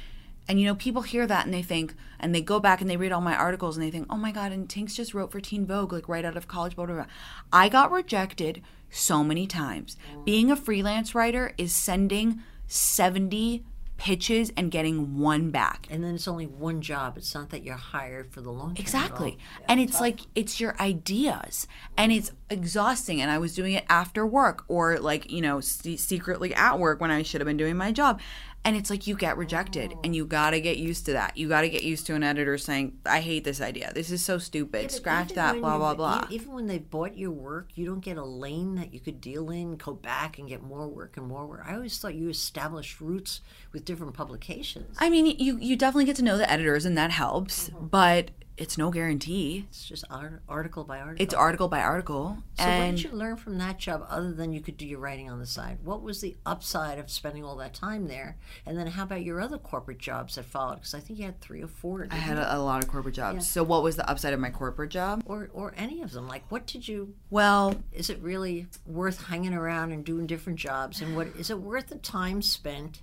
and 0.48 0.60
you 0.60 0.66
know, 0.66 0.76
people 0.76 1.02
hear 1.02 1.26
that 1.28 1.46
and 1.46 1.54
they 1.54 1.62
think 1.64 1.96
and 2.20 2.34
they 2.34 2.42
go 2.42 2.60
back 2.60 2.82
and 2.82 2.90
they 2.90 2.98
read 2.98 3.12
all 3.12 3.22
my 3.22 3.36
articles 3.36 3.76
and 3.78 3.86
they 3.86 3.92
think, 3.92 4.08
"Oh 4.10 4.18
my 4.18 4.32
god, 4.32 4.52
and 4.52 4.68
Tinx 4.70 4.96
just 4.96 5.14
wrote 5.14 5.32
for 5.32 5.40
Teen 5.40 5.66
Vogue 5.66 5.92
like 5.94 6.08
right 6.10 6.26
out 6.26 6.38
of 6.38 6.48
college 6.48 6.76
blah 6.76 6.86
blah 6.86 6.96
blah." 6.96 7.06
I 7.52 7.70
got 7.70 7.92
rejected 7.92 8.62
so 8.90 9.24
many 9.24 9.48
times. 9.48 9.98
Being 10.24 10.52
a 10.52 10.56
freelance 10.56 11.14
writer 11.16 11.54
is 11.58 11.74
sending 11.74 12.42
70 12.68 13.64
pitches 13.98 14.52
and 14.58 14.72
getting 14.72 15.18
one 15.20 15.52
back. 15.52 15.88
and 15.90 16.04
then 16.04 16.16
it's 16.16 16.28
only 16.28 16.46
one 16.46 16.82
job 16.82 17.16
it's 17.18 17.34
not 17.34 17.50
that 17.50 17.64
you're 17.64 17.78
hired 17.78 18.30
for 18.30 18.42
the 18.42 18.52
long 18.52 18.76
term 18.76 18.82
Exactly. 18.82 19.32
all. 19.60 19.66
and 19.70 19.80
it's 19.80 20.02
like 20.02 20.20
it's 20.36 20.60
your 20.60 20.76
ideas 20.82 21.66
and 21.98 22.12
it's 22.12 22.34
exhausting 22.50 23.22
and 23.22 23.32
I 23.32 23.38
was 23.38 23.56
doing 23.56 23.72
it 23.72 23.86
after 23.88 24.28
work 24.28 24.66
or 24.68 25.00
like, 25.00 25.32
you 25.32 25.42
know, 25.42 25.62
se- 25.62 25.96
secretly 25.96 26.54
at 26.54 26.78
work 26.78 27.00
when 27.00 27.10
I 27.10 27.24
should 27.24 27.40
have 27.40 27.46
been 27.48 27.56
doing 27.56 27.78
my 27.78 27.94
job. 27.94 28.20
And 28.66 28.76
it's 28.76 28.90
like 28.90 29.06
you 29.06 29.16
get 29.16 29.38
rejected 29.38 29.94
and 30.04 30.16
you 30.16 30.26
got 30.26 30.50
to 30.50 30.60
get 30.60 30.78
used 30.78 31.06
to 31.06 31.14
that. 31.14 31.38
You 31.38 31.48
got 31.48 31.62
to 31.62 31.70
get 31.70 31.84
used 31.84 32.08
to 32.08 32.16
an 32.16 32.24
editor 32.24 32.58
saying, 32.58 32.98
"I 33.06 33.22
hate 33.22 33.44
this 33.44 33.62
idea. 33.62 33.94
This 33.94 34.10
is 34.10 34.26
so 34.26 34.40
stupid. 34.40 34.82
But 34.86 34.92
Scratch 34.92 35.34
that 35.34 35.60
blah 35.60 35.78
blah 35.78 35.94
blah." 35.94 36.28
Even 36.32 36.52
when 36.54 36.66
they 36.66 36.80
bought 36.80 37.16
your 37.16 37.30
work, 37.32 37.70
you 37.76 37.86
don't 37.86 38.00
get 38.04 38.18
a 38.18 38.26
lane 38.26 38.74
that 38.76 38.92
you 38.94 39.00
could 39.00 39.22
deal 39.22 39.52
in, 39.52 39.78
go 39.78 39.94
back 39.94 40.40
and 40.40 40.50
get 40.50 40.64
more 40.64 40.88
work 40.88 41.16
and 41.16 41.28
more 41.28 41.46
work. 41.46 41.64
I 41.66 41.76
always 41.76 41.98
thought 42.00 42.16
you 42.16 42.28
established 42.28 43.00
roots 43.00 43.42
with 43.72 43.86
different 43.86 44.16
publications. 44.16 44.98
I 45.00 45.10
mean, 45.12 45.28
you 45.38 45.58
you 45.60 45.76
definitely 45.76 46.06
get 46.06 46.16
to 46.18 46.24
know 46.24 46.38
the 46.38 46.52
editors 46.52 46.86
and 46.86 46.98
that 46.98 47.12
helps, 47.12 47.70
Mm-hmm. 47.70 47.88
but 47.88 48.32
it's 48.58 48.78
no 48.78 48.90
guarantee. 48.90 49.66
It's 49.70 49.86
just 49.86 50.06
art, 50.10 50.42
article 50.48 50.84
by 50.84 51.00
article. 51.00 51.24
It's 51.24 51.34
article 51.34 51.68
by 51.68 51.82
article. 51.82 52.38
so 52.58 52.64
what 52.66 52.92
did 52.92 53.04
you 53.04 53.12
learn 53.12 53.36
from 53.36 53.58
that 53.58 53.78
job 53.78 54.06
other 54.10 54.32
than 54.32 54.54
you 54.54 54.62
could 54.62 54.78
do 54.78 54.88
your 54.88 55.00
writing 55.00 55.30
on 55.30 55.40
the 55.40 55.46
side? 55.46 55.80
What 55.84 56.02
was 56.02 56.22
the 56.22 56.38
upside 56.46 56.98
of 56.98 57.10
spending 57.10 57.44
all 57.44 57.58
that 57.58 57.74
time 57.74 58.08
there? 58.08 58.38
And 58.66 58.78
then 58.78 58.88
how 58.88 59.04
about 59.04 59.24
your 59.24 59.42
other 59.42 59.58
corporate 59.58 60.00
jobs 60.00 60.36
that 60.36 60.46
followed? 60.46 60.76
Because 60.76 60.94
I 60.94 61.00
think 61.00 61.20
you 61.20 61.26
had 61.26 61.42
three 61.42 61.62
or 61.62 61.68
four. 61.68 62.08
I 62.10 62.16
had 62.16 62.38
a, 62.38 62.56
a 62.56 62.60
lot 62.60 62.84
of 62.84 62.90
corporate 62.90 63.16
jobs. 63.16 63.50
So 63.50 63.64
what 63.64 63.84
was 63.84 63.98
the 63.98 64.10
upside 64.10 64.34
of 64.34 64.40
my 64.40 64.50
corporate 64.50 64.92
job? 64.92 65.24
or 65.26 65.50
or 65.54 65.74
any 65.76 66.02
of 66.02 66.12
them. 66.12 66.28
Like, 66.28 66.44
what 66.50 66.66
did 66.66 66.88
you 66.88 67.14
Well, 67.30 67.76
is 67.92 68.10
it 68.10 68.20
really 68.22 68.68
worth 68.86 69.26
hanging 69.26 69.54
around 69.54 69.92
and 69.92 70.06
doing 70.06 70.28
different 70.28 70.60
jobs 70.60 71.02
and 71.02 71.16
what 71.16 71.28
is 71.38 71.50
it 71.50 71.60
worth 71.60 71.88
the 71.88 71.96
time 71.96 72.42
spent 72.42 73.02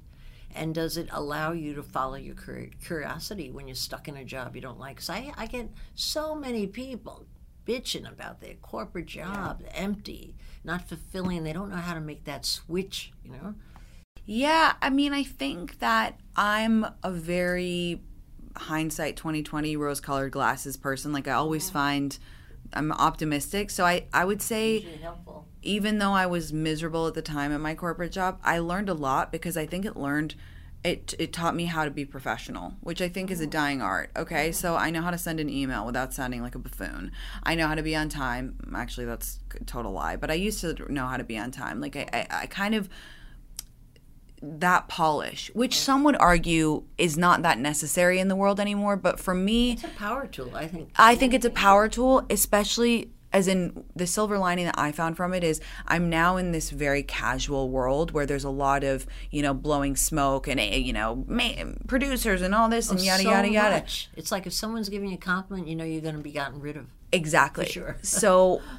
and 0.55 0.75
does 0.75 0.97
it 0.97 1.09
allow 1.11 1.53
you 1.53 1.75
to 1.75 1.83
follow 1.83 2.15
your 2.15 2.35
cur- 2.35 2.71
curiosity 2.85 3.51
when 3.51 3.69
you're 3.69 3.75
stuck 3.75 4.09
in 4.09 4.17
a 4.17 4.25
job 4.25 4.55
you 4.55 4.63
don't 4.63 4.79
like? 4.79 4.97
Because 4.97 5.11
I, 5.11 5.33
I 5.37 5.47
get 5.47 5.69
so 5.95 6.35
many 6.35 6.67
people 6.67 7.27
bitching 7.67 8.11
about 8.11 8.41
their 8.41 8.55
corporate 8.55 9.07
job 9.07 9.63
empty 9.73 10.35
not 10.65 10.89
fulfilling 10.89 11.45
they 11.45 11.53
don't 11.53 11.71
know 11.71 11.77
how 11.77 11.95
to 11.95 12.01
make 12.01 12.25
that 12.25 12.45
switch 12.45 13.13
you 13.23 13.31
know? 13.31 13.55
Yeah, 14.25 14.75
I 14.81 14.91
mean, 14.91 15.13
I 15.13 15.25
think 15.25 15.81
that 15.81 16.21
I'm 16.37 16.87
a 17.03 17.11
very 17.11 18.03
hindsight 18.57 19.17
2020 19.17 19.77
rose 19.77 20.01
colored 20.01 20.33
glasses 20.33 20.77
person. 20.77 21.13
Like 21.13 21.27
I 21.27 21.33
always 21.33 21.71
find 21.71 22.17
I'm 22.73 22.93
optimistic. 22.93 23.71
So 23.71 23.85
I 23.85 24.07
I 24.13 24.25
would 24.25 24.41
say 24.41 24.81
helpful 25.03 25.49
even 25.63 25.99
though 25.99 26.13
I 26.13 26.27
was 26.27 26.53
miserable 26.53 27.07
at 27.07 27.15
the 27.15 27.23
time 27.23 27.53
at 27.53 27.61
my 27.61 27.75
corporate 27.75 28.13
job, 28.13 28.41
I 28.43 28.59
learned 28.59 28.89
a 28.89 28.95
lot 28.95 29.33
because 29.33 29.57
I 29.57 29.67
think 29.67 29.85
it 29.85 29.97
learned 29.97 30.35
it 30.85 31.15
it 31.19 31.33
taught 31.33 31.55
me 31.55 31.67
how 31.67 31.85
to 31.85 31.91
be 31.91 32.05
professional, 32.05 32.75
which 32.81 33.01
I 33.01 33.09
think 33.09 33.31
is 33.31 33.41
a 33.41 33.45
mm-hmm. 33.45 33.51
dying 33.51 33.83
art. 33.83 34.11
Okay, 34.17 34.49
mm-hmm. 34.49 34.53
so 34.53 34.77
I 34.77 34.91
know 34.91 35.03
how 35.03 35.11
to 35.11 35.19
send 35.19 35.39
an 35.39 35.49
email 35.49 35.87
without 35.87 36.13
sounding 36.13 36.43
like 36.43 36.55
a 36.55 36.59
buffoon. 36.59 37.13
I 37.43 37.55
know 37.55 37.69
how 37.69 37.77
to 37.77 37.83
be 37.83 37.95
on 37.95 38.09
time. 38.09 38.57
Actually, 38.75 39.07
that's 39.07 39.39
a 39.55 39.65
total 39.65 39.93
lie, 39.93 40.17
but 40.17 40.31
I 40.31 40.35
used 40.35 40.61
to 40.61 40.93
know 40.93 41.07
how 41.07 41.17
to 41.17 41.25
be 41.25 41.39
on 41.39 41.51
time. 41.51 41.81
Like 41.81 41.97
I, 41.97 42.09
I, 42.13 42.27
I 42.43 42.47
kind 42.47 42.75
of 42.75 42.89
that 44.43 44.89
polish, 44.89 45.53
which 45.55 45.79
some 45.79 46.03
would 46.03 46.17
argue 46.17 46.83
is 46.99 47.17
not 47.17 47.43
that 47.43 47.59
necessary 47.59 48.19
in 48.19 48.27
the 48.27 48.35
world 48.35 48.59
anymore. 48.59 48.97
But 48.97 49.21
for 49.21 49.35
me, 49.35 49.73
it's 49.73 49.85
a 49.85 49.89
power 49.89 50.27
tool 50.27 50.51
i 50.55 50.67
think 50.67 50.91
I 50.97 51.15
think 51.15 51.33
it's 51.33 51.47
a 51.47 51.51
power 51.51 51.89
tool, 51.89 52.27
especially 52.29 53.13
as 53.33 53.49
in 53.49 53.85
the 53.97 54.07
silver 54.07 54.37
lining 54.39 54.67
that 54.67 54.79
I 54.79 54.93
found 54.93 55.17
from 55.17 55.33
it 55.35 55.43
is 55.43 55.61
I'm 55.87 56.11
now 56.11 56.37
in 56.37 56.53
this 56.53 56.71
very 56.71 57.03
casual 57.03 57.71
world 57.71 58.11
where 58.13 58.27
there's 58.27 58.45
a 58.45 58.51
lot 58.51 58.85
of, 58.85 59.07
you 59.31 59.43
know, 59.43 59.55
blowing 59.55 59.97
smoke 59.97 60.49
and, 60.49 60.61
eh, 60.61 60.77
you 60.77 60.93
know, 60.93 61.25
ma- 61.27 61.65
producers 61.87 62.43
and 62.43 62.55
all 62.55 62.69
this 62.69 62.91
and 62.91 63.01
yada, 63.01 63.23
so 63.23 63.31
yada, 63.31 63.49
yada. 63.49 63.77
much. 63.77 64.11
it's 64.17 64.31
like 64.31 64.47
if 64.47 64.53
someone's 64.53 64.89
giving 64.89 65.09
you 65.09 65.15
a 65.15 65.19
compliment 65.19 65.67
you 65.69 65.75
know 65.77 65.85
you're 65.85 66.03
going 66.03 66.15
to 66.17 66.21
be 66.21 66.33
gotten 66.33 66.61
rid 66.61 66.77
of 66.77 66.87
Exactly. 67.13 67.67
sure. 67.67 67.97
so 68.03 68.61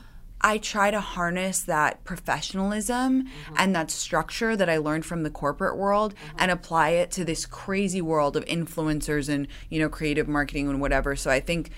I 0.46 0.58
try 0.58 0.92
to 0.92 1.00
harness 1.00 1.62
that 1.62 2.04
professionalism 2.04 3.24
Mm-hmm. 3.24 3.56
and 3.58 3.76
that 3.76 3.90
structure 3.92 4.56
that 4.56 4.70
I 4.70 4.78
learned 4.78 5.06
from 5.06 5.24
the 5.24 5.30
corporate 5.30 5.78
world 5.78 6.14
Mm-hmm. 6.16 6.36
and 6.40 6.52
apply 6.52 6.90
it 6.90 7.12
to 7.12 7.26
this 7.26 7.46
crazy 7.46 8.02
world 8.02 8.36
of 8.36 8.44
influencers 8.46 9.30
and, 9.30 9.48
you 9.70 9.80
know, 9.80 9.90
creative 9.90 10.28
marketing 10.28 10.68
and 10.70 10.82
whatever. 10.82 11.16
So 11.16 11.32
I 11.32 11.40
think 11.40 11.72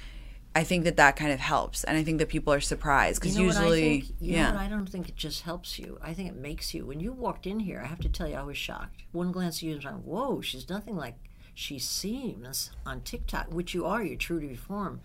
I 0.56 0.64
think 0.64 0.86
that 0.86 0.98
that 0.98 1.16
kind 1.18 1.32
of 1.32 1.40
helps 1.40 1.84
and 1.84 1.98
I 1.98 2.04
think 2.04 2.20
that 2.20 2.30
people 2.30 2.54
are 2.54 2.62
surprised 2.62 3.22
cuz 3.22 3.36
You 3.36 3.42
know 3.42 3.48
usually 3.48 4.02
think? 4.02 4.16
Yeah. 4.20 4.52
know? 4.52 4.58
I 4.58 4.68
don't 4.68 4.88
think 4.88 5.10
it 5.10 5.16
just 5.16 5.42
helps 5.42 5.78
you. 5.78 6.00
I 6.02 6.14
think 6.14 6.30
it 6.30 6.36
makes 6.36 6.74
you. 6.74 6.86
When 6.86 7.00
you 7.00 7.12
walked 7.12 7.46
in 7.46 7.60
here, 7.60 7.82
I 7.84 7.88
have 7.88 8.00
to 8.00 8.10
tell 8.10 8.28
you, 8.28 8.36
I 8.36 8.44
was 8.44 8.58
shocked. 8.58 9.04
One 9.12 9.32
glance 9.32 9.58
at 9.58 9.64
you 9.64 9.76
and 9.76 9.86
I'm 9.86 9.96
like, 9.96 10.04
whoa, 10.04 10.42
she's 10.42 10.70
nothing 10.70 10.96
like 10.96 11.16
she 11.54 11.80
seems 11.80 12.72
on 12.86 13.02
TikTok, 13.02 13.54
which 13.54 13.74
you 13.74 13.86
are. 13.86 14.04
You're 14.04 14.18
true 14.18 14.40
to 14.40 14.48
your 14.48 14.58
form. 14.58 15.02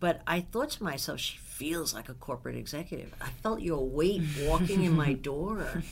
But 0.00 0.22
I 0.26 0.40
thought 0.40 0.70
to 0.70 0.82
myself, 0.82 1.20
she 1.20 1.36
feels 1.36 1.92
like 1.92 2.08
a 2.08 2.14
corporate 2.14 2.56
executive. 2.56 3.14
I 3.20 3.28
felt 3.42 3.60
your 3.60 3.86
weight 3.86 4.22
walking 4.44 4.82
in 4.84 4.96
my 4.96 5.12
door. 5.30 5.82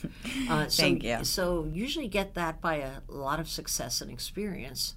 Uh, 0.49 0.67
so, 0.67 0.81
Thank 0.81 1.03
you. 1.03 1.23
So 1.23 1.69
usually 1.71 2.07
get 2.07 2.33
that 2.33 2.59
by 2.59 2.77
a 2.77 3.01
lot 3.07 3.39
of 3.39 3.47
success 3.47 4.01
and 4.01 4.09
experience. 4.11 4.95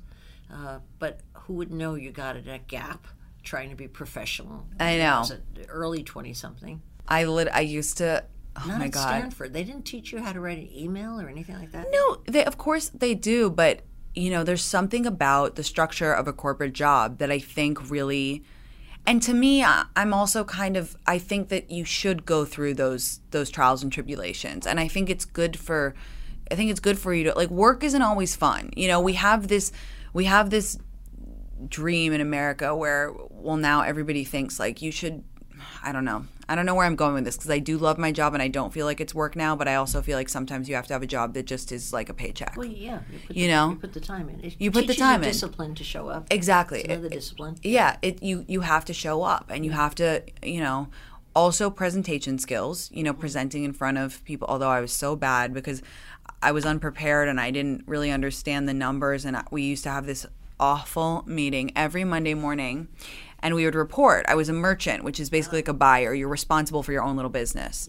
Uh, 0.50 0.78
but 0.98 1.20
who 1.34 1.54
would 1.54 1.70
know 1.70 1.94
you 1.94 2.10
got 2.10 2.36
it 2.36 2.48
at 2.48 2.68
Gap, 2.68 3.06
trying 3.42 3.70
to 3.70 3.76
be 3.76 3.88
professional? 3.88 4.66
I 4.78 4.98
know. 4.98 5.24
Early 5.68 6.02
twenty 6.02 6.32
something? 6.34 6.82
I 7.08 7.24
lit 7.24 7.48
I 7.52 7.60
used 7.60 7.98
to 7.98 8.24
oh 8.56 8.64
Not 8.66 8.78
my 8.78 8.84
at 8.86 8.90
god. 8.92 9.08
Stanford. 9.08 9.52
They 9.52 9.64
didn't 9.64 9.84
teach 9.84 10.12
you 10.12 10.20
how 10.22 10.32
to 10.32 10.40
write 10.40 10.58
an 10.58 10.68
email 10.72 11.20
or 11.20 11.28
anything 11.28 11.56
like 11.58 11.72
that. 11.72 11.88
No, 11.90 12.18
they 12.26 12.44
of 12.44 12.58
course 12.58 12.88
they 12.90 13.14
do, 13.14 13.50
but 13.50 13.82
you 14.14 14.30
know, 14.30 14.44
there's 14.44 14.62
something 14.62 15.06
about 15.06 15.56
the 15.56 15.62
structure 15.64 16.12
of 16.12 16.28
a 16.28 16.32
corporate 16.34 16.74
job 16.74 17.18
that 17.18 17.30
I 17.30 17.38
think 17.38 17.90
really 17.90 18.42
and 19.06 19.20
to 19.22 19.34
me 19.34 19.64
I- 19.64 19.86
i'm 19.96 20.14
also 20.14 20.44
kind 20.44 20.76
of 20.76 20.96
i 21.08 21.18
think 21.18 21.48
that 21.48 21.72
you 21.72 21.84
should 21.84 22.24
go 22.24 22.44
through 22.44 22.74
those 22.74 23.18
those 23.32 23.50
trials 23.50 23.82
and 23.82 23.92
tribulations 23.92 24.64
and 24.64 24.78
i 24.78 24.86
think 24.86 25.10
it's 25.10 25.24
good 25.24 25.58
for 25.58 25.94
i 26.52 26.54
think 26.54 26.70
it's 26.70 26.78
good 26.78 26.98
for 26.98 27.12
you 27.12 27.24
to 27.24 27.32
like 27.34 27.50
work 27.50 27.82
isn't 27.82 28.02
always 28.02 28.36
fun 28.36 28.70
you 28.76 28.86
know 28.86 29.00
we 29.00 29.14
have 29.14 29.48
this 29.48 29.72
we 30.12 30.26
have 30.26 30.50
this 30.50 30.78
dream 31.68 32.12
in 32.12 32.20
america 32.20 32.74
where 32.74 33.12
well 33.30 33.56
now 33.56 33.82
everybody 33.82 34.24
thinks 34.24 34.58
like 34.58 34.82
you 34.82 34.90
should 34.90 35.22
i 35.84 35.92
don't 35.92 36.04
know 36.04 36.24
i 36.48 36.54
don't 36.54 36.66
know 36.66 36.74
where 36.74 36.84
i'm 36.86 36.96
going 36.96 37.14
with 37.14 37.24
this 37.24 37.36
because 37.36 37.50
i 37.50 37.58
do 37.58 37.78
love 37.78 37.98
my 37.98 38.10
job 38.10 38.34
and 38.34 38.42
i 38.42 38.48
don't 38.48 38.72
feel 38.72 38.84
like 38.86 39.00
it's 39.00 39.14
work 39.14 39.36
now 39.36 39.54
but 39.54 39.68
i 39.68 39.74
also 39.74 40.02
feel 40.02 40.16
like 40.18 40.28
sometimes 40.28 40.68
you 40.68 40.74
have 40.74 40.86
to 40.86 40.92
have 40.92 41.02
a 41.02 41.06
job 41.06 41.34
that 41.34 41.46
just 41.46 41.70
is 41.72 41.92
like 41.92 42.08
a 42.08 42.14
paycheck 42.14 42.56
Well, 42.56 42.66
yeah, 42.66 43.00
you, 43.12 43.18
put 43.26 43.36
You 43.36 43.46
the, 43.46 43.52
know? 43.52 43.70
you 43.70 43.76
put 43.76 43.92
the 43.92 44.00
time 44.00 44.28
in. 44.28 44.40
It 44.44 44.56
You 44.58 44.70
put 44.70 44.86
the 44.86 44.94
time 44.94 45.22
in. 45.22 45.28
Discipline 45.28 45.74
to 45.76 45.84
show 45.84 46.08
up. 46.08 46.26
exactly 46.30 46.80
It's 46.80 46.88
another 46.88 47.06
It- 47.06 47.12
discipline. 47.12 47.56
yeah 47.62 47.96
it 48.02 48.22
you 48.22 48.44
you 48.48 48.62
have 48.62 48.84
to 48.86 48.92
show 48.94 49.22
up 49.22 49.50
and 49.50 49.64
you 49.64 49.70
have 49.72 49.94
to 49.96 50.22
you 50.42 50.60
know 50.60 50.88
also 51.34 51.70
presentation 51.70 52.38
skills 52.38 52.90
you 52.92 53.02
know 53.02 53.12
mm-hmm. 53.12 53.20
presenting 53.20 53.64
in 53.64 53.72
front 53.72 53.96
of 53.98 54.22
people 54.24 54.46
although 54.50 54.68
i 54.68 54.80
was 54.80 54.92
so 54.92 55.16
bad 55.16 55.54
because 55.54 55.80
i 56.42 56.52
was 56.52 56.66
unprepared 56.66 57.26
and 57.28 57.40
i 57.40 57.50
didn't 57.50 57.82
really 57.86 58.10
understand 58.10 58.68
the 58.68 58.74
numbers 58.74 59.24
and 59.24 59.36
I- 59.36 59.44
we 59.50 59.62
used 59.62 59.82
to 59.84 59.90
have 59.90 60.04
this 60.06 60.26
awful 60.60 61.24
meeting 61.26 61.72
every 61.76 62.04
monday 62.04 62.34
morning 62.34 62.88
and 63.42 63.56
we 63.56 63.64
would 63.64 63.74
report. 63.74 64.24
I 64.28 64.36
was 64.36 64.48
a 64.48 64.52
merchant 64.52 65.02
which 65.02 65.18
is 65.18 65.28
basically 65.28 65.58
like 65.58 65.68
a 65.68 65.74
buyer. 65.74 66.14
You're 66.14 66.28
responsible 66.28 66.82
for 66.84 66.92
your 66.92 67.02
own 67.02 67.16
little 67.16 67.30
business 67.30 67.88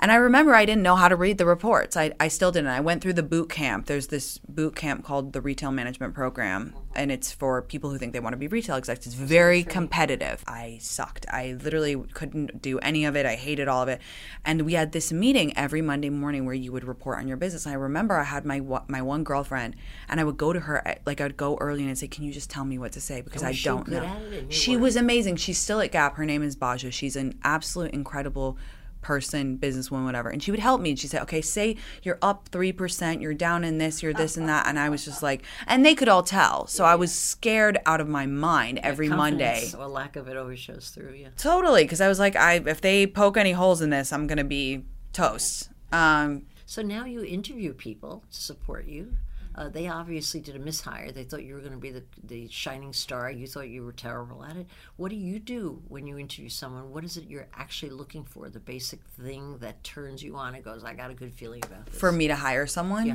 and 0.00 0.12
I 0.12 0.16
remember 0.16 0.54
I 0.54 0.64
didn't 0.64 0.82
know 0.82 0.96
how 0.96 1.08
to 1.08 1.16
read 1.16 1.38
the 1.38 1.46
reports. 1.46 1.96
I, 1.96 2.12
I 2.20 2.28
still 2.28 2.52
didn't. 2.52 2.70
I 2.70 2.80
went 2.80 3.02
through 3.02 3.14
the 3.14 3.22
boot 3.22 3.48
camp. 3.48 3.86
There's 3.86 4.08
this 4.08 4.38
boot 4.38 4.76
camp 4.76 5.04
called 5.04 5.32
the 5.32 5.40
Retail 5.40 5.72
Management 5.72 6.14
Program, 6.14 6.74
and 6.94 7.10
it's 7.10 7.32
for 7.32 7.62
people 7.62 7.90
who 7.90 7.98
think 7.98 8.12
they 8.12 8.20
want 8.20 8.32
to 8.32 8.38
be 8.38 8.46
retail 8.46 8.76
executives. 8.76 9.14
It's 9.14 9.14
very 9.14 9.64
competitive. 9.64 10.44
I 10.46 10.78
sucked. 10.80 11.26
I 11.30 11.56
literally 11.62 11.96
couldn't 12.14 12.62
do 12.62 12.78
any 12.78 13.04
of 13.04 13.16
it. 13.16 13.26
I 13.26 13.34
hated 13.34 13.66
all 13.66 13.82
of 13.82 13.88
it. 13.88 14.00
And 14.44 14.62
we 14.62 14.74
had 14.74 14.92
this 14.92 15.12
meeting 15.12 15.56
every 15.56 15.82
Monday 15.82 16.10
morning 16.10 16.44
where 16.44 16.54
you 16.54 16.70
would 16.72 16.84
report 16.84 17.18
on 17.18 17.26
your 17.26 17.36
business. 17.36 17.66
And 17.66 17.72
I 17.72 17.76
remember 17.76 18.16
I 18.18 18.24
had 18.24 18.44
my 18.44 18.60
my 18.86 19.02
one 19.02 19.24
girlfriend, 19.24 19.74
and 20.08 20.20
I 20.20 20.24
would 20.24 20.36
go 20.36 20.52
to 20.52 20.60
her 20.60 20.96
like 21.06 21.20
I'd 21.20 21.36
go 21.36 21.56
early 21.60 21.82
and 21.82 21.90
I'd 21.90 21.98
say, 21.98 22.08
"Can 22.08 22.24
you 22.24 22.32
just 22.32 22.50
tell 22.50 22.64
me 22.64 22.78
what 22.78 22.92
to 22.92 23.00
say?" 23.00 23.20
Because 23.20 23.42
I 23.42 23.52
don't 23.52 23.88
know. 23.88 23.98
at 23.98 24.22
it 24.22 24.42
and 24.42 24.52
you 24.52 24.52
She 24.52 24.76
was 24.76 24.96
amazing. 24.96 25.36
She's 25.36 25.58
still 25.58 25.80
at 25.80 25.92
Gap. 25.92 26.16
Her 26.16 26.24
name 26.24 26.42
is 26.42 26.54
Baja. 26.56 26.90
She's 26.90 27.16
an 27.16 27.38
absolute 27.42 27.92
incredible 27.92 28.56
person, 29.00 29.58
businesswoman, 29.58 30.04
whatever. 30.04 30.28
And 30.28 30.42
she 30.42 30.50
would 30.50 30.60
help 30.60 30.80
me. 30.80 30.90
And 30.90 30.98
she'd 30.98 31.08
say, 31.08 31.20
okay, 31.20 31.40
say 31.40 31.76
you're 32.02 32.18
up 32.22 32.50
3%, 32.50 33.20
you're 33.20 33.34
down 33.34 33.64
in 33.64 33.78
this, 33.78 34.02
you're 34.02 34.12
this 34.12 34.36
and 34.36 34.48
that. 34.48 34.66
And 34.66 34.78
I 34.78 34.88
was 34.88 35.04
just 35.04 35.22
like, 35.22 35.42
and 35.66 35.84
they 35.84 35.94
could 35.94 36.08
all 36.08 36.22
tell. 36.22 36.66
So 36.66 36.84
I 36.84 36.94
was 36.94 37.14
scared 37.14 37.78
out 37.86 38.00
of 38.00 38.08
my 38.08 38.26
mind 38.26 38.80
every 38.82 39.08
Monday. 39.08 39.70
Or 39.78 39.86
lack 39.86 40.16
of 40.16 40.28
it 40.28 40.36
always 40.36 40.58
shows 40.58 40.90
through. 40.90 41.14
Yeah. 41.14 41.28
Totally. 41.36 41.84
Because 41.84 42.00
I 42.00 42.08
was 42.08 42.18
like, 42.18 42.36
I 42.36 42.54
if 42.54 42.80
they 42.80 43.06
poke 43.06 43.36
any 43.36 43.52
holes 43.52 43.80
in 43.82 43.90
this, 43.90 44.12
I'm 44.12 44.26
going 44.26 44.38
to 44.38 44.44
be 44.44 44.84
toast. 45.12 45.70
Um, 45.92 46.42
So 46.66 46.82
now 46.82 47.04
you 47.06 47.24
interview 47.24 47.72
people 47.72 48.24
to 48.30 48.40
support 48.40 48.86
you. 48.86 49.14
Uh, 49.58 49.68
they 49.68 49.88
obviously 49.88 50.38
did 50.38 50.54
a 50.54 50.58
mishire. 50.60 51.12
They 51.12 51.24
thought 51.24 51.42
you 51.42 51.54
were 51.54 51.60
going 51.60 51.72
to 51.72 51.78
be 51.78 51.90
the, 51.90 52.04
the 52.22 52.46
shining 52.48 52.92
star. 52.92 53.28
You 53.28 53.48
thought 53.48 53.68
you 53.68 53.84
were 53.84 53.92
terrible 53.92 54.44
at 54.44 54.56
it. 54.56 54.68
What 54.96 55.08
do 55.08 55.16
you 55.16 55.40
do 55.40 55.82
when 55.88 56.06
you 56.06 56.16
interview 56.16 56.48
someone? 56.48 56.92
What 56.92 57.02
is 57.02 57.16
it 57.16 57.24
you're 57.28 57.48
actually 57.54 57.90
looking 57.90 58.22
for? 58.22 58.48
The 58.48 58.60
basic 58.60 59.00
thing 59.20 59.58
that 59.58 59.82
turns 59.82 60.22
you 60.22 60.36
on 60.36 60.54
and 60.54 60.62
goes, 60.62 60.84
I 60.84 60.94
got 60.94 61.10
a 61.10 61.14
good 61.14 61.34
feeling 61.34 61.60
about 61.64 61.86
this. 61.86 61.98
for 61.98 62.12
me 62.12 62.28
to 62.28 62.36
hire 62.36 62.68
someone. 62.68 63.06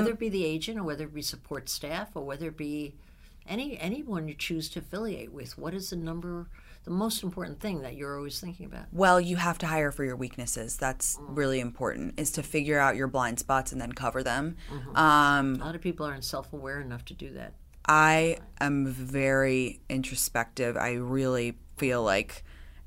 whether 0.00 0.10
it 0.10 0.18
be 0.18 0.28
the 0.30 0.44
agent 0.44 0.80
or 0.80 0.82
whether 0.82 1.04
it 1.04 1.14
be 1.14 1.22
support 1.22 1.68
staff 1.68 2.08
or 2.16 2.24
whether 2.24 2.48
it 2.48 2.56
be 2.56 2.94
any 3.48 3.78
anyone 3.78 4.26
you 4.26 4.34
choose 4.34 4.68
to 4.70 4.80
affiliate 4.80 5.32
with. 5.32 5.56
What 5.56 5.74
is 5.74 5.90
the 5.90 5.96
number, 5.96 6.48
the 6.86 6.92
most 6.92 7.24
important 7.24 7.58
thing 7.60 7.82
that 7.82 7.96
you're 7.96 8.16
always 8.16 8.40
thinking 8.40 8.64
about? 8.64 8.84
Well, 8.92 9.20
you 9.20 9.36
have 9.36 9.58
to 9.58 9.66
hire 9.66 9.90
for 9.90 10.04
your 10.04 10.14
weaknesses. 10.16 10.76
That's 10.76 11.18
really 11.20 11.58
important. 11.58 12.18
Is 12.18 12.30
to 12.32 12.44
figure 12.44 12.78
out 12.78 12.94
your 12.94 13.08
blind 13.08 13.40
spots 13.40 13.72
and 13.72 13.80
then 13.80 13.92
cover 13.92 14.22
them. 14.22 14.56
Um, 14.94 15.56
A 15.56 15.64
lot 15.64 15.74
of 15.74 15.80
people 15.80 16.06
aren't 16.06 16.24
self-aware 16.24 16.80
enough 16.80 17.04
to 17.06 17.14
do 17.14 17.32
that. 17.32 17.54
I 17.88 18.38
am 18.60 18.86
very 18.86 19.80
introspective. 19.88 20.76
I 20.76 20.92
really 20.92 21.58
feel 21.76 22.04
like 22.04 22.44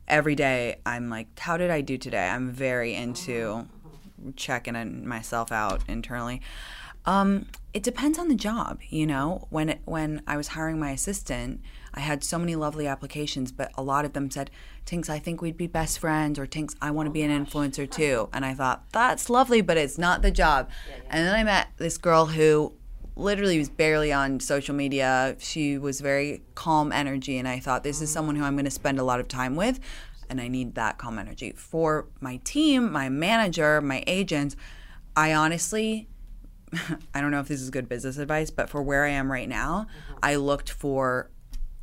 every 0.08 0.36
day 0.36 0.80
I'm 0.86 1.10
like, 1.10 1.38
how 1.38 1.58
did 1.58 1.70
I 1.70 1.82
do 1.82 1.98
today? 1.98 2.30
I'm 2.30 2.52
very 2.52 2.96
into 2.96 3.68
checking 4.38 5.06
myself 5.06 5.52
out 5.52 5.82
internally. 5.90 6.42
Um, 7.06 7.48
it 7.74 7.84
depends 7.84 8.18
on 8.18 8.28
the 8.28 8.36
job, 8.36 8.80
you 8.90 9.06
know. 9.06 9.48
When 9.50 9.70
it, 9.70 9.82
when 9.86 10.22
I 10.26 10.38
was 10.38 10.50
hiring 10.50 10.80
my 10.80 10.92
assistant, 10.92 11.62
I 11.94 12.02
had 12.02 12.24
so 12.24 12.38
many 12.38 12.56
lovely 12.56 12.88
applications, 12.88 13.52
but 13.52 13.72
a 13.76 13.84
lot 13.84 14.06
of 14.06 14.14
them 14.14 14.30
said, 14.30 14.50
"Tinx, 14.86 15.10
I 15.10 15.20
think 15.20 15.42
we'd 15.42 15.58
be 15.58 15.68
best 15.68 16.00
friends," 16.00 16.40
or 16.40 16.46
"Tinx, 16.46 16.76
I 16.82 16.92
want 16.92 17.08
to 17.08 17.12
be 17.12 17.22
an 17.22 17.32
oh, 17.32 17.44
influencer 17.44 17.90
too." 17.90 18.30
And 18.34 18.46
I 18.46 18.54
thought 18.54 18.84
that's 18.92 19.30
lovely, 19.30 19.62
but 19.62 19.78
it's 19.78 19.98
not 19.98 20.22
the 20.22 20.32
job. 20.32 20.70
And 21.10 21.26
then 21.26 21.36
I 21.36 21.44
met 21.44 21.70
this 21.78 21.98
girl 21.98 22.28
who 22.28 22.74
literally 23.16 23.60
was 23.60 23.70
barely 23.70 24.12
on 24.12 24.40
social 24.40 24.74
media. 24.74 25.36
She 25.40 25.78
was 25.78 26.02
very 26.02 26.42
calm 26.56 26.92
energy, 26.92 27.38
and 27.38 27.48
I 27.48 27.60
thought 27.60 27.84
this 27.84 28.02
is 28.02 28.10
someone 28.10 28.36
who 28.36 28.44
I'm 28.44 28.56
going 28.56 28.66
to 28.66 28.72
spend 28.72 29.00
a 29.00 29.04
lot 29.04 29.20
of 29.20 29.28
time 29.28 29.56
with, 29.56 29.80
and 30.30 30.40
I 30.40 30.48
need 30.48 30.76
that 30.76 30.98
calm 30.98 31.20
energy 31.20 31.54
for 31.56 32.08
my 32.20 32.38
team, 32.44 32.92
my 32.92 33.10
manager, 33.10 33.82
my 33.82 34.04
agents. 34.08 34.56
I 35.16 35.34
honestly, 35.34 36.08
I 37.14 37.22
don't 37.22 37.32
know 37.32 37.40
if 37.40 37.48
this 37.48 37.62
is 37.62 37.70
good 37.70 37.90
business 37.90 38.18
advice, 38.18 38.50
but 38.50 38.70
for 38.70 38.82
where 38.82 39.06
I 39.06 39.10
am 39.10 39.32
right 39.32 39.50
now, 39.50 39.88
mm-hmm. 39.90 40.20
I 40.24 40.36
looked 40.36 40.70
for 40.70 41.30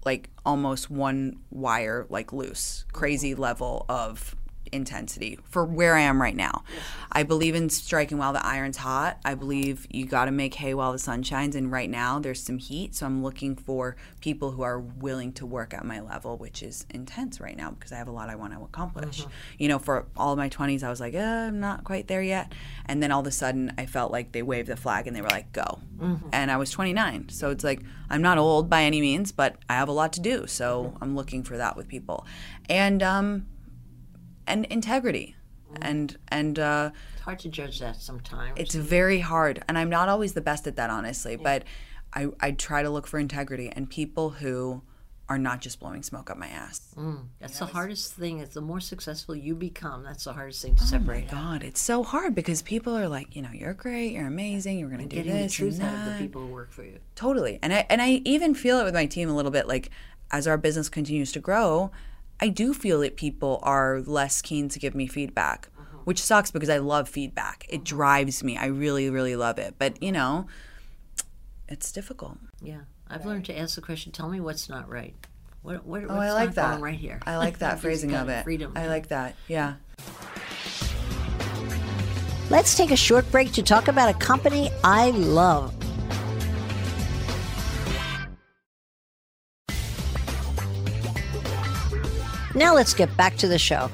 like 0.07 0.31
almost 0.47 0.89
one 0.89 1.37
wire 1.51 2.07
like 2.09 2.33
loose, 2.33 2.87
crazy 2.93 3.35
level 3.35 3.85
of 3.89 4.36
intensity 4.73 5.39
for 5.45 5.65
where 5.65 5.95
I 5.95 6.01
am 6.01 6.21
right 6.21 6.37
now. 6.37 6.65
I 7.13 7.23
believe 7.23 7.55
in 7.55 7.71
striking 7.71 8.19
while 8.19 8.33
the 8.33 8.45
iron's 8.45 8.77
hot. 8.77 9.19
I 9.25 9.35
believe 9.35 9.87
you 9.91 10.07
got 10.07 10.27
to 10.27 10.31
make 10.31 10.55
hay 10.55 10.75
while 10.75 10.93
the 10.93 10.99
sun 10.99 11.23
shines 11.23 11.57
and 11.57 11.73
right 11.73 11.89
now 11.89 12.19
there's 12.19 12.43
some 12.43 12.59
heat, 12.59 12.95
so 12.95 13.07
I'm 13.07 13.23
looking 13.23 13.57
for 13.57 13.97
people 14.21 14.51
who 14.53 14.63
are 14.63 14.79
willing 14.79 15.33
to 15.35 15.47
work 15.47 15.73
at 15.73 15.85
my 15.85 16.01
level, 16.01 16.37
which 16.37 16.63
is 16.63 16.87
intense 16.91 17.41
right 17.41 17.57
now 17.57 17.71
because 17.71 17.93
I 17.93 17.97
have 17.97 18.09
a 18.09 18.13
lot 18.13 18.29
I 18.29 18.35
want 18.37 18.53
to 18.55 18.63
accomplish. 18.63 19.25
You 19.59 19.69
know, 19.69 19.79
for 19.79 20.07
all 20.17 20.33
of 20.33 20.39
my 20.39 20.49
20s 20.49 20.83
I 20.83 20.91
was 20.91 21.01
like, 21.01 21.15
eh, 21.15 21.47
I'm 21.47 21.61
not 21.61 21.85
quite 21.85 22.09
there 22.09 22.23
yet. 22.23 22.53
And 22.87 23.03
then 23.03 23.11
all 23.11 23.21
of 23.21 23.27
a 23.27 23.31
sudden 23.31 23.73
I 23.79 23.87
felt 23.87 24.13
like 24.13 24.33
they 24.33 24.43
waved 24.43 24.69
the 24.69 24.77
flag 24.77 25.07
and 25.07 25.17
they 25.17 25.23
were 25.23 25.29
like, 25.29 25.53
go. 25.53 25.81
And 26.33 26.51
I 26.51 26.57
was 26.57 26.71
29. 26.71 27.29
So 27.31 27.51
it's 27.51 27.65
like 27.65 27.81
I'm 28.11 28.23
not 28.23 28.39
old 28.39 28.69
by 28.69 28.83
any 28.83 29.01
means, 29.01 29.33
but 29.33 29.57
I 29.69 29.75
have 29.75 29.89
a 29.89 29.93
lot 29.93 30.13
to 30.15 30.21
do. 30.21 30.47
So 30.47 30.95
I'm 31.01 31.17
looking 31.17 31.43
for 31.43 31.57
that 31.57 31.77
with 31.77 31.89
people. 31.89 32.27
And 32.69 33.03
um 33.03 33.47
and 34.47 34.65
integrity 34.67 35.37
and 35.83 36.17
and 36.29 36.59
uh, 36.59 36.91
It's 37.15 37.23
hard 37.23 37.39
to 37.41 37.49
judge 37.49 37.81
that 37.81 37.97
sometimes. 37.97 38.53
it's 38.57 38.75
very 38.75 39.21
hard 39.21 39.63
and 39.69 39.77
i'm 39.77 39.91
not 39.91 40.09
always 40.09 40.33
the 40.35 40.41
best 40.41 40.67
at 40.67 40.77
that 40.77 40.91
honestly 40.91 41.37
but 41.37 41.65
I, 42.15 42.29
I 42.41 42.53
try 42.53 42.83
to 42.83 42.89
look 42.89 43.07
for 43.07 43.19
integrity 43.19 43.69
and 43.71 43.91
people 43.91 44.31
who 44.31 44.83
are 45.29 45.37
not 45.39 45.61
just 45.61 45.81
blowing 45.81 46.03
smoke 46.05 46.31
up 46.31 46.39
my 46.39 46.47
ass 46.47 46.95
that's 47.41 47.59
the 47.59 47.67
hardest 47.67 48.15
thing. 48.15 48.39
Is 48.39 48.51
the 48.51 48.61
more 48.61 48.79
successful 48.79 49.35
you 49.35 49.57
become, 49.57 50.05
that's 50.05 50.23
the 50.23 50.33
hardest 50.33 50.63
thing 50.63 50.77
to 50.77 50.85
separate. 50.85 51.25
out. 51.25 51.31
god 51.31 51.63
it's 51.65 51.81
so 51.81 52.05
hard 52.05 52.33
because 52.35 52.63
people 52.63 52.97
are 52.97 53.09
like 53.09 53.35
you 53.35 53.43
know 53.43 53.51
you're 53.53 53.75
great 53.75 54.13
you're 54.13 54.29
amazing 54.29 54.79
you're 54.79 54.89
gonna 54.89 55.07
do 55.07 55.17
Getting 55.17 55.43
the 55.43 55.49
truth 55.49 55.81
and 55.81 55.89
out 55.89 56.07
of 56.07 56.13
the 56.13 56.19
people 56.21 56.43
who 56.47 56.53
work 56.53 56.71
for 56.73 56.85
you. 56.85 57.01
totally 57.17 57.59
and 57.61 57.75
i 57.75 57.85
and 57.91 58.01
i 58.01 58.23
even 58.25 58.55
feel 58.55 58.79
it 58.79 58.85
with 58.85 58.95
my 58.95 59.05
team 59.07 59.29
a 59.29 59.35
little 59.35 59.51
bit 59.51 59.67
like 59.67 59.91
as 60.31 60.47
our 60.47 60.57
business 60.57 60.89
continues 60.89 61.33
to 61.33 61.41
grow 61.41 61.91
i 62.41 62.49
do 62.49 62.75
feel 62.75 63.01
that 63.01 63.17
people 63.17 63.61
are 63.63 64.01
less 64.01 64.43
keen 64.43 64.69
to 64.69 64.79
give 64.79 64.95
me 64.95 65.07
feedback 65.07 65.69
uh-huh. 65.79 65.99
which 66.05 66.23
sucks 66.23 66.51
because 66.51 66.69
i 66.69 66.79
love 66.79 67.09
feedback. 67.09 67.67
It 67.69 67.77
uh-huh. 67.77 67.85
drives 67.85 68.43
me. 68.45 68.57
I 68.57 68.67
really 68.67 69.11
really 69.11 69.37
love 69.37 69.59
it. 69.59 69.75
But 69.79 70.03
you 70.03 70.13
know 70.13 70.47
it's 71.69 71.91
difficult. 71.91 72.39
Yeah, 72.63 72.83
I've 73.09 73.27
learned 73.27 73.45
to 73.47 73.59
ask 73.59 73.75
the 73.75 73.81
question. 73.81 74.13
Tell 74.13 74.29
me 74.29 74.41
what's 74.41 74.69
not 74.69 74.89
right. 74.89 75.15
What, 75.63 75.85
what, 75.85 76.03
what's 76.03 76.13
oh 76.13 76.21
i 76.21 76.33
like 76.33 76.51
not 76.51 76.55
that. 76.55 76.71
going 76.71 76.83
right 76.83 76.99
here? 76.99 77.21
i 77.27 77.37
like 77.39 77.59
that 77.59 77.81
phrasing 77.81 78.15
of 78.15 78.29
it. 78.29 78.45
Freedom. 78.45 78.73
i 78.77 78.87
like 78.87 79.09
that. 79.09 79.35
Yeah. 79.49 79.75
Let's 82.49 82.77
take 82.77 82.93
a 82.93 82.97
short 82.97 83.29
break 83.33 83.53
to 83.55 83.63
talk 83.63 83.89
about 83.89 84.09
a 84.09 84.15
company 84.15 84.71
I 84.85 85.11
love. 85.11 85.75
Now 92.57 92.75
let's 92.75 92.95
get 92.95 93.15
back 93.19 93.37
to 93.37 93.49
the 93.49 93.59
show. 93.59 93.91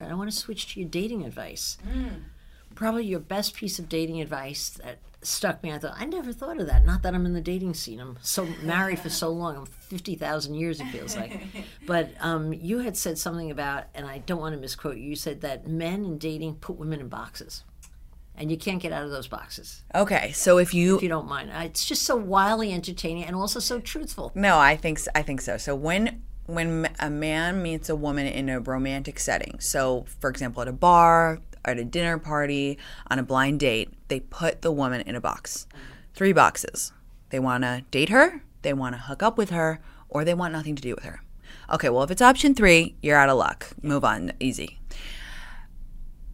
I 0.00 0.14
want 0.14 0.28
to 0.28 0.36
switch 0.36 0.74
to 0.74 0.80
your 0.80 0.88
dating 0.88 1.24
advice. 1.24 1.78
Probably 2.74 3.04
your 3.04 3.20
best 3.20 3.54
piece 3.54 3.78
of 3.78 3.88
dating 3.88 4.20
advice 4.20 4.70
that 4.82 4.98
stuck 5.22 5.62
me. 5.62 5.72
I 5.72 5.78
thought 5.78 5.94
I 5.96 6.06
never 6.06 6.32
thought 6.32 6.58
of 6.58 6.66
that. 6.66 6.84
Not 6.84 7.04
that 7.04 7.14
I'm 7.14 7.24
in 7.24 7.34
the 7.34 7.40
dating 7.40 7.74
scene. 7.74 8.00
I'm 8.00 8.18
so 8.20 8.48
married 8.64 8.98
for 8.98 9.08
so 9.08 9.28
long. 9.28 9.56
I'm 9.56 9.66
fifty 9.66 10.16
thousand 10.16 10.54
years. 10.54 10.80
It 10.80 10.86
feels 10.86 11.14
like. 11.14 11.40
But 11.86 12.10
um, 12.18 12.52
you 12.52 12.78
had 12.80 12.96
said 12.96 13.16
something 13.16 13.50
about, 13.52 13.84
and 13.94 14.06
I 14.06 14.18
don't 14.18 14.40
want 14.40 14.56
to 14.56 14.60
misquote 14.60 14.96
you. 14.96 15.10
You 15.10 15.16
said 15.16 15.40
that 15.42 15.68
men 15.68 16.04
in 16.04 16.18
dating 16.18 16.56
put 16.56 16.78
women 16.78 16.98
in 17.00 17.08
boxes. 17.08 17.62
And 18.40 18.50
you 18.50 18.56
can't 18.56 18.80
get 18.80 18.90
out 18.90 19.04
of 19.04 19.10
those 19.10 19.28
boxes 19.28 19.82
Okay, 19.94 20.32
so 20.32 20.58
if 20.58 20.72
you 20.74 20.96
if 20.96 21.02
you 21.02 21.08
don't 21.08 21.28
mind. 21.28 21.50
Uh, 21.50 21.60
It's 21.64 21.84
just 21.84 22.02
so 22.02 22.16
wildly 22.16 22.72
entertaining 22.72 23.24
and 23.24 23.36
also 23.36 23.60
so 23.60 23.78
truthful. 23.78 24.32
No, 24.34 24.58
I 24.58 24.76
think 24.76 24.98
I 25.14 25.22
think 25.22 25.40
so. 25.42 25.56
So 25.58 25.76
when 25.76 26.22
when 26.46 26.88
a 26.98 27.10
man 27.10 27.62
meets 27.62 27.88
a 27.88 27.94
woman 27.94 28.26
in 28.26 28.48
a 28.48 28.58
romantic 28.58 29.20
setting, 29.20 29.60
so 29.60 30.06
for 30.20 30.30
example 30.30 30.62
at 30.62 30.68
a 30.68 30.72
bar, 30.72 31.38
at 31.64 31.78
a 31.78 31.84
dinner 31.84 32.18
party, 32.18 32.78
on 33.10 33.18
a 33.18 33.22
blind 33.22 33.60
date, 33.60 33.92
they 34.08 34.20
put 34.20 34.62
the 34.62 34.72
woman 34.72 35.02
in 35.02 35.14
a 35.14 35.20
box. 35.20 35.66
Three 36.14 36.32
boxes. 36.32 36.92
They 37.28 37.38
want 37.38 37.62
to 37.64 37.84
date 37.90 38.08
her, 38.08 38.42
they 38.62 38.72
want 38.72 38.94
to 38.96 39.02
hook 39.02 39.22
up 39.22 39.38
with 39.38 39.50
her, 39.50 39.80
or 40.08 40.24
they 40.24 40.34
want 40.34 40.52
nothing 40.52 40.74
to 40.74 40.82
do 40.82 40.94
with 40.94 41.04
her. 41.04 41.22
Okay, 41.72 41.88
well 41.88 42.02
if 42.02 42.10
it's 42.10 42.22
option 42.22 42.54
3, 42.54 42.96
you're 43.02 43.16
out 43.16 43.28
of 43.28 43.38
luck. 43.38 43.68
Move 43.82 44.04
on, 44.04 44.32
easy 44.40 44.79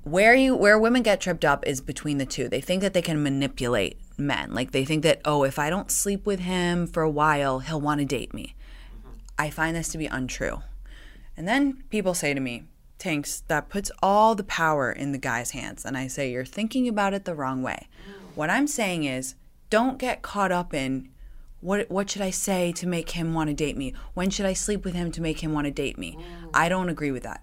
where 0.07 0.37
you 0.37 0.55
where 0.55 0.79
women 0.79 1.03
get 1.03 1.21
tripped 1.21 1.45
up 1.45 1.67
is 1.67 1.81
between 1.81 2.19
the 2.19 2.27
two. 2.27 2.49
They 2.49 2.61
think 2.61 2.81
that 2.83 2.95
they 2.95 3.03
can 3.03 3.25
manipulate 3.25 3.99
men. 4.17 4.55
Like 4.55 4.71
they 4.71 4.85
think 4.85 5.03
that 5.03 5.21
oh, 5.25 5.43
if 5.43 5.59
I 5.59 5.69
don't 5.69 5.91
sleep 5.91 6.25
with 6.25 6.39
him 6.41 6.87
for 6.87 7.03
a 7.03 7.11
while, 7.11 7.59
he'll 7.59 7.81
want 7.81 7.99
to 7.99 8.05
date 8.05 8.33
me. 8.33 8.55
Mm-hmm. 8.97 9.17
I 9.37 9.51
find 9.51 9.75
this 9.75 9.89
to 9.89 9.99
be 9.99 10.07
untrue. 10.07 10.63
And 11.37 11.49
then 11.49 11.83
people 11.91 12.15
say 12.15 12.35
to 12.35 12.41
me, 12.41 12.63
Tinx, 13.01 13.43
that 13.49 13.69
puts 13.69 13.91
all 14.01 14.37
the 14.37 14.45
power 14.45 14.93
in 14.93 15.11
the 15.11 15.19
guy's 15.19 15.51
hands. 15.51 15.85
And 15.85 15.97
I 15.97 16.07
say, 16.07 16.31
You're 16.31 16.45
thinking 16.45 16.87
about 16.87 17.13
it 17.13 17.25
the 17.25 17.35
wrong 17.35 17.61
way. 17.61 17.89
Mm. 18.09 18.37
What 18.37 18.49
I'm 18.49 18.69
saying 18.69 19.03
is, 19.03 19.35
don't 19.71 19.99
get 19.99 20.23
caught 20.23 20.53
up 20.53 20.73
in 20.73 21.09
what 21.61 21.91
what 21.91 22.09
should 22.09 22.23
I 22.23 22.31
say 22.31 22.71
to 22.73 22.87
make 22.87 23.11
him 23.11 23.35
want 23.35 23.49
to 23.49 23.55
date 23.55 23.77
me? 23.77 23.93
When 24.15 24.31
should 24.31 24.47
I 24.47 24.53
sleep 24.53 24.85
with 24.85 24.95
him 24.95 25.11
to 25.11 25.21
make 25.21 25.41
him 25.41 25.53
want 25.53 25.65
to 25.65 25.73
date 25.73 25.99
me? 25.99 26.17
Mm. 26.17 26.51
I 26.55 26.69
don't 26.69 26.91
agree 26.91 27.11
with 27.11 27.25
that. 27.25 27.43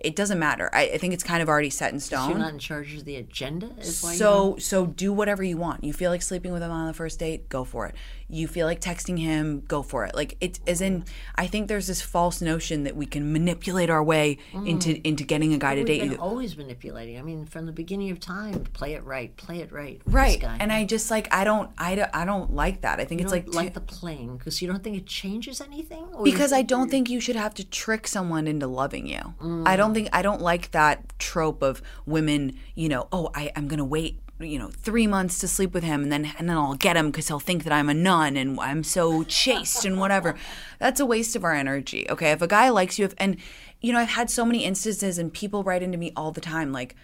It 0.00 0.16
doesn't 0.16 0.38
matter. 0.38 0.70
I, 0.72 0.82
I 0.94 0.98
think 0.98 1.12
it's 1.12 1.22
kind 1.22 1.42
of 1.42 1.48
already 1.48 1.70
set 1.70 1.92
in 1.92 2.00
stone. 2.00 2.30
You're 2.30 2.38
not 2.38 2.52
in 2.52 2.58
charge 2.58 2.94
of 2.94 3.04
the 3.04 3.16
agenda. 3.16 3.70
Is 3.78 4.02
why 4.02 4.14
So 4.14 4.56
so 4.58 4.86
do 4.86 5.12
whatever 5.12 5.42
you 5.42 5.56
want. 5.56 5.84
You 5.84 5.92
feel 5.92 6.10
like 6.10 6.22
sleeping 6.22 6.52
with 6.52 6.62
him 6.62 6.70
on 6.70 6.86
the 6.86 6.94
first 6.94 7.18
date, 7.18 7.48
go 7.48 7.64
for 7.64 7.86
it. 7.86 7.94
You 8.30 8.48
feel 8.48 8.66
like 8.66 8.80
texting 8.80 9.18
him, 9.18 9.60
go 9.66 9.82
for 9.82 10.04
it. 10.04 10.14
Like 10.14 10.36
it's 10.40 10.60
as 10.66 10.80
in 10.80 11.04
I 11.34 11.46
think 11.46 11.68
there's 11.68 11.86
this 11.86 12.02
false 12.02 12.40
notion 12.40 12.84
that 12.84 12.96
we 12.96 13.06
can 13.06 13.32
manipulate 13.32 13.90
our 13.90 14.02
way 14.02 14.38
into 14.54 14.90
mm. 14.90 15.00
into 15.04 15.24
getting 15.24 15.52
a 15.52 15.58
guy 15.58 15.74
to 15.74 15.80
We've 15.80 15.86
date 15.86 16.00
been 16.00 16.12
you. 16.12 16.18
always 16.18 16.56
manipulating. 16.56 17.18
I 17.18 17.22
mean, 17.22 17.46
from 17.46 17.66
the 17.66 17.72
beginning 17.72 18.10
of 18.10 18.20
time, 18.20 18.64
play 18.72 18.94
it 18.94 19.04
right, 19.04 19.36
play 19.36 19.60
it 19.60 19.72
right. 19.72 20.00
Right. 20.06 20.42
And 20.42 20.72
I 20.72 20.84
just 20.84 21.10
like 21.10 21.32
I 21.34 21.44
don't 21.44 21.70
I 21.78 21.94
don't, 21.94 22.10
I 22.14 22.24
don't 22.24 22.54
like 22.54 22.82
that. 22.82 23.00
I 23.00 23.04
think 23.04 23.20
you 23.20 23.26
it's 23.26 23.32
like, 23.32 23.52
like, 23.54 23.68
too- 23.68 23.80
the 23.80 23.80
playing 23.80 24.36
because 24.36 24.60
you 24.62 24.68
don't 24.68 24.82
think 24.82 24.96
it 24.96 25.06
changes 25.06 25.60
anything. 25.60 26.04
Or 26.12 26.24
because 26.24 26.52
I 26.52 26.62
don't 26.62 26.90
think 26.90 27.08
you 27.10 27.20
should 27.20 27.36
have 27.36 27.54
to 27.54 27.64
trick 27.64 28.06
someone 28.06 28.46
into 28.46 28.66
loving 28.66 29.06
you. 29.06 29.34
I 29.40 29.44
mm. 29.44 29.76
don't 29.76 29.94
think 29.94 30.08
I 30.12 30.22
don't 30.22 30.40
like 30.40 30.70
that 30.72 31.18
trope 31.18 31.62
of 31.62 31.82
women, 32.06 32.56
you 32.74 32.88
know, 32.88 33.08
oh, 33.12 33.30
I, 33.34 33.52
I'm 33.56 33.68
gonna 33.68 33.84
wait, 33.84 34.20
you 34.40 34.58
know, 34.58 34.68
three 34.68 35.06
months 35.06 35.38
to 35.40 35.48
sleep 35.48 35.72
with 35.72 35.84
him 35.84 36.02
and 36.02 36.12
then 36.12 36.32
and 36.38 36.48
then 36.48 36.56
I'll 36.56 36.74
get 36.74 36.96
him 36.96 37.10
because 37.10 37.28
he'll 37.28 37.40
think 37.40 37.64
that 37.64 37.72
I'm 37.72 37.88
a 37.88 37.94
nun 37.94 38.36
and 38.36 38.58
I'm 38.60 38.82
so 38.82 39.22
chaste 39.24 39.84
and 39.84 39.98
whatever. 39.98 40.36
That's 40.78 41.00
a 41.00 41.06
waste 41.06 41.36
of 41.36 41.44
our 41.44 41.54
energy. 41.54 42.08
Okay. 42.10 42.30
If 42.32 42.42
a 42.42 42.46
guy 42.46 42.68
likes 42.70 42.98
you 42.98 43.04
if, 43.04 43.14
and 43.18 43.36
you 43.80 43.92
know, 43.92 43.98
I've 43.98 44.08
had 44.08 44.30
so 44.30 44.44
many 44.44 44.64
instances 44.64 45.18
and 45.18 45.32
people 45.32 45.62
write 45.62 45.82
into 45.82 45.98
me 45.98 46.12
all 46.16 46.32
the 46.32 46.40
time, 46.40 46.72
like 46.72 46.96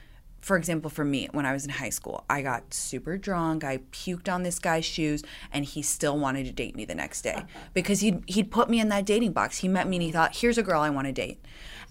for 0.46 0.56
example, 0.56 0.90
for 0.90 1.04
me, 1.04 1.28
when 1.32 1.44
I 1.44 1.52
was 1.52 1.64
in 1.64 1.70
high 1.70 1.90
school, 1.90 2.24
I 2.30 2.40
got 2.40 2.72
super 2.72 3.18
drunk. 3.18 3.64
I 3.64 3.78
puked 3.90 4.32
on 4.32 4.44
this 4.44 4.60
guy's 4.60 4.84
shoes, 4.84 5.24
and 5.50 5.64
he 5.64 5.82
still 5.82 6.16
wanted 6.16 6.44
to 6.46 6.52
date 6.52 6.76
me 6.76 6.84
the 6.84 6.94
next 6.94 7.22
day 7.22 7.42
because 7.74 7.98
he'd 7.98 8.22
he'd 8.28 8.52
put 8.52 8.70
me 8.70 8.78
in 8.78 8.88
that 8.90 9.06
dating 9.06 9.32
box. 9.32 9.58
He 9.58 9.66
met 9.66 9.88
me 9.88 9.96
and 9.96 10.04
he 10.04 10.12
thought, 10.12 10.36
"Here's 10.36 10.56
a 10.56 10.62
girl 10.62 10.82
I 10.82 10.90
want 10.90 11.08
to 11.08 11.12
date." 11.12 11.44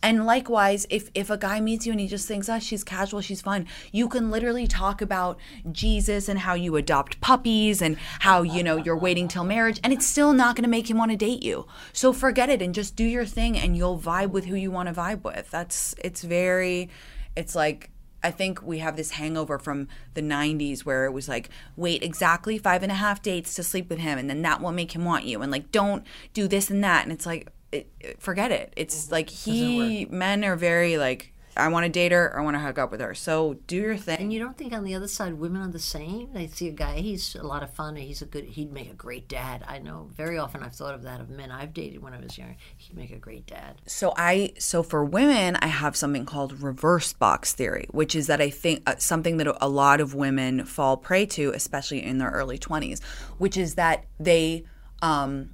And 0.03 0.25
likewise, 0.25 0.85
if 0.89 1.09
if 1.15 1.29
a 1.29 1.37
guy 1.37 1.59
meets 1.59 1.85
you 1.85 1.91
and 1.91 1.99
he 1.99 2.07
just 2.07 2.27
thinks, 2.27 2.47
"Oh, 2.47 2.59
she's 2.59 2.83
casual, 2.83 3.21
she's 3.21 3.41
fun," 3.41 3.65
you 3.91 4.07
can 4.07 4.29
literally 4.29 4.67
talk 4.67 5.01
about 5.01 5.37
Jesus 5.71 6.29
and 6.29 6.39
how 6.39 6.53
you 6.53 6.75
adopt 6.75 7.21
puppies 7.21 7.81
and 7.81 7.97
how 8.19 8.43
you 8.43 8.63
know 8.63 8.77
you're 8.77 8.97
waiting 8.97 9.27
till 9.27 9.43
marriage, 9.43 9.79
and 9.83 9.91
it's 9.91 10.05
still 10.05 10.33
not 10.33 10.55
going 10.55 10.63
to 10.63 10.69
make 10.69 10.89
him 10.89 10.97
want 10.97 11.11
to 11.11 11.17
date 11.17 11.43
you. 11.43 11.65
So 11.93 12.13
forget 12.13 12.49
it 12.49 12.61
and 12.61 12.73
just 12.73 12.95
do 12.95 13.03
your 13.03 13.25
thing, 13.25 13.57
and 13.57 13.75
you'll 13.75 13.99
vibe 13.99 14.31
with 14.31 14.45
who 14.45 14.55
you 14.55 14.71
want 14.71 14.89
to 14.89 14.95
vibe 14.95 15.23
with. 15.23 15.49
That's 15.49 15.95
it's 16.03 16.23
very, 16.23 16.89
it's 17.35 17.55
like 17.55 17.89
I 18.25 18.31
think 18.31 18.63
we 18.63 18.79
have 18.79 18.95
this 18.95 19.11
hangover 19.11 19.59
from 19.59 19.87
the 20.15 20.21
90s 20.21 20.79
where 20.79 21.05
it 21.05 21.11
was 21.11 21.29
like, 21.29 21.49
wait 21.75 22.01
exactly 22.01 22.57
five 22.57 22.81
and 22.81 22.91
a 22.91 22.95
half 22.95 23.21
dates 23.21 23.53
to 23.53 23.61
sleep 23.63 23.87
with 23.87 23.99
him, 23.99 24.17
and 24.17 24.27
then 24.27 24.41
that 24.41 24.61
will 24.61 24.71
make 24.71 24.95
him 24.95 25.05
want 25.05 25.25
you. 25.25 25.43
And 25.43 25.51
like, 25.51 25.71
don't 25.71 26.03
do 26.33 26.47
this 26.47 26.71
and 26.71 26.83
that. 26.83 27.03
And 27.03 27.11
it's 27.11 27.27
like, 27.27 27.51
it, 27.75 28.21
forget 28.21 28.51
it. 28.51 28.73
It's 28.75 29.11
like, 29.11 29.29
he, 29.29 30.05
men 30.09 30.43
are 30.43 30.55
very 30.55 30.97
like, 30.97 31.33
I 31.57 31.69
want 31.69 31.85
to 31.85 31.89
date 31.89 32.11
her 32.11 32.25
or 32.33 32.39
I 32.39 32.43
want 32.43 32.55
to 32.55 32.59
hook 32.59 32.77
up 32.77 32.91
with 32.91 32.99
her. 32.99 33.13
So 33.13 33.57
do 33.67 33.77
your 33.77 33.95
thing. 33.95 34.19
And 34.19 34.33
you 34.33 34.39
don't 34.39 34.57
think 34.57 34.73
on 34.73 34.83
the 34.83 34.93
other 34.93 35.07
side 35.07 35.35
women 35.35 35.61
are 35.61 35.71
the 35.71 35.79
same? 35.79 36.33
They 36.33 36.47
see 36.47 36.67
a 36.67 36.71
guy, 36.73 36.97
he's 36.97 37.35
a 37.35 37.43
lot 37.43 37.63
of 37.63 37.73
fun, 37.73 37.95
he's 37.95 38.21
a 38.21 38.25
good, 38.25 38.43
he'd 38.43 38.73
make 38.73 38.91
a 38.91 38.95
great 38.95 39.29
dad. 39.29 39.63
I 39.67 39.79
know 39.79 40.09
very 40.13 40.37
often 40.37 40.63
I've 40.63 40.75
thought 40.75 40.95
of 40.95 41.03
that 41.03 41.21
of 41.21 41.29
men 41.29 41.51
I've 41.51 41.73
dated 41.73 42.01
when 42.01 42.13
I 42.13 42.19
was 42.19 42.37
younger. 42.37 42.57
He'd 42.77 42.97
make 42.97 43.11
a 43.11 43.17
great 43.17 43.47
dad. 43.47 43.81
so 43.87 44.13
I 44.17 44.53
so 44.59 44.83
for 44.83 45.05
women 45.05 45.55
I 45.57 45.67
have 45.67 45.95
something 45.95 46.25
called 46.25 46.61
reverse 46.61 47.13
box 47.13 47.53
theory, 47.53 47.87
which 47.91 48.15
is 48.15 48.27
that 48.27 48.41
I 48.41 48.49
think 48.49 48.83
uh, 48.85 48.95
something 48.97 49.37
that 49.37 49.47
a 49.61 49.69
lot 49.69 50.01
of 50.01 50.13
women 50.13 50.65
fall 50.65 50.97
prey 50.97 51.25
to, 51.27 51.51
especially 51.51 52.03
in 52.03 52.17
their 52.17 52.31
early 52.31 52.57
20s, 52.57 53.01
which 53.37 53.55
is 53.55 53.75
that 53.75 54.05
they 54.19 54.65
um 55.01 55.51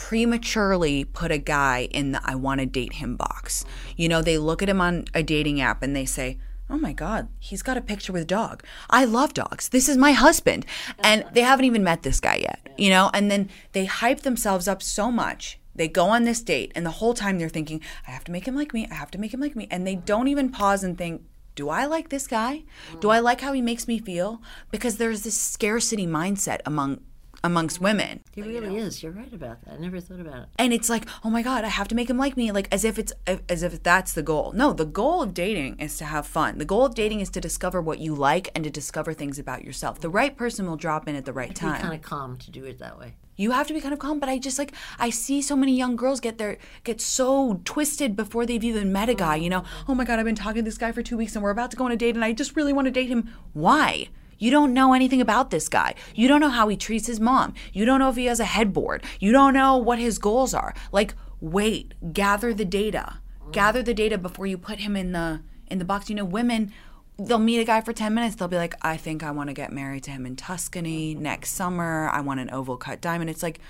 prematurely 0.00 1.04
put 1.04 1.30
a 1.30 1.36
guy 1.36 1.86
in 1.90 2.12
the 2.12 2.20
I 2.24 2.34
want 2.34 2.60
to 2.60 2.66
date 2.66 2.94
him 2.94 3.16
box. 3.16 3.66
You 3.98 4.08
know, 4.08 4.22
they 4.22 4.38
look 4.38 4.62
at 4.62 4.68
him 4.68 4.80
on 4.80 5.04
a 5.12 5.22
dating 5.22 5.60
app 5.60 5.82
and 5.82 5.94
they 5.94 6.06
say, 6.06 6.38
"Oh 6.70 6.78
my 6.78 6.94
god, 6.94 7.28
he's 7.38 7.62
got 7.62 7.76
a 7.76 7.82
picture 7.82 8.10
with 8.10 8.22
a 8.22 8.36
dog. 8.40 8.64
I 8.88 9.04
love 9.04 9.34
dogs. 9.34 9.68
This 9.68 9.90
is 9.90 9.98
my 9.98 10.12
husband." 10.12 10.64
And 11.04 11.26
they 11.34 11.42
haven't 11.42 11.66
even 11.66 11.84
met 11.84 12.02
this 12.02 12.18
guy 12.18 12.36
yet, 12.36 12.66
you 12.78 12.88
know? 12.88 13.10
And 13.12 13.30
then 13.30 13.50
they 13.72 13.84
hype 13.84 14.20
themselves 14.20 14.66
up 14.66 14.82
so 14.82 15.12
much 15.12 15.58
they 15.74 15.86
go 15.86 16.06
on 16.06 16.24
this 16.24 16.42
date, 16.42 16.72
and 16.74 16.84
the 16.84 16.90
whole 16.90 17.14
time 17.14 17.38
they're 17.38 17.48
thinking, 17.48 17.80
I 18.06 18.10
have 18.10 18.24
to 18.24 18.32
make 18.32 18.46
him 18.46 18.56
like 18.56 18.74
me. 18.74 18.88
I 18.90 18.94
have 18.94 19.10
to 19.12 19.18
make 19.18 19.32
him 19.32 19.40
like 19.40 19.54
me. 19.54 19.68
And 19.70 19.86
they 19.86 19.94
don't 19.94 20.28
even 20.28 20.50
pause 20.50 20.82
and 20.82 20.98
think, 20.98 21.22
do 21.54 21.68
I 21.68 21.86
like 21.86 22.08
this 22.08 22.26
guy? 22.26 22.64
Do 23.00 23.10
I 23.10 23.18
like 23.18 23.40
how 23.40 23.52
he 23.52 23.62
makes 23.62 23.86
me 23.86 23.98
feel? 23.98 24.42
Because 24.70 24.96
there's 24.96 25.22
this 25.22 25.40
scarcity 25.40 26.06
mindset 26.06 26.60
among 26.66 27.00
amongst 27.42 27.80
women. 27.80 28.20
He 28.34 28.42
really 28.42 28.76
is. 28.76 29.02
You're 29.02 29.12
right 29.12 29.32
about 29.32 29.64
that. 29.64 29.74
I 29.74 29.76
never 29.78 30.00
thought 30.00 30.20
about 30.20 30.42
it. 30.42 30.48
And 30.58 30.72
it's 30.72 30.88
like, 30.88 31.06
oh 31.24 31.30
my 31.30 31.42
god, 31.42 31.64
I 31.64 31.68
have 31.68 31.88
to 31.88 31.94
make 31.94 32.10
him 32.10 32.18
like 32.18 32.36
me, 32.36 32.52
like 32.52 32.68
as 32.72 32.84
if 32.84 32.98
it's 32.98 33.12
as 33.48 33.62
if 33.62 33.82
that's 33.82 34.12
the 34.12 34.22
goal. 34.22 34.52
No, 34.54 34.72
the 34.72 34.84
goal 34.84 35.22
of 35.22 35.32
dating 35.34 35.78
is 35.78 35.96
to 35.98 36.04
have 36.04 36.26
fun. 36.26 36.58
The 36.58 36.64
goal 36.64 36.84
of 36.86 36.94
dating 36.94 37.20
is 37.20 37.30
to 37.30 37.40
discover 37.40 37.80
what 37.80 37.98
you 37.98 38.14
like 38.14 38.50
and 38.54 38.64
to 38.64 38.70
discover 38.70 39.12
things 39.14 39.38
about 39.38 39.64
yourself. 39.64 40.00
The 40.00 40.10
right 40.10 40.36
person 40.36 40.66
will 40.66 40.76
drop 40.76 41.08
in 41.08 41.14
at 41.16 41.24
the 41.24 41.32
right 41.32 41.48
Be 41.50 41.54
time. 41.54 41.80
kind 41.80 41.94
of 41.94 42.02
calm 42.02 42.36
to 42.38 42.50
do 42.50 42.64
it 42.64 42.78
that 42.78 42.98
way. 42.98 43.14
you 43.36 43.52
have 43.52 43.66
to 43.66 43.72
be 43.74 43.80
kind 43.80 43.94
of 43.94 43.98
calm 43.98 44.18
but 44.20 44.28
i 44.28 44.36
just 44.46 44.58
like 44.58 44.72
i 44.98 45.08
see 45.08 45.40
so 45.40 45.56
many 45.56 45.74
young 45.74 45.96
girls 45.96 46.20
get 46.20 46.36
their 46.36 46.58
get 46.84 47.00
so 47.00 47.58
twisted 47.64 48.14
before 48.14 48.44
they've 48.44 48.64
even 48.70 48.92
met 48.92 49.08
a 49.08 49.14
guy 49.14 49.34
you 49.44 49.48
know 49.48 49.62
oh 49.88 49.94
my 49.94 50.04
god 50.04 50.18
i've 50.18 50.26
been 50.26 50.34
talking 50.34 50.62
to 50.62 50.68
this 50.70 50.76
guy 50.76 50.92
for 50.92 51.02
two 51.02 51.16
weeks 51.16 51.34
and 51.34 51.42
we're 51.42 51.50
about 51.58 51.70
to 51.70 51.76
go 51.78 51.84
on 51.86 51.92
a 51.92 51.96
date 51.96 52.14
and 52.14 52.22
i 52.24 52.32
just 52.34 52.54
really 52.54 52.74
want 52.74 52.84
to 52.84 52.90
date 52.90 53.08
him 53.08 53.30
why 53.54 54.08
you 54.40 54.50
don't 54.50 54.74
know 54.74 54.94
anything 54.94 55.20
about 55.20 55.50
this 55.50 55.68
guy. 55.68 55.94
You 56.14 56.26
don't 56.26 56.40
know 56.40 56.48
how 56.48 56.66
he 56.66 56.76
treats 56.76 57.06
his 57.06 57.20
mom. 57.20 57.54
You 57.72 57.84
don't 57.84 58.00
know 58.00 58.08
if 58.08 58.16
he 58.16 58.24
has 58.24 58.40
a 58.40 58.44
headboard. 58.44 59.04
You 59.20 59.30
don't 59.30 59.54
know 59.54 59.76
what 59.76 60.00
his 60.00 60.18
goals 60.18 60.54
are. 60.54 60.74
Like, 60.90 61.14
wait, 61.40 61.94
gather 62.12 62.52
the 62.52 62.64
data. 62.64 63.18
Gather 63.52 63.82
the 63.82 63.94
data 63.94 64.16
before 64.16 64.46
you 64.46 64.58
put 64.58 64.78
him 64.80 64.96
in 64.96 65.12
the 65.12 65.42
in 65.68 65.78
the 65.78 65.84
box. 65.84 66.08
You 66.08 66.16
know, 66.16 66.24
women 66.24 66.72
they'll 67.18 67.38
meet 67.38 67.60
a 67.60 67.64
guy 67.64 67.82
for 67.82 67.92
10 67.92 68.14
minutes 68.14 68.36
they'll 68.36 68.48
be 68.48 68.56
like 68.56 68.74
i 68.80 68.96
think 68.96 69.22
i 69.22 69.30
want 69.30 69.50
to 69.50 69.52
get 69.52 69.70
married 69.70 70.02
to 70.02 70.10
him 70.10 70.24
in 70.24 70.34
tuscany 70.36 71.14
next 71.14 71.50
summer 71.50 72.08
i 72.14 72.20
want 72.20 72.40
an 72.40 72.48
oval 72.50 72.78
cut 72.78 72.98
diamond 73.02 73.28
it's 73.28 73.42
like 73.42 73.60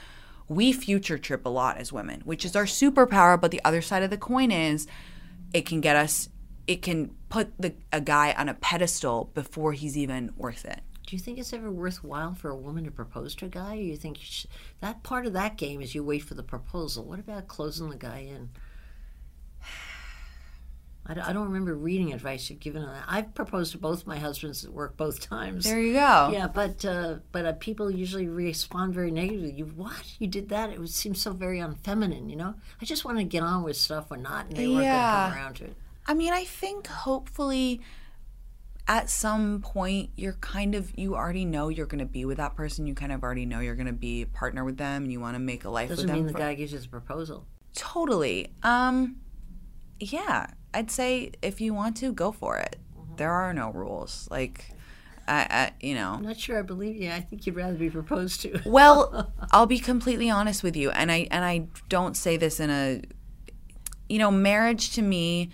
we 0.47 0.73
future 0.73 1.19
trip 1.19 1.45
a 1.45 1.49
lot 1.49 1.77
as 1.77 1.93
women 1.93 2.21
which 2.25 2.45
is 2.45 2.55
our 2.55 2.65
superpower 2.65 3.41
but 3.41 3.51
the 3.51 3.61
other 3.65 3.83
side 3.83 4.05
of 4.05 4.11
the 4.11 4.17
coin 4.17 4.53
is 4.53 4.87
it 5.53 5.67
can 5.67 5.81
get 5.81 5.97
us 5.97 6.29
it 6.71 6.83
can 6.83 7.11
put 7.29 7.53
the, 7.59 7.75
a 7.93 8.01
guy 8.01 8.33
on 8.39 8.49
a 8.49 8.55
pedestal 8.55 9.33
before 9.35 9.73
he's 9.73 9.99
even 9.99 10.31
worth 10.37 10.65
it 10.65 10.81
Do 11.05 11.17
you 11.17 11.19
think 11.19 11.37
it's 11.39 11.53
ever 11.53 11.69
worthwhile 11.69 12.33
for 12.35 12.49
a 12.49 12.57
woman 12.57 12.85
to 12.85 12.93
propose 12.93 13.35
to 13.37 13.47
a 13.47 13.49
guy? 13.49 13.73
Or 13.77 13.81
you 13.81 13.97
think 13.97 14.21
you 14.21 14.25
should, 14.25 14.51
that 14.81 15.03
part 15.03 15.27
of 15.27 15.33
that 15.33 15.57
game 15.57 15.83
is 15.83 15.97
you 15.97 16.05
wait 16.05 16.23
for 16.23 16.35
the 16.35 16.45
proposal? 16.45 17.05
What 17.05 17.19
about 17.19 17.49
closing 17.49 17.91
the 17.91 17.97
guy 17.97 18.21
in? 18.21 18.51
I 21.07 21.15
don't, 21.15 21.29
I 21.29 21.33
don't 21.33 21.47
remember 21.47 21.75
reading 21.75 22.13
advice 22.13 22.49
you've 22.49 22.61
given 22.61 22.85
on 22.85 22.95
that. 22.95 23.05
I've 23.09 23.35
proposed 23.35 23.73
to 23.73 23.79
both 23.79 24.07
my 24.07 24.19
husbands 24.19 24.65
at 24.65 24.71
work 24.71 24.97
both 24.97 25.19
times. 25.29 25.65
there 25.65 25.81
you 25.81 25.95
go 25.95 26.31
Yeah, 26.33 26.47
but 26.47 26.85
uh, 26.85 27.17
but 27.33 27.45
uh, 27.45 27.53
people 27.55 27.91
usually 27.91 28.29
respond 28.29 28.95
very 28.95 29.11
negatively. 29.11 29.51
You 29.51 29.65
what? 29.65 30.15
You 30.21 30.29
did 30.29 30.51
that? 30.51 30.71
It 30.71 30.79
would 30.79 30.91
seem 30.91 31.17
so 31.17 31.33
very 31.33 31.59
unfeminine. 31.59 32.31
You 32.31 32.37
know, 32.37 32.55
I 32.81 32.85
just 32.85 33.05
want 33.05 33.19
to 33.19 33.25
get 33.25 33.43
on 33.43 33.65
with 33.65 33.77
stuff 33.77 34.13
or 34.13 34.19
not, 34.19 34.47
and 34.47 34.57
they 34.57 34.69
weren't 34.69 34.85
going 34.85 34.87
to 34.87 35.29
come 35.29 35.35
around 35.35 35.55
to 35.57 35.65
it. 35.65 35.77
I 36.11 36.15
mean, 36.15 36.33
I 36.33 36.43
think 36.43 36.89
hopefully 36.89 37.83
at 38.89 39.09
some 39.09 39.61
point 39.61 40.11
you're 40.17 40.33
kind 40.41 40.75
of 40.75 40.93
you 40.99 41.15
already 41.15 41.45
know 41.45 41.69
you're 41.69 41.87
going 41.87 42.01
to 42.01 42.05
be 42.05 42.25
with 42.25 42.39
that 42.39 42.57
person. 42.57 42.89
You 42.89 42.95
kind 42.97 43.13
of 43.13 43.23
already 43.23 43.47
know 43.47 43.61
you're 43.61 43.77
going 43.77 43.87
to 43.87 43.93
be 43.93 44.23
a 44.23 44.27
partner 44.27 44.65
with 44.65 44.77
them 44.77 45.05
and 45.05 45.13
you 45.13 45.21
want 45.21 45.37
to 45.37 45.39
make 45.39 45.65
a 45.65 45.71
life 45.71 45.89
Doesn't 45.89 46.07
with 46.07 46.09
them. 46.13 46.25
mean 46.25 46.33
the 46.33 46.37
guy 46.37 46.55
gives 46.55 46.73
you 46.73 46.81
the 46.81 46.89
proposal. 46.89 47.47
Totally. 47.77 48.53
Um 48.65 49.19
yeah, 50.01 50.49
I'd 50.75 50.91
say 50.91 51.31
if 51.43 51.61
you 51.61 51.75
want 51.75 51.97
to 51.99 52.13
go 52.13 52.33
for 52.33 52.59
it. 52.59 52.75
There 53.17 53.31
are 53.31 53.55
no 53.55 53.71
rules. 53.71 54.27
Like 54.33 54.65
I, 55.29 55.47
I 55.49 55.73
you 55.81 55.95
know. 55.95 56.15
I'm 56.15 56.25
not 56.25 56.41
sure 56.41 56.59
I 56.59 56.63
believe 56.63 56.97
you. 56.97 57.13
I 57.13 57.21
think 57.21 57.47
you'd 57.47 57.55
rather 57.55 57.77
be 57.77 57.89
proposed 57.89 58.41
to. 58.41 58.61
Well, 58.67 59.33
I'll 59.53 59.67
be 59.67 59.79
completely 59.79 60.29
honest 60.29 60.65
with 60.65 60.75
you, 60.75 60.91
and 60.91 61.13
I 61.13 61.29
and 61.31 61.45
I 61.45 61.69
don't 61.89 62.17
say 62.17 62.37
this 62.37 62.59
in 62.59 62.71
a, 62.71 63.03
you 64.09 64.19
know, 64.19 64.33
marriage 64.33 64.91
to 64.97 65.03
me. 65.03 65.51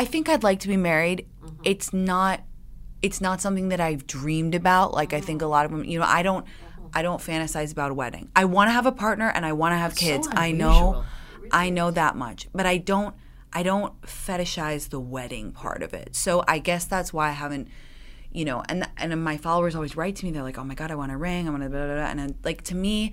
I 0.00 0.06
think 0.06 0.30
I'd 0.30 0.42
like 0.42 0.60
to 0.60 0.68
be 0.68 0.78
married. 0.78 1.26
Mm-hmm. 1.44 1.56
It's 1.62 1.92
not, 1.92 2.40
it's 3.02 3.20
not 3.20 3.42
something 3.42 3.68
that 3.68 3.80
I've 3.80 4.06
dreamed 4.06 4.54
about. 4.54 4.94
Like 4.94 5.12
I 5.12 5.20
think 5.20 5.42
a 5.42 5.46
lot 5.46 5.66
of 5.66 5.72
women, 5.72 5.90
you 5.90 5.98
know, 5.98 6.06
I 6.06 6.22
don't, 6.22 6.46
Mm-hmm. 6.46 6.98
I 6.98 7.02
don't 7.02 7.20
fantasize 7.20 7.70
about 7.70 7.90
a 7.90 7.94
wedding. 7.94 8.30
I 8.34 8.46
want 8.46 8.68
to 8.68 8.72
have 8.72 8.86
a 8.86 8.92
partner 8.92 9.28
and 9.28 9.44
I 9.46 9.52
want 9.52 9.74
to 9.74 9.76
have 9.76 9.92
so 9.92 10.06
kids. 10.06 10.28
I 10.32 10.52
know, 10.52 11.04
unusual. 11.38 11.50
I 11.52 11.70
know 11.70 11.90
that 11.90 12.16
much, 12.16 12.48
but 12.52 12.66
I 12.66 12.78
don't, 12.78 13.14
I 13.52 13.62
don't 13.62 14.00
fetishize 14.02 14.88
the 14.88 14.98
wedding 14.98 15.52
part 15.52 15.82
of 15.82 15.92
it. 15.94 16.16
So 16.16 16.42
I 16.48 16.58
guess 16.58 16.86
that's 16.86 17.12
why 17.12 17.28
I 17.28 17.32
haven't 17.32 17.68
you 18.32 18.44
know, 18.44 18.62
and 18.68 18.88
and 18.96 19.22
my 19.24 19.36
followers 19.36 19.74
always 19.74 19.96
write 19.96 20.16
to 20.16 20.24
me. 20.24 20.30
They're 20.30 20.42
like, 20.42 20.58
"Oh 20.58 20.64
my 20.64 20.74
god, 20.74 20.90
I 20.90 20.94
want 20.94 21.10
a 21.10 21.16
ring. 21.16 21.48
I 21.48 21.50
want 21.50 21.64
to 21.64 21.68
blah, 21.68 21.84
blah, 21.86 21.94
blah." 21.94 22.06
And 22.06 22.20
I'm, 22.20 22.34
like 22.44 22.62
to 22.62 22.76
me, 22.76 23.12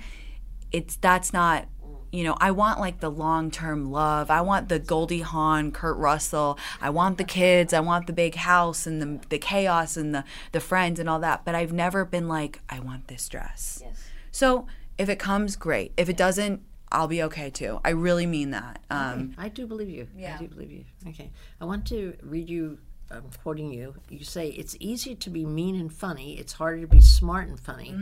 it's 0.71 0.95
that's 0.97 1.33
not. 1.33 1.67
You 2.11 2.23
know, 2.23 2.37
I 2.39 2.51
want 2.51 2.79
like 2.79 2.99
the 2.99 3.11
long 3.11 3.51
term 3.51 3.91
love. 3.91 4.31
I 4.31 4.41
want 4.41 4.69
the 4.69 4.79
Goldie 4.79 5.21
Hawn, 5.21 5.71
Kurt 5.71 5.97
Russell. 5.97 6.57
I 6.81 6.89
want 6.89 7.17
the 7.17 7.23
kids. 7.23 7.73
I 7.73 7.79
want 7.81 8.07
the 8.07 8.13
big 8.13 8.35
house 8.35 8.87
and 8.87 9.01
the 9.01 9.27
the 9.29 9.37
chaos 9.37 9.97
and 9.97 10.15
the 10.15 10.23
the 10.51 10.59
friends 10.59 10.99
and 10.99 11.09
all 11.09 11.19
that. 11.19 11.43
But 11.45 11.55
I've 11.55 11.73
never 11.73 12.05
been 12.05 12.27
like, 12.27 12.61
I 12.69 12.79
want 12.79 13.07
this 13.07 13.27
dress. 13.27 13.81
Yes. 13.83 14.03
So 14.31 14.67
if 14.97 15.09
it 15.09 15.19
comes, 15.19 15.55
great. 15.55 15.91
If 15.97 16.09
it 16.09 16.17
doesn't, 16.17 16.61
I'll 16.91 17.07
be 17.07 17.21
okay 17.23 17.49
too. 17.49 17.81
I 17.83 17.89
really 17.89 18.25
mean 18.25 18.51
that. 18.51 18.79
Um, 18.89 19.33
I 19.37 19.49
do 19.49 19.67
believe 19.67 19.89
you. 19.89 20.07
Yeah. 20.15 20.35
I 20.35 20.39
do 20.39 20.47
believe 20.47 20.71
you. 20.71 20.85
Okay. 21.09 21.31
I 21.59 21.65
want 21.65 21.85
to 21.87 22.15
read 22.21 22.49
you. 22.49 22.79
I'm 23.09 23.23
quoting 23.41 23.71
you. 23.71 23.95
You 24.09 24.23
say 24.23 24.49
it's 24.49 24.75
easier 24.79 25.15
to 25.15 25.29
be 25.29 25.45
mean 25.45 25.79
and 25.79 25.93
funny. 25.93 26.37
It's 26.37 26.53
harder 26.53 26.81
to 26.81 26.87
be 26.87 26.99
smart 26.99 27.47
and 27.47 27.59
funny. 27.59 27.95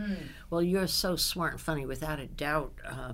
Well, 0.50 0.64
you're 0.64 0.88
so 0.88 1.16
smart 1.16 1.54
and 1.54 1.62
funny, 1.62 1.86
without 1.86 2.20
a 2.20 2.26
doubt. 2.26 2.74
Uh, 2.84 3.14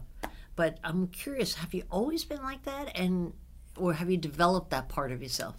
but 0.56 0.78
I'm 0.84 1.08
curious. 1.08 1.56
Have 1.56 1.74
you 1.74 1.84
always 1.90 2.24
been 2.24 2.42
like 2.42 2.64
that, 2.64 2.98
and 2.98 3.34
or 3.78 3.94
have 3.94 4.10
you 4.10 4.18
developed 4.18 4.70
that 4.72 4.90
part 4.90 5.12
of 5.12 5.22
yourself? 5.22 5.56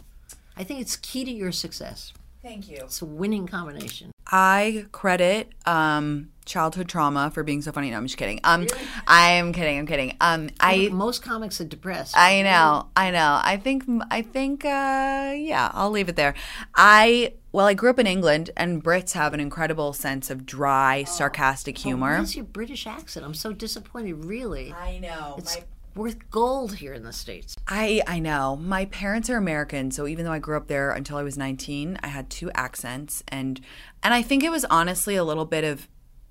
I 0.57 0.65
think 0.65 0.81
it's 0.81 0.97
key 0.97 1.25
to 1.25 1.31
your 1.31 1.53
success. 1.53 2.13
Thank 2.43 2.69
you. 2.69 2.79
It's 2.83 3.01
a 3.01 3.07
winning 3.07 3.47
combination. 3.47 4.11
I 4.27 4.87
credit 4.91 5.53
um, 5.65 6.31
childhood 6.45 6.89
trauma 6.89 7.31
for 7.31 7.45
being 7.45 7.63
so 7.63 7.71
funny. 7.71 7.91
No, 7.91 7.99
I'm 7.99 8.07
just 8.07 8.17
kidding. 8.17 8.41
Um, 8.43 8.67
I 9.07 9.33
am 9.33 9.53
kidding. 9.53 9.79
I'm 9.79 9.87
kidding. 9.87 10.17
Um, 10.21 10.51
I 10.59 10.89
Most 10.91 11.23
comics 11.23 11.61
are 11.61 11.65
depressed. 11.65 12.17
I 12.17 12.43
know. 12.43 12.89
I 12.97 13.11
know. 13.13 13.41
I 13.43 13.59
think. 13.59 13.85
I 14.11 14.23
think. 14.23 14.65
Uh, 14.65 15.35
yeah, 15.37 15.71
I'll 15.73 15.91
leave 15.91 16.09
it 16.09 16.17
there. 16.17 16.35
I 16.75 17.35
well, 17.53 17.67
I 17.67 17.75
grew 17.75 17.91
up 17.91 17.99
in 17.99 18.07
England, 18.07 18.51
and 18.57 18.83
Brits 18.83 19.13
have 19.13 19.35
an 19.35 19.41
incredible 19.41 19.93
sense 19.93 20.31
of 20.31 20.47
dry, 20.47 21.05
oh. 21.07 21.11
sarcastic 21.11 21.77
oh, 21.79 21.83
humor. 21.83 22.19
What's 22.19 22.35
your 22.35 22.47
British 22.47 22.87
accent? 22.87 23.25
I'm 23.25 23.35
so 23.35 23.53
disappointed. 23.53 24.25
Really, 24.25 24.73
I 24.73 24.99
know. 24.99 25.37
it's 25.39 25.59
worth 25.95 26.31
gold 26.31 26.77
here 26.77 26.95
in 26.95 27.03
the 27.03 27.13
states. 27.13 27.57
I 27.69 28.03
I 28.07 28.19
know. 28.19 28.57
My 28.57 28.87
parents 28.87 29.29
are 29.29 29.37
American, 29.37 29.91
so 29.91 30.07
even 30.07 30.25
though 30.25 30.33
I 30.33 30.39
grew 30.39 30.57
up 30.57 30.69
there 30.69 30.91
until 30.91 31.19
I 31.19 31.23
was 31.23 31.37
19, 31.37 31.99
I 32.03 32.09
had 32.09 32.31
two 32.31 32.51
accents 32.53 33.23
and 33.29 33.61
and 34.03 34.15
I 34.15 34.23
think 34.23 34.43
it 34.43 34.51
was 34.51 34.65
honestly 34.67 35.17
a 35.17 35.25
little 35.25 35.45
bit 35.45 35.65
of 35.65 35.89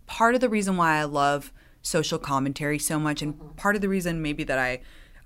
part 0.08 0.36
of 0.36 0.42
the 0.42 0.50
reason 0.50 0.78
why 0.78 0.98
I 0.98 1.04
love 1.04 1.54
social 1.82 2.20
commentary 2.20 2.80
so 2.80 3.00
much 3.00 3.22
and 3.22 3.36
mm-hmm. 3.36 3.56
part 3.56 3.76
of 3.76 3.82
the 3.82 3.90
reason 3.90 4.22
maybe 4.22 4.44
that 4.44 4.60
I 4.60 4.82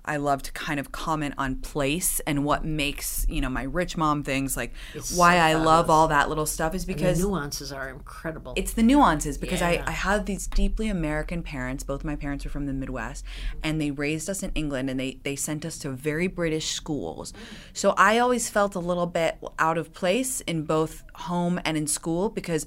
I 0.06 0.16
love 0.16 0.42
to 0.44 0.52
kind 0.52 0.78
of 0.78 0.92
comment 0.92 1.34
on 1.38 1.56
place 1.56 2.20
and 2.20 2.44
what 2.44 2.64
makes, 2.64 3.26
you 3.28 3.40
know, 3.40 3.48
my 3.48 3.64
rich 3.64 3.96
mom 3.96 4.22
things 4.22 4.56
like 4.56 4.72
why 5.14 5.36
so 5.36 5.42
I 5.42 5.54
love 5.54 5.90
all 5.90 6.08
that 6.08 6.28
little 6.28 6.46
stuff 6.46 6.74
is 6.74 6.86
The 6.86 6.94
because 6.94 7.18
nuances 7.20 7.72
are 7.72 7.88
incredible. 7.88 8.52
it's 8.56 8.72
the 8.72 8.82
nuances 8.82 9.36
because 9.38 9.60
Yeah. 9.60 9.68
I, 9.68 9.84
I 9.86 9.90
have 9.92 10.26
these 10.26 10.46
deeply 10.46 10.88
American 10.88 11.42
parents. 11.42 11.82
Both 11.84 12.04
my 12.04 12.16
parents 12.16 12.46
are 12.46 12.50
from 12.50 12.66
the 12.66 12.72
Midwest, 12.72 13.24
mm-hmm. 13.24 13.58
and 13.64 13.80
they 13.80 13.90
raised 13.90 14.30
us 14.30 14.42
in 14.42 14.52
England, 14.54 14.90
and 14.90 14.98
they 14.98 15.20
they 15.24 15.36
sent 15.36 15.64
us 15.64 15.78
to 15.78 15.90
very 15.90 16.26
British 16.26 16.70
schools. 16.70 17.32
So 17.72 17.94
I 17.96 18.18
always 18.18 18.48
felt 18.48 18.74
a 18.74 18.80
little 18.80 19.06
bit 19.06 19.38
out 19.58 19.78
of 19.78 19.92
place 19.92 20.40
in 20.42 20.64
both 20.64 21.02
home 21.14 21.60
and 21.64 21.76
in 21.76 21.86
school 21.86 22.28
because 22.28 22.66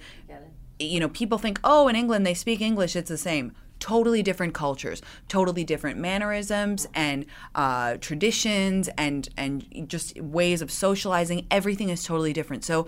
you 0.79 0.99
know 0.99 1.09
people 1.09 1.37
think 1.37 1.59
oh 1.63 1.87
in 1.87 1.95
England 1.95 2.25
they 2.25 2.33
speak 2.33 2.61
English 2.61 2.95
it's 2.95 3.09
the 3.09 3.17
same. 3.17 3.53
Totally 3.79 4.21
different 4.21 4.53
cultures, 4.53 5.01
totally 5.27 5.63
different 5.63 5.99
mannerisms 5.99 6.87
and 6.93 7.25
uh, 7.55 7.97
traditions, 7.97 8.89
and 8.97 9.29
and 9.37 9.87
just 9.87 10.19
ways 10.19 10.61
of 10.61 10.71
socializing. 10.71 11.47
Everything 11.49 11.89
is 11.89 12.03
totally 12.03 12.33
different. 12.33 12.63
So 12.63 12.87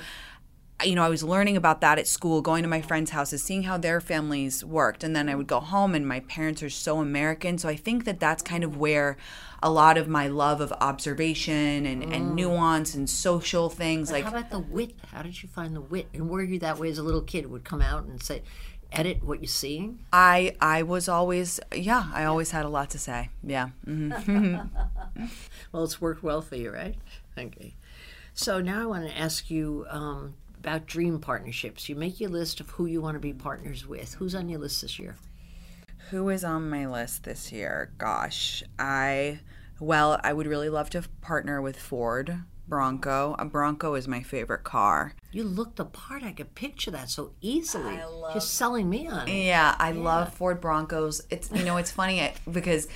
you 0.86 0.96
know, 0.96 1.04
I 1.04 1.10
was 1.10 1.24
learning 1.24 1.58
about 1.58 1.82
that 1.82 2.00
at 2.00 2.08
school, 2.08 2.42
going 2.42 2.64
to 2.64 2.70
my 2.70 2.82
friends' 2.82 3.12
houses, 3.12 3.44
seeing 3.44 3.64
how 3.64 3.78
their 3.78 4.02
families 4.02 4.64
worked. 4.64 5.04
And 5.04 5.16
then 5.16 5.30
I 5.30 5.36
would 5.36 5.48
go 5.48 5.60
home, 5.60 5.96
and 5.96 6.08
my 6.08 6.22
parents 6.22 6.64
are 6.64 6.70
so 6.70 7.00
American. 7.00 7.58
So 7.58 7.70
I 7.70 7.76
think 7.76 8.06
that 8.06 8.20
that's 8.20 8.42
kind 8.42 8.64
of 8.64 8.78
where 8.78 9.18
a 9.64 9.70
lot 9.70 9.98
of 9.98 10.08
my 10.08 10.28
love 10.28 10.60
of 10.60 10.74
observation 10.82 11.86
and, 11.86 12.04
and 12.04 12.36
nuance 12.36 12.96
and 12.96 13.08
social 13.10 13.70
things 13.70 14.12
like 14.12 14.24
How 14.24 14.32
about 14.32 14.50
the 14.50 14.60
wit? 14.60 14.96
How 15.12 15.22
did 15.22 15.42
you 15.42 15.48
find 15.48 15.76
the 15.76 15.82
wit? 15.82 16.08
And 16.14 16.30
were 16.30 16.42
you 16.42 16.58
that 16.60 16.80
way 16.80 16.90
as 16.90 16.98
a 16.98 17.04
little 17.04 17.22
kid? 17.22 17.46
Would 17.46 17.64
come 17.64 17.82
out 17.82 18.06
and 18.06 18.22
say, 18.22 18.42
edit 18.92 19.24
what 19.24 19.40
you're 19.40 19.48
seeing? 19.48 20.00
I 20.12 20.56
I 20.60 20.84
was 20.84 21.08
always 21.08 21.60
yeah 21.74 22.10
I 22.14 22.26
always 22.26 22.52
had 22.52 22.66
a 22.66 22.70
lot 22.70 22.90
to 22.92 23.00
say 23.00 23.30
yeah 23.44 23.70
hmm 23.86 24.12
Well, 25.72 25.84
it's 25.84 26.02
worked 26.02 26.24
well 26.24 26.42
for 26.42 26.56
you, 26.56 26.72
right? 26.72 26.96
Okay. 27.38 27.76
So 28.34 28.62
now 28.62 28.82
I 28.82 28.86
want 28.86 29.08
to 29.08 29.18
ask 29.18 29.50
you 29.50 29.86
um, 29.90 30.36
about 30.60 30.86
dream 30.86 31.20
partnerships. 31.20 31.90
You 31.90 31.96
make 31.96 32.20
your 32.20 32.30
list 32.30 32.60
of 32.60 32.70
who 32.72 32.86
you 32.86 33.02
want 33.02 33.16
to 33.16 33.20
be 33.20 33.34
partners 33.34 33.86
with. 33.88 34.16
Who's 34.16 34.36
on 34.36 34.50
your 34.50 34.60
list 34.60 34.82
this 34.82 35.00
year? 35.00 35.18
Who 36.10 36.30
is 36.30 36.44
on 36.44 36.70
my 36.70 36.88
list 36.88 37.24
this 37.24 37.52
year? 37.52 37.92
Gosh, 37.98 38.64
I 38.78 39.40
well, 39.80 40.20
I 40.24 40.34
would 40.34 40.48
really 40.48 40.70
love 40.70 40.90
to 40.92 41.04
partner 41.22 41.62
with 41.62 41.78
Ford 41.80 42.44
Bronco. 42.72 43.36
A 43.38 43.44
Bronco 43.44 43.96
is 43.96 44.08
my 44.08 44.24
favorite 44.24 44.64
car. 44.64 45.14
You 45.34 45.44
look 45.44 45.76
the 45.76 45.84
part. 45.84 46.24
I 46.24 46.32
could 46.32 46.56
picture 46.56 46.90
that 46.92 47.10
so 47.10 47.34
easily. 47.42 47.98
I 47.98 48.32
You're 48.32 48.40
selling 48.40 48.90
me 48.90 49.08
on 49.08 49.28
it. 49.28 49.44
Yeah, 49.44 49.76
I 49.78 49.92
love 49.92 50.34
Ford 50.34 50.62
Broncos. 50.62 51.22
It's 51.30 51.52
you 51.52 51.66
know 51.66 51.76
it's 51.76 51.92
funny 51.92 52.32
because 52.50 52.88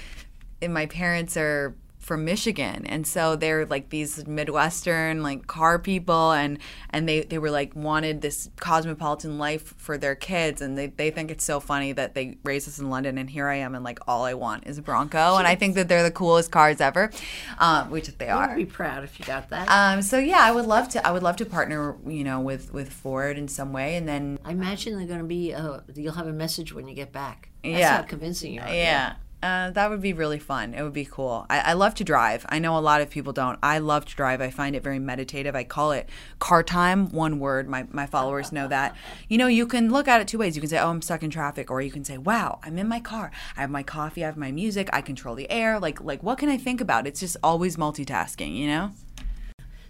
my 0.65 0.85
parents 0.85 1.35
are 1.35 1.75
from 2.05 2.23
Michigan 2.23 2.85
and 2.85 3.07
so 3.07 3.35
they're 3.35 3.65
like 3.65 3.89
these 3.89 4.27
Midwestern 4.27 5.23
like 5.23 5.47
car 5.47 5.79
people 5.79 6.33
and 6.33 6.59
and 6.91 7.09
they, 7.09 7.21
they 7.21 7.39
were 7.39 7.49
like 7.49 7.75
wanted 7.75 8.21
this 8.21 8.47
cosmopolitan 8.57 9.39
life 9.39 9.73
for 9.77 9.97
their 9.97 10.13
kids 10.13 10.61
and 10.61 10.77
they, 10.77 10.85
they 10.85 11.09
think 11.09 11.31
it's 11.31 11.43
so 11.43 11.59
funny 11.59 11.93
that 11.93 12.13
they 12.13 12.37
raised 12.43 12.67
us 12.67 12.77
in 12.77 12.91
London 12.91 13.17
and 13.17 13.27
here 13.27 13.47
I 13.47 13.55
am 13.55 13.73
and 13.73 13.83
like 13.83 13.97
all 14.07 14.23
I 14.23 14.35
want 14.35 14.67
is 14.67 14.77
a 14.77 14.83
Bronco 14.83 15.37
and 15.37 15.47
I 15.47 15.55
think 15.55 15.73
that 15.73 15.87
they're 15.87 16.03
the 16.03 16.11
coolest 16.11 16.51
cars 16.51 16.79
ever, 16.79 17.09
um, 17.57 17.89
which 17.89 18.07
they 18.19 18.29
are. 18.29 18.43
I 18.43 18.45
are. 18.45 18.49
would 18.49 18.57
be 18.57 18.65
proud 18.71 19.03
if 19.03 19.19
you 19.19 19.25
got 19.25 19.49
that. 19.49 19.67
Um, 19.67 20.03
so 20.03 20.19
yeah, 20.19 20.41
I 20.41 20.51
would 20.51 20.65
love 20.67 20.87
to. 20.89 21.07
I 21.07 21.09
would 21.09 21.23
love 21.23 21.37
to 21.37 21.45
partner, 21.45 21.95
you 22.07 22.23
know, 22.23 22.39
with 22.39 22.71
with 22.71 22.93
Ford 22.93 23.35
in 23.35 23.47
some 23.47 23.73
way, 23.73 23.95
and 23.95 24.07
then 24.07 24.37
I 24.45 24.51
imagine 24.51 24.95
they're 24.95 25.07
going 25.07 25.21
to 25.21 25.25
be. 25.25 25.55
Uh, 25.55 25.79
you'll 25.95 26.13
have 26.13 26.27
a 26.27 26.33
message 26.33 26.71
when 26.71 26.87
you 26.87 26.93
get 26.93 27.11
back. 27.11 27.49
That's 27.63 27.79
Yeah. 27.79 27.97
how 27.97 28.03
convincing 28.03 28.53
you 28.53 28.61
are. 28.61 28.67
Yeah. 28.71 29.15
Uh, 29.45 29.69
that 29.69 29.91
would 29.91 30.01
be 30.01 30.11
really 30.11 30.39
fun. 30.39 30.73
It 30.73 30.81
would 30.81 30.91
be 30.91 31.05
cool. 31.05 31.45
I, 31.51 31.59
I 31.59 31.73
love 31.73 31.93
to 31.95 32.03
drive. 32.03 32.47
I 32.49 32.57
know 32.57 32.75
a 32.75 32.79
lot 32.79 33.01
of 33.01 33.11
people 33.11 33.31
don't. 33.31 33.59
I 33.61 33.77
love 33.77 34.05
to 34.05 34.15
drive. 34.15 34.41
I 34.41 34.49
find 34.49 34.75
it 34.75 34.81
very 34.81 34.97
meditative. 34.97 35.55
I 35.55 35.63
call 35.63 35.91
it 35.91 36.09
car 36.39 36.63
time, 36.63 37.11
one 37.11 37.37
word. 37.37 37.69
My, 37.69 37.85
my 37.91 38.07
followers 38.07 38.51
know 38.51 38.67
that. 38.69 38.95
You 39.29 39.37
know, 39.37 39.45
you 39.45 39.67
can 39.67 39.91
look 39.91 40.07
at 40.07 40.19
it 40.19 40.27
two 40.27 40.39
ways. 40.39 40.55
You 40.55 40.61
can 40.61 40.69
say, 40.69 40.79
oh, 40.79 40.89
I'm 40.89 41.03
stuck 41.03 41.21
in 41.21 41.29
traffic. 41.29 41.69
Or 41.69 41.79
you 41.79 41.91
can 41.91 42.03
say, 42.03 42.17
wow, 42.17 42.59
I'm 42.63 42.79
in 42.79 42.87
my 42.87 42.99
car. 42.99 43.31
I 43.55 43.61
have 43.61 43.69
my 43.69 43.83
coffee. 43.83 44.23
I 44.23 44.25
have 44.25 44.35
my 44.35 44.51
music. 44.51 44.89
I 44.91 45.01
control 45.01 45.35
the 45.35 45.49
air. 45.51 45.79
Like, 45.79 46.01
like 46.01 46.23
what 46.23 46.39
can 46.39 46.49
I 46.49 46.57
think 46.57 46.81
about? 46.81 47.05
It's 47.05 47.19
just 47.19 47.37
always 47.43 47.75
multitasking, 47.75 48.55
you 48.55 48.65
know? 48.65 48.93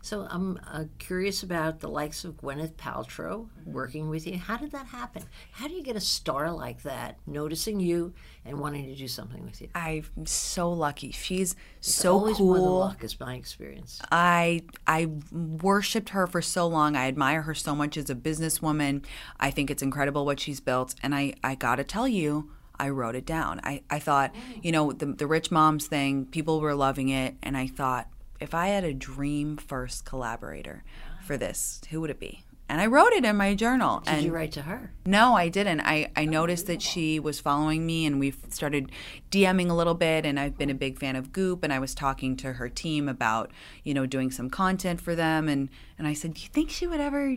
So 0.06 0.28
I'm 0.30 0.60
uh, 0.72 0.84
curious 1.00 1.42
about 1.42 1.80
the 1.80 1.88
likes 1.90 2.24
of 2.26 2.38
Gwyneth 2.38 2.74
Paltrow 2.76 3.48
Mm-hmm. 3.66 3.74
working 3.74 4.08
with 4.10 4.28
you. 4.28 4.38
How 4.38 4.56
did 4.58 4.72
that 4.74 4.86
happen? 4.86 5.24
How 5.52 5.68
do 5.68 5.74
you 5.74 5.82
get 5.82 5.96
a 5.96 6.00
star 6.00 6.52
like 6.52 6.84
that 6.84 7.18
noticing 7.26 7.80
you 7.80 8.14
and 8.46 8.60
wanting 8.60 8.86
to 8.86 8.96
do 8.96 9.08
something 9.08 9.44
with 9.44 9.60
you? 9.62 9.70
I'm 9.74 10.06
so 10.28 10.72
lucky. 10.72 11.10
She's 11.12 11.56
so 11.82 12.14
Always 12.20 12.40
more 12.40 12.58
than 12.60 12.66
luck 12.66 13.04
is 13.04 13.20
my 13.20 13.34
experience. 13.34 14.00
I 14.12 14.62
I 14.86 15.08
worshipped 15.32 16.10
her 16.10 16.28
for 16.28 16.42
so 16.42 16.68
long. 16.68 16.96
I 16.96 17.08
admire 17.08 17.42
her 17.42 17.56
so 17.56 17.74
much 17.74 17.98
as 17.98 18.08
a 18.12 18.16
businesswoman. 18.16 19.04
I 19.40 19.50
think 19.50 19.72
it's 19.72 19.82
incredible 19.82 20.24
what 20.24 20.40
she's 20.40 20.60
built. 20.60 20.94
And 21.02 21.16
I, 21.16 21.34
I 21.44 21.56
gotta 21.56 21.84
tell 21.84 22.08
you, 22.08 22.52
I 22.78 22.90
wrote 22.90 23.16
it 23.16 23.26
down. 23.26 23.60
I, 23.64 23.82
I 23.90 23.98
thought, 23.98 24.36
you 24.62 24.72
know, 24.72 24.92
the 24.92 25.08
the 25.08 25.26
rich 25.26 25.50
moms 25.50 25.88
thing, 25.88 26.28
people 26.28 26.62
were 26.62 26.76
loving 26.76 27.10
it, 27.10 27.36
and 27.42 27.58
I 27.58 27.66
thought, 27.66 28.08
if 28.46 28.54
I 28.54 28.68
had 28.68 28.84
a 28.84 28.94
dream 28.94 29.58
first 29.58 30.06
collaborator 30.06 30.84
for 31.24 31.34
ah. 31.34 31.38
this, 31.38 31.82
who 31.90 32.00
would 32.02 32.12
it 32.12 32.20
be? 32.20 32.44
And 32.70 32.80
I 32.80 32.86
wrote 32.86 33.12
it 33.12 33.26
in 33.26 33.36
my 33.38 33.56
journal. 33.56 34.02
Did 34.02 34.14
and 34.14 34.24
you 34.24 34.32
write 34.32 34.52
to 34.54 34.62
her? 34.62 34.92
no, 35.06 35.36
I 35.36 35.50
didn't. 35.50 35.82
I, 35.82 36.12
I 36.16 36.24
oh, 36.24 36.30
noticed 36.30 36.68
that 36.68 36.82
she 36.82 37.20
was 37.20 37.40
following 37.40 37.86
me 37.86 38.06
and 38.06 38.20
we've 38.20 38.38
started 38.50 38.92
DMing 39.32 39.70
a 39.70 39.74
little 39.74 39.94
bit 39.96 40.26
and 40.26 40.40
I've 40.40 40.58
been 40.58 40.70
a 40.70 40.76
big 40.76 41.00
fan 41.00 41.16
of 41.16 41.32
Goop 41.32 41.64
and 41.64 41.74
I 41.74 41.80
was 41.80 41.96
talking 41.96 42.38
to 42.38 42.54
her 42.54 42.70
team 42.70 43.10
about, 43.10 43.52
you 43.84 43.94
know, 43.94 44.06
doing 44.06 44.30
some 44.30 44.50
content 44.50 45.02
for 45.02 45.16
them 45.16 45.50
and, 45.50 45.70
and 45.98 46.08
I 46.08 46.14
said, 46.14 46.36
Do 46.36 46.42
you 46.42 46.50
think 46.50 46.70
she 46.70 46.88
would 46.88 47.00
ever 47.00 47.36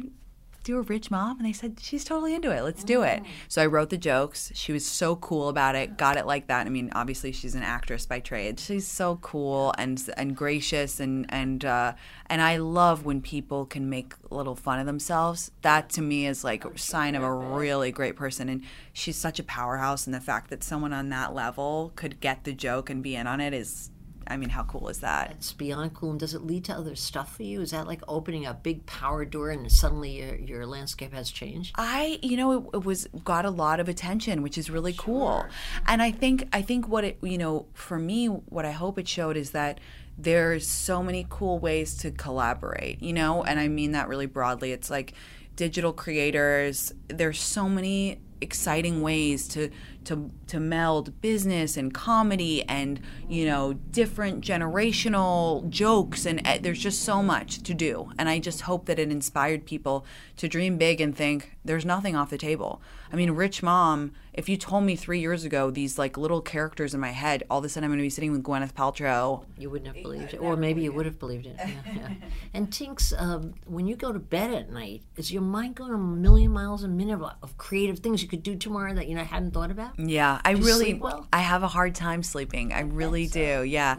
do 0.68 0.78
a 0.78 0.82
rich 0.82 1.10
mom? 1.10 1.38
And 1.38 1.46
they 1.46 1.52
said, 1.52 1.80
she's 1.80 2.04
totally 2.04 2.34
into 2.34 2.50
it. 2.50 2.62
Let's 2.62 2.84
do 2.84 3.02
it. 3.02 3.22
So 3.48 3.62
I 3.62 3.66
wrote 3.66 3.88
the 3.88 3.96
jokes. 3.96 4.52
She 4.54 4.70
was 4.70 4.86
so 4.86 5.16
cool 5.16 5.48
about 5.48 5.74
it, 5.74 5.96
got 5.96 6.18
it 6.18 6.26
like 6.26 6.46
that. 6.48 6.66
I 6.66 6.70
mean, 6.70 6.90
obviously 6.94 7.32
she's 7.32 7.54
an 7.54 7.62
actress 7.62 8.04
by 8.04 8.20
trade. 8.20 8.60
She's 8.60 8.86
so 8.86 9.16
cool 9.22 9.74
and 9.78 10.02
and 10.16 10.36
gracious 10.36 11.00
and 11.00 11.24
and 11.30 11.64
uh, 11.64 11.94
and 12.26 12.42
I 12.42 12.58
love 12.58 13.06
when 13.06 13.22
people 13.22 13.64
can 13.64 13.88
make 13.88 14.12
a 14.30 14.34
little 14.34 14.54
fun 14.54 14.78
of 14.78 14.84
themselves. 14.84 15.50
That 15.62 15.88
to 15.90 16.02
me 16.02 16.26
is 16.26 16.44
like 16.44 16.66
a 16.66 16.76
sign 16.76 17.14
of 17.14 17.22
a 17.22 17.32
really 17.32 17.90
great 17.90 18.14
person. 18.14 18.50
And 18.50 18.62
she's 18.92 19.16
such 19.16 19.38
a 19.38 19.44
powerhouse. 19.44 20.06
And 20.06 20.14
the 20.14 20.20
fact 20.20 20.50
that 20.50 20.62
someone 20.62 20.92
on 20.92 21.08
that 21.08 21.34
level 21.34 21.92
could 21.96 22.20
get 22.20 22.44
the 22.44 22.52
joke 22.52 22.90
and 22.90 23.02
be 23.02 23.16
in 23.16 23.26
on 23.26 23.40
it 23.40 23.54
is 23.54 23.90
I 24.28 24.36
mean, 24.36 24.50
how 24.50 24.62
cool 24.64 24.88
is 24.88 25.00
that? 25.00 25.30
It's 25.32 25.52
beyond 25.52 25.94
cool. 25.94 26.10
And 26.10 26.20
does 26.20 26.34
it 26.34 26.42
lead 26.42 26.64
to 26.66 26.74
other 26.74 26.94
stuff 26.94 27.36
for 27.36 27.42
you? 27.42 27.62
Is 27.62 27.70
that 27.70 27.86
like 27.86 28.02
opening 28.06 28.46
a 28.46 28.54
big 28.54 28.84
power 28.86 29.24
door 29.24 29.50
and 29.50 29.70
suddenly 29.72 30.20
your, 30.20 30.36
your 30.36 30.66
landscape 30.66 31.12
has 31.12 31.30
changed? 31.30 31.74
I, 31.78 32.18
you 32.22 32.36
know, 32.36 32.52
it, 32.52 32.76
it 32.76 32.84
was 32.84 33.08
got 33.24 33.44
a 33.44 33.50
lot 33.50 33.80
of 33.80 33.88
attention, 33.88 34.42
which 34.42 34.58
is 34.58 34.68
really 34.68 34.92
sure. 34.92 35.04
cool. 35.04 35.46
And 35.86 36.02
I 36.02 36.10
think, 36.10 36.46
I 36.52 36.62
think 36.62 36.86
what 36.88 37.04
it, 37.04 37.18
you 37.22 37.38
know, 37.38 37.66
for 37.72 37.98
me, 37.98 38.26
what 38.26 38.64
I 38.64 38.72
hope 38.72 38.98
it 38.98 39.08
showed 39.08 39.36
is 39.36 39.52
that 39.52 39.80
there's 40.18 40.66
so 40.66 41.02
many 41.02 41.26
cool 41.30 41.58
ways 41.58 41.96
to 41.98 42.10
collaborate, 42.10 43.00
you 43.00 43.12
know, 43.12 43.44
and 43.44 43.58
I 43.58 43.68
mean 43.68 43.92
that 43.92 44.08
really 44.08 44.26
broadly. 44.26 44.72
It's 44.72 44.90
like 44.90 45.14
digital 45.54 45.92
creators. 45.92 46.92
There's 47.08 47.40
so 47.40 47.68
many 47.68 48.20
exciting 48.40 49.02
ways 49.02 49.48
to 49.48 49.70
to 50.04 50.30
to 50.46 50.58
meld 50.58 51.20
business 51.20 51.76
and 51.76 51.92
comedy 51.92 52.62
and 52.68 53.00
you 53.28 53.44
know 53.44 53.74
different 53.74 54.42
generational 54.42 55.68
jokes 55.68 56.24
and 56.24 56.40
uh, 56.46 56.58
there's 56.60 56.78
just 56.78 57.02
so 57.02 57.22
much 57.22 57.62
to 57.62 57.74
do. 57.74 58.10
And 58.18 58.28
i 58.28 58.38
just 58.38 58.62
hope 58.62 58.86
that 58.86 58.98
it 58.98 59.10
inspired 59.10 59.66
people 59.66 60.06
to 60.36 60.48
dream 60.48 60.78
big 60.78 61.00
and 61.00 61.14
think 61.14 61.56
there's 61.64 61.84
nothing 61.84 62.16
off 62.16 62.30
the 62.30 62.38
table. 62.38 62.80
I 63.12 63.16
mean 63.16 63.32
rich 63.32 63.62
mom 63.62 64.12
if 64.32 64.48
you 64.48 64.56
told 64.56 64.84
me 64.84 64.94
three 64.94 65.18
years 65.20 65.44
ago 65.44 65.70
these 65.70 65.98
like 65.98 66.16
little 66.16 66.40
characters 66.40 66.94
in 66.94 67.00
my 67.00 67.10
head 67.10 67.42
all 67.50 67.58
of 67.58 67.64
a 67.64 67.68
sudden 67.68 67.84
i'm 67.84 67.90
going 67.90 67.98
to 67.98 68.02
be 68.02 68.10
sitting 68.10 68.32
with 68.32 68.42
gwyneth 68.42 68.72
paltrow. 68.72 69.44
You 69.58 69.68
wouldn't 69.68 69.94
have 69.94 70.02
believed 70.02 70.34
it. 70.34 70.38
Or 70.38 70.56
maybe 70.56 70.82
you 70.82 70.92
would 70.92 71.06
have 71.06 71.18
believed 71.18 71.46
it. 71.46 71.56
Yeah, 71.58 71.68
yeah. 71.94 72.08
and 72.54 72.70
tinx 72.70 73.12
um, 73.20 73.54
when 73.66 73.86
you 73.86 73.96
go 73.96 74.12
to 74.12 74.18
bed 74.18 74.52
at 74.54 74.70
night 74.70 75.02
is 75.16 75.30
your 75.32 75.42
mind 75.42 75.74
going 75.74 75.92
a 75.92 75.98
million 75.98 76.52
miles 76.52 76.82
a 76.82 76.88
minute 76.88 77.20
of 77.42 77.58
creative 77.58 77.98
things 77.98 78.22
you 78.28 78.36
could 78.36 78.42
do 78.42 78.56
tomorrow 78.56 78.94
that 78.94 79.08
you 79.08 79.14
know 79.14 79.22
I 79.22 79.24
hadn't 79.24 79.52
thought 79.52 79.70
about 79.70 79.98
yeah, 79.98 80.40
I 80.44 80.52
really 80.52 80.94
well? 80.94 81.26
I 81.32 81.38
have 81.38 81.62
a 81.62 81.68
hard 81.68 81.94
time 81.94 82.22
sleeping. 82.22 82.72
I 82.72 82.80
really 82.80 83.26
so. 83.26 83.62
do. 83.62 83.64
Yeah. 83.64 83.96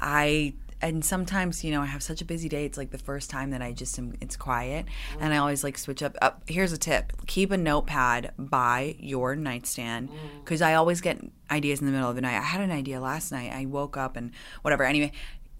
I 0.00 0.54
and 0.80 1.04
sometimes 1.04 1.64
you 1.64 1.70
know 1.70 1.82
I 1.82 1.86
have 1.86 2.02
such 2.02 2.20
a 2.20 2.24
busy 2.24 2.48
day. 2.48 2.64
It's 2.64 2.78
like 2.78 2.90
the 2.90 2.98
first 2.98 3.28
time 3.28 3.50
that 3.50 3.62
I 3.62 3.72
just 3.72 3.98
am. 3.98 4.14
It's 4.20 4.36
quiet, 4.36 4.86
mm. 4.86 5.18
and 5.20 5.34
I 5.34 5.38
always 5.38 5.64
like 5.64 5.78
switch 5.78 6.02
up. 6.02 6.16
Up 6.22 6.42
here's 6.46 6.72
a 6.72 6.78
tip: 6.78 7.12
keep 7.26 7.50
a 7.50 7.56
notepad 7.56 8.32
by 8.38 8.96
your 9.00 9.34
nightstand 9.34 10.10
because 10.44 10.60
mm. 10.60 10.66
I 10.66 10.74
always 10.74 11.00
get 11.00 11.20
ideas 11.50 11.80
in 11.80 11.86
the 11.86 11.92
middle 11.92 12.08
of 12.08 12.16
the 12.16 12.22
night. 12.22 12.38
I 12.38 12.42
had 12.42 12.60
an 12.60 12.70
idea 12.70 13.00
last 13.00 13.32
night. 13.32 13.52
I 13.52 13.66
woke 13.66 13.96
up 13.96 14.16
and 14.16 14.30
whatever. 14.62 14.84
Anyway, 14.84 15.12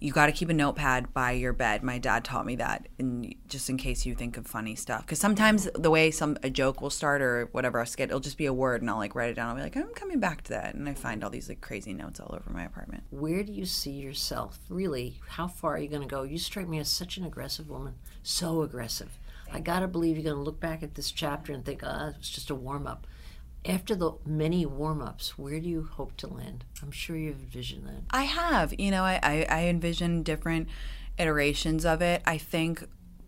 you 0.03 0.11
got 0.11 0.25
to 0.25 0.33
keep 0.33 0.49
a 0.49 0.53
notepad 0.53 1.13
by 1.13 1.31
your 1.31 1.53
bed. 1.53 1.81
My 1.81 1.97
dad 1.97 2.25
taught 2.25 2.45
me 2.45 2.57
that, 2.57 2.89
and 2.99 3.33
just 3.47 3.69
in 3.69 3.77
case 3.77 4.05
you 4.05 4.13
think 4.13 4.35
of 4.35 4.45
funny 4.45 4.75
stuff. 4.75 5.05
Because 5.05 5.17
sometimes 5.17 5.69
the 5.75 5.89
way 5.89 6.11
some 6.11 6.37
a 6.43 6.49
joke 6.49 6.81
will 6.81 6.89
start 6.89 7.21
or 7.21 7.47
whatever, 7.53 7.79
I'll 7.79 7.85
skit, 7.85 8.09
it'll 8.09 8.19
just 8.19 8.37
be 8.37 8.45
a 8.45 8.53
word, 8.53 8.81
and 8.81 8.89
I'll 8.89 8.97
like 8.97 9.15
write 9.15 9.29
it 9.29 9.35
down. 9.35 9.47
I'll 9.47 9.55
be 9.55 9.61
like, 9.61 9.77
I'm 9.77 9.93
coming 9.93 10.19
back 10.19 10.41
to 10.43 10.49
that, 10.49 10.75
and 10.75 10.89
I 10.89 10.93
find 10.93 11.23
all 11.23 11.29
these 11.29 11.47
like 11.47 11.61
crazy 11.61 11.93
notes 11.93 12.19
all 12.19 12.35
over 12.35 12.51
my 12.51 12.65
apartment. 12.65 13.03
Where 13.11 13.43
do 13.43 13.53
you 13.53 13.65
see 13.65 13.91
yourself? 13.91 14.59
Really, 14.67 15.21
how 15.25 15.47
far 15.47 15.75
are 15.75 15.79
you 15.79 15.87
going 15.87 16.01
to 16.01 16.07
go? 16.07 16.23
You 16.23 16.37
strike 16.37 16.67
me 16.67 16.79
as 16.79 16.89
such 16.89 17.15
an 17.15 17.23
aggressive 17.23 17.69
woman, 17.69 17.93
so 18.23 18.61
aggressive. 18.61 19.17
I 19.53 19.61
gotta 19.61 19.87
believe 19.87 20.17
you're 20.17 20.33
gonna 20.33 20.43
look 20.43 20.59
back 20.59 20.81
at 20.81 20.95
this 20.95 21.11
chapter 21.11 21.53
and 21.53 21.63
think, 21.63 21.81
ah, 21.83 22.05
oh, 22.05 22.09
it 22.09 22.17
was 22.17 22.29
just 22.29 22.49
a 22.49 22.55
warm 22.55 22.87
up 22.87 23.05
after 23.65 23.95
the 23.95 24.11
many 24.25 24.65
warm-ups 24.65 25.37
where 25.37 25.59
do 25.59 25.67
you 25.67 25.83
hope 25.83 26.17
to 26.17 26.27
land? 26.27 26.65
I'm 26.81 26.91
sure 26.91 27.15
you've 27.15 27.39
envisioned 27.39 27.87
that. 27.87 28.01
I 28.11 28.23
have. 28.23 28.77
You 28.79 28.91
know 28.91 29.03
i, 29.03 29.19
I, 29.23 29.45
I 29.49 29.63
envision 29.65 30.23
different 30.23 30.67
iterations 31.17 31.85
of 31.85 32.01
it. 32.01 32.21
I 32.25 32.37
think 32.37 32.85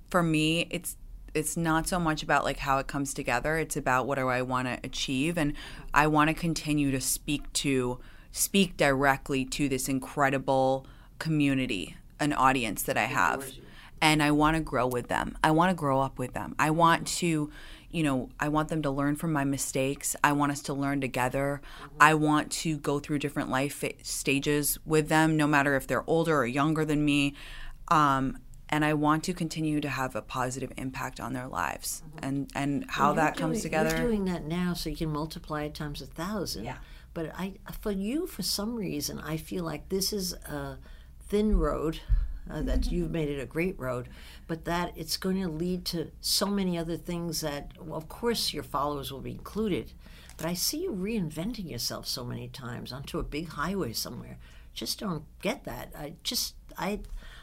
for 0.09 0.23
me 0.23 0.67
it's 0.69 0.97
it's 1.33 1.57
not 1.57 1.87
so 1.87 1.99
much 1.99 2.23
about 2.23 2.45
like 2.45 2.59
how 2.59 2.77
it 2.79 2.87
comes 2.87 3.13
together. 3.13 3.57
It's 3.57 3.77
about 3.77 4.07
what 4.07 4.17
do 4.17 4.27
i 4.27 4.41
want 4.41 4.67
to 4.67 4.79
achieve? 4.83 5.37
And 5.37 5.53
i 5.93 6.07
want 6.07 6.29
to 6.29 6.33
continue 6.33 6.91
to 6.91 7.01
speak 7.01 7.51
to 7.53 7.99
speak 8.31 8.75
directly 8.77 9.45
to 9.45 9.69
this 9.69 9.87
incredible 9.87 10.85
community 11.19 11.95
an 12.19 12.33
audience 12.33 12.83
that 12.83 12.97
i 12.97 13.05
have. 13.05 13.51
and 14.01 14.21
i 14.21 14.31
want 14.31 14.57
to 14.57 14.61
grow 14.61 14.87
with 14.87 15.07
them. 15.07 15.37
I 15.43 15.51
want 15.51 15.69
to 15.69 15.75
grow 15.75 16.01
up 16.01 16.19
with 16.19 16.33
them. 16.33 16.55
I 16.59 16.69
want 16.71 17.07
to 17.07 17.49
you 17.95 18.03
know, 18.03 18.27
I 18.41 18.49
want 18.49 18.67
them 18.67 18.81
to 18.81 18.91
learn 18.91 19.15
from 19.15 19.31
my 19.31 19.45
mistakes. 19.45 20.17
I 20.21 20.33
want 20.33 20.51
us 20.51 20.61
to 20.63 20.73
learn 20.73 20.99
together. 20.99 21.61
I 21.97 22.13
want 22.15 22.51
to 22.51 22.77
go 22.77 22.99
through 22.99 23.19
different 23.19 23.49
life 23.49 23.85
stages 24.03 24.77
with 24.85 25.07
them, 25.07 25.37
no 25.37 25.47
matter 25.47 25.77
if 25.77 25.87
they're 25.87 26.03
older 26.05 26.37
or 26.37 26.45
younger 26.45 26.83
than 26.83 27.05
me. 27.05 27.35
Um, 27.87 28.39
and 28.67 28.83
I 28.83 28.95
want 28.95 29.23
to 29.25 29.33
continue 29.33 29.79
to 29.79 29.87
have 29.87 30.13
a 30.13 30.21
positive 30.21 30.73
impact 30.75 31.21
on 31.21 31.31
their 31.31 31.47
lives, 31.47 32.03
and 32.21 32.51
and 32.53 32.83
how 32.89 33.13
that 33.13 33.37
comes 33.37 33.61
together. 33.61 33.95
You're 33.95 34.07
doing 34.07 34.25
that 34.25 34.43
now, 34.43 34.73
so 34.73 34.89
you 34.89 34.97
can 34.97 35.09
multiply 35.09 35.63
it 35.63 35.73
times 35.73 36.01
a 36.01 36.07
thousand. 36.07 36.65
Yeah. 36.65 36.77
But 37.13 37.31
I, 37.33 37.53
for 37.79 37.91
you, 37.91 38.27
for 38.27 38.43
some 38.43 38.75
reason, 38.75 39.19
I 39.19 39.37
feel 39.37 39.63
like 39.63 39.87
this 39.87 40.11
is 40.11 40.33
a 40.33 40.79
thin 41.29 41.57
road 41.57 42.01
uh, 42.49 42.61
that 42.61 42.91
you've 42.91 43.11
made 43.11 43.29
it 43.29 43.39
a 43.39 43.45
great 43.45 43.79
road, 43.79 44.09
but 44.47 44.65
that 44.65 44.93
it's 44.95 45.17
going 45.17 45.41
to 45.41 45.47
lead 45.47 45.85
to 45.85 46.11
so 46.21 46.45
many 46.45 46.77
other 46.77 46.97
things 46.97 47.41
that, 47.41 47.71
well, 47.79 47.97
of 47.97 48.07
course, 48.07 48.53
your 48.53 48.63
followers 48.63 49.11
will 49.11 49.21
be 49.21 49.31
included. 49.31 49.91
But 50.37 50.45
I 50.45 50.53
see 50.53 50.83
you 50.83 50.91
reinventing 50.91 51.69
yourself 51.69 52.07
so 52.07 52.23
many 52.23 52.47
times 52.49 52.91
onto 52.91 53.19
a 53.19 53.23
big 53.23 53.49
highway 53.49 53.93
somewhere. 53.93 54.37
Just 54.73 54.99
don't 54.99 55.23
get 55.41 55.63
that. 55.63 55.93
I 55.97 56.13
just 56.23 56.55
I 56.77 56.99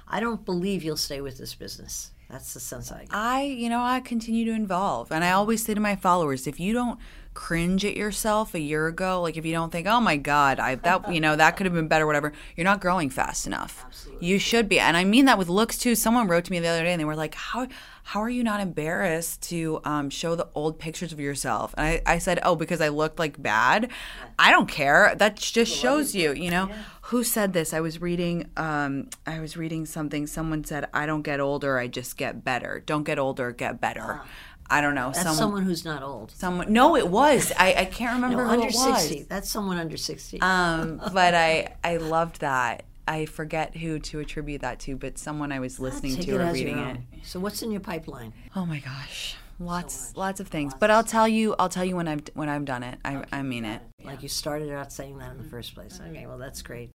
I 0.07 0.21
don't 0.21 0.45
believe 0.45 0.85
you'll 0.85 0.97
stay 0.97 1.23
with 1.23 1.39
this 1.39 1.55
business. 1.55 2.11
That's 2.29 2.55
the 2.55 2.61
sense 2.61 2.91
I 2.91 3.01
get. 3.01 3.09
I, 3.13 3.43
you 3.43 3.69
know, 3.69 3.83
I 3.83 4.01
continue 4.01 4.45
to 4.47 4.63
evolve. 4.63 5.13
And 5.13 5.23
I 5.23 5.33
always 5.33 5.65
say 5.65 5.75
to 5.75 5.81
my 5.81 5.97
followers, 5.97 6.47
if 6.47 6.59
you 6.59 6.73
don't 6.73 6.99
cringe 7.35 7.85
at 7.85 7.97
yourself 7.97 8.55
a 8.55 8.61
year 8.61 8.87
ago, 8.87 9.21
like 9.23 9.37
if 9.37 9.45
you 9.45 9.53
don't 9.53 9.71
think, 9.71 9.87
"Oh 9.87 10.01
my 10.01 10.17
god, 10.17 10.61
I 10.61 10.75
that 10.77 11.13
you 11.13 11.21
know, 11.21 11.37
that 11.37 11.57
could 11.57 11.67
have 11.67 11.75
been 11.75 11.89
better 11.89 12.07
whatever," 12.07 12.33
you're 12.57 12.65
not 12.65 12.81
growing 12.81 13.11
fast 13.11 13.47
enough. 13.47 13.85
Absolutely. 13.87 14.27
You 14.27 14.39
should 14.39 14.69
be. 14.69 14.79
And 14.79 14.97
I 14.97 15.05
mean 15.05 15.25
that 15.27 15.39
with 15.39 15.49
looks 15.49 15.79
too. 15.79 15.95
Someone 15.95 16.29
wrote 16.29 16.45
to 16.45 16.53
me 16.53 16.61
the 16.61 16.69
other 16.69 16.85
day 16.85 16.93
and 16.93 17.01
they 17.01 17.05
were 17.05 17.17
like, 17.17 17.35
"How 17.35 17.69
how 18.05 18.21
are 18.21 18.31
you 18.31 18.43
not 18.43 18.61
embarrassed 18.61 19.43
to 19.51 19.81
um, 19.85 20.11
show 20.11 20.35
the 20.35 20.49
old 20.55 20.79
pictures 20.79 21.13
of 21.13 21.21
yourself?" 21.21 21.75
And 21.77 21.87
I, 21.87 22.03
I 22.07 22.19
said, 22.19 22.41
"Oh, 22.43 22.57
because 22.57 22.81
I 22.81 22.89
looked 22.89 23.19
like 23.19 23.43
bad." 23.43 23.91
I 24.39 24.51
don't 24.51 24.69
care. 24.69 25.15
That 25.17 25.37
just 25.37 25.73
shows 25.75 26.15
you, 26.15 26.33
you 26.33 26.51
know. 26.51 26.69
Yeah. 26.69 26.83
Who 27.07 27.25
said 27.25 27.53
this? 27.53 27.75
I 27.75 27.81
was 27.81 28.01
reading 28.01 28.51
um, 28.57 29.09
I 29.27 29.41
was 29.41 29.57
reading 29.57 29.87
something. 29.87 30.27
Someone 30.27 30.65
said, 30.65 30.89
"I 30.93 31.07
don't 31.07 31.23
get 31.23 31.41
older, 31.41 31.79
I 31.79 31.87
just 31.89 32.17
get 32.17 32.45
better. 32.45 32.83
Don't 32.85 33.05
get 33.05 33.19
older, 33.19 33.53
get 33.53 33.81
better." 33.81 34.21
Uh 34.23 34.27
I 34.73 34.81
don't 34.81 34.95
know. 34.95 35.13
That's 35.15 35.37
someone 35.37 35.65
who's 35.65 35.85
not 35.85 36.03
old. 36.03 36.31
Someone. 36.31 36.73
No, 36.73 36.97
it 36.97 37.09
was. 37.09 37.53
I, 37.59 37.75
I 37.75 37.85
can't 37.85 38.15
remember 38.15 38.45
no, 38.45 38.49
who 38.49 38.63
under 38.63 38.71
sixty. 38.71 39.23
That's 39.25 39.51
someone 39.51 39.77
under 39.77 39.99
sixty. 39.99 40.41
Um, 40.41 40.99
but 41.13 41.35
I 41.35 41.77
I 41.85 41.99
loved 41.99 42.41
that. 42.41 42.85
I 43.07 43.27
forget 43.27 43.77
who 43.77 43.99
to 43.99 44.21
attribute 44.21 44.63
that 44.63 44.81
to, 44.81 44.97
but 44.97 45.19
someone 45.19 45.53
I 45.53 45.59
was 45.59 45.79
listening 45.79 46.17
to 46.17 46.37
or 46.37 46.53
reading 46.53 46.79
it. 46.79 47.01
So 47.23 47.39
what's 47.39 47.61
in 47.61 47.71
your 47.71 47.83
pipeline? 47.83 48.33
Oh 48.57 48.65
my 48.65 48.79
gosh, 48.79 49.37
lots 49.59 50.13
so 50.13 50.21
lots 50.21 50.41
of 50.41 50.49
things. 50.49 50.73
Lots 50.73 50.81
but 50.81 50.91
I'll 50.91 51.05
tell 51.05 51.29
you 51.29 51.55
I'll 51.59 51.69
tell 51.69 51.85
you 51.85 51.97
when 51.97 52.09
I've 52.09 52.23
when 52.33 52.49
I've 52.49 52.65
done 52.65 52.83
it. 52.83 52.99
I 53.05 53.17
okay. 53.17 53.29
I 53.31 53.43
mean 53.43 53.67
it. 53.67 53.83
Like 54.03 54.23
you 54.23 54.31
started 54.31 54.71
out 54.71 54.91
saying 54.91 55.19
that 55.19 55.33
in 55.33 55.37
the 55.37 55.49
first 55.49 55.75
place. 55.75 56.01
Okay, 56.09 56.27
well 56.27 56.39
that's 56.39 56.63
great. 56.63 56.92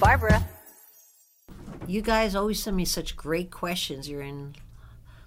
Barbara. 0.00 0.44
You 1.86 2.02
guys 2.02 2.34
always 2.34 2.62
send 2.62 2.76
me 2.76 2.84
such 2.84 3.16
great 3.16 3.50
questions. 3.50 4.08
You're 4.08 4.22
in 4.22 4.56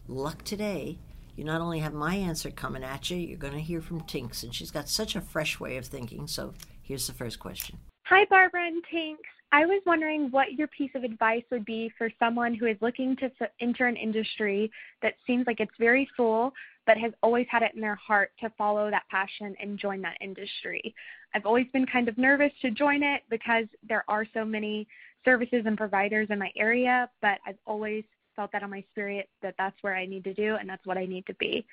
luck 0.07 0.43
today. 0.43 0.99
You 1.35 1.43
not 1.43 1.61
only 1.61 1.79
have 1.79 1.93
my 1.93 2.15
answer 2.15 2.49
coming 2.49 2.83
at 2.83 3.09
you, 3.09 3.17
you're 3.17 3.37
going 3.37 3.53
to 3.53 3.59
hear 3.59 3.81
from 3.81 4.01
Tinx, 4.01 4.43
and 4.43 4.53
she's 4.53 4.71
got 4.71 4.89
such 4.89 5.15
a 5.15 5.21
fresh 5.21 5.59
way 5.59 5.77
of 5.77 5.85
thinking. 5.85 6.27
So 6.27 6.53
here's 6.81 7.07
the 7.07 7.13
first 7.13 7.39
question 7.39 7.77
Hi, 8.05 8.25
Barbara 8.29 8.65
and 8.67 8.83
Tinx. 8.91 9.17
I 9.51 9.65
was 9.65 9.81
wondering 9.85 10.29
what 10.31 10.53
your 10.53 10.67
piece 10.67 10.91
of 10.95 11.03
advice 11.03 11.43
would 11.51 11.63
be 11.63 11.91
for 11.97 12.09
someone 12.19 12.53
who 12.53 12.65
is 12.65 12.77
looking 12.81 13.15
to 13.17 13.29
enter 13.61 13.85
an 13.85 13.95
industry 13.95 14.69
that 15.01 15.13
seems 15.25 15.47
like 15.47 15.59
it's 15.59 15.71
very 15.79 16.09
full, 16.17 16.51
but 16.87 16.97
has 16.97 17.11
always 17.21 17.45
had 17.51 17.61
it 17.61 17.73
in 17.75 17.81
their 17.81 17.95
heart 17.95 18.31
to 18.39 18.49
follow 18.57 18.89
that 18.89 19.03
passion 19.11 19.55
and 19.61 19.77
join 19.77 20.01
that 20.01 20.17
industry. 20.21 20.95
I've 21.35 21.45
always 21.45 21.67
been 21.73 21.85
kind 21.85 22.07
of 22.07 22.17
nervous 22.17 22.51
to 22.61 22.71
join 22.71 23.03
it 23.03 23.21
because 23.29 23.65
there 23.87 24.05
are 24.07 24.25
so 24.33 24.45
many 24.45 24.87
services 25.25 25.63
and 25.65 25.77
providers 25.77 26.29
in 26.31 26.39
my 26.39 26.49
area, 26.57 27.09
but 27.21 27.39
I've 27.45 27.57
always 27.67 28.05
felt 28.37 28.51
that 28.53 28.63
on 28.63 28.69
my 28.69 28.83
spirit 28.91 29.27
that 29.43 29.55
that's 29.57 29.75
where 29.81 29.95
I 29.95 30.05
need 30.05 30.23
to 30.23 30.33
do 30.33 30.55
and 30.55 30.67
that's 30.67 30.85
what 30.85 30.97
I 30.97 31.05
need 31.05 31.25
to 31.27 31.33
be. 31.35 31.65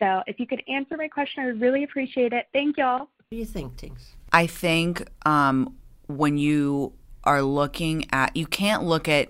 So 0.00 0.22
if 0.26 0.40
you 0.40 0.46
could 0.46 0.62
answer 0.68 0.96
my 0.96 1.06
question, 1.06 1.44
I 1.44 1.46
would 1.46 1.60
really 1.60 1.84
appreciate 1.84 2.32
it. 2.32 2.46
Thank 2.52 2.76
y'all. 2.76 2.98
What 2.98 3.08
do 3.30 3.36
you 3.36 3.46
think, 3.46 3.76
Tinx? 3.76 4.00
I 4.32 4.48
think 4.48 5.08
um, 5.24 5.76
when 6.08 6.38
you 6.38 6.92
are 7.22 7.42
looking 7.42 8.06
at, 8.10 8.34
you 8.34 8.46
can't 8.46 8.82
look 8.82 9.08
at 9.08 9.28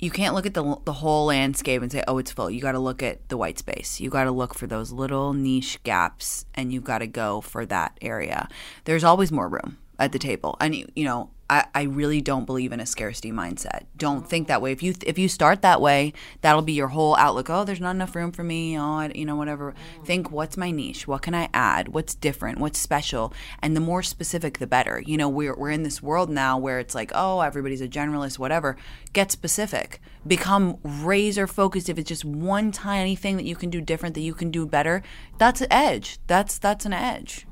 you 0.00 0.10
can't 0.10 0.34
look 0.34 0.46
at 0.46 0.54
the 0.54 0.76
the 0.84 0.94
whole 0.94 1.26
landscape 1.26 1.82
and 1.82 1.92
say, 1.92 2.02
"Oh, 2.08 2.18
it's 2.18 2.32
full." 2.32 2.50
You 2.50 2.60
got 2.60 2.72
to 2.72 2.78
look 2.78 3.02
at 3.02 3.28
the 3.28 3.36
white 3.36 3.58
space. 3.58 4.00
You 4.00 4.10
got 4.10 4.24
to 4.24 4.30
look 4.30 4.54
for 4.54 4.66
those 4.66 4.92
little 4.92 5.32
niche 5.34 5.78
gaps, 5.84 6.46
and 6.54 6.72
you've 6.72 6.84
got 6.84 6.98
to 6.98 7.06
go 7.06 7.40
for 7.40 7.66
that 7.66 7.96
area. 8.00 8.48
There's 8.84 9.04
always 9.04 9.30
more 9.30 9.48
room 9.48 9.78
at 9.98 10.12
the 10.12 10.18
table, 10.18 10.56
and 10.60 10.74
you, 10.74 10.88
you 10.96 11.04
know, 11.04 11.30
I, 11.50 11.66
I 11.74 11.82
really 11.82 12.20
don't 12.20 12.46
believe 12.46 12.70
in 12.70 12.78
a 12.78 12.86
scarcity 12.86 13.32
mindset. 13.32 13.86
Don't 13.96 14.26
think 14.26 14.46
that 14.46 14.62
way. 14.62 14.70
If 14.70 14.84
you 14.84 14.94
if 15.04 15.18
you 15.18 15.28
start 15.28 15.62
that 15.62 15.80
way, 15.80 16.12
that'll 16.42 16.62
be 16.62 16.74
your 16.74 16.88
whole 16.88 17.16
outlook. 17.16 17.50
Oh, 17.50 17.64
there's 17.64 17.80
not 17.80 17.90
enough 17.96 18.14
room 18.14 18.30
for 18.30 18.44
me. 18.44 18.78
Oh, 18.78 18.82
I, 18.82 19.10
you 19.16 19.24
know, 19.24 19.34
whatever. 19.34 19.74
Think, 20.04 20.30
what's 20.30 20.56
my 20.56 20.70
niche? 20.70 21.08
What 21.08 21.22
can 21.22 21.34
I 21.34 21.48
add? 21.52 21.88
What's 21.88 22.14
different? 22.14 22.60
What's 22.60 22.78
special? 22.78 23.34
And 23.60 23.76
the 23.76 23.80
more 23.80 24.04
specific, 24.04 24.58
the 24.58 24.68
better. 24.68 25.02
You 25.04 25.16
know, 25.16 25.28
we're 25.28 25.56
we're 25.56 25.72
in 25.72 25.82
this 25.82 26.00
world 26.00 26.30
now 26.30 26.56
where 26.56 26.78
it's 26.78 26.94
like, 26.94 27.10
oh, 27.16 27.40
everybody's 27.40 27.80
a 27.80 27.88
generalist, 27.88 28.38
whatever. 28.38 28.76
Get 29.12 29.32
specific. 29.32 30.00
Become 30.24 30.78
razor 30.84 31.48
focused. 31.48 31.88
If 31.88 31.98
it's 31.98 32.08
just 32.08 32.24
one 32.24 32.70
tiny 32.70 33.16
thing 33.16 33.36
that 33.38 33.44
you 33.44 33.56
can 33.56 33.70
do 33.70 33.80
different, 33.80 34.14
that 34.14 34.20
you 34.20 34.34
can 34.34 34.52
do 34.52 34.66
better, 34.66 35.02
that's 35.36 35.60
an 35.60 35.72
edge. 35.72 36.20
That's 36.28 36.58
that's 36.58 36.86
an 36.86 36.92
edge. 36.92 37.44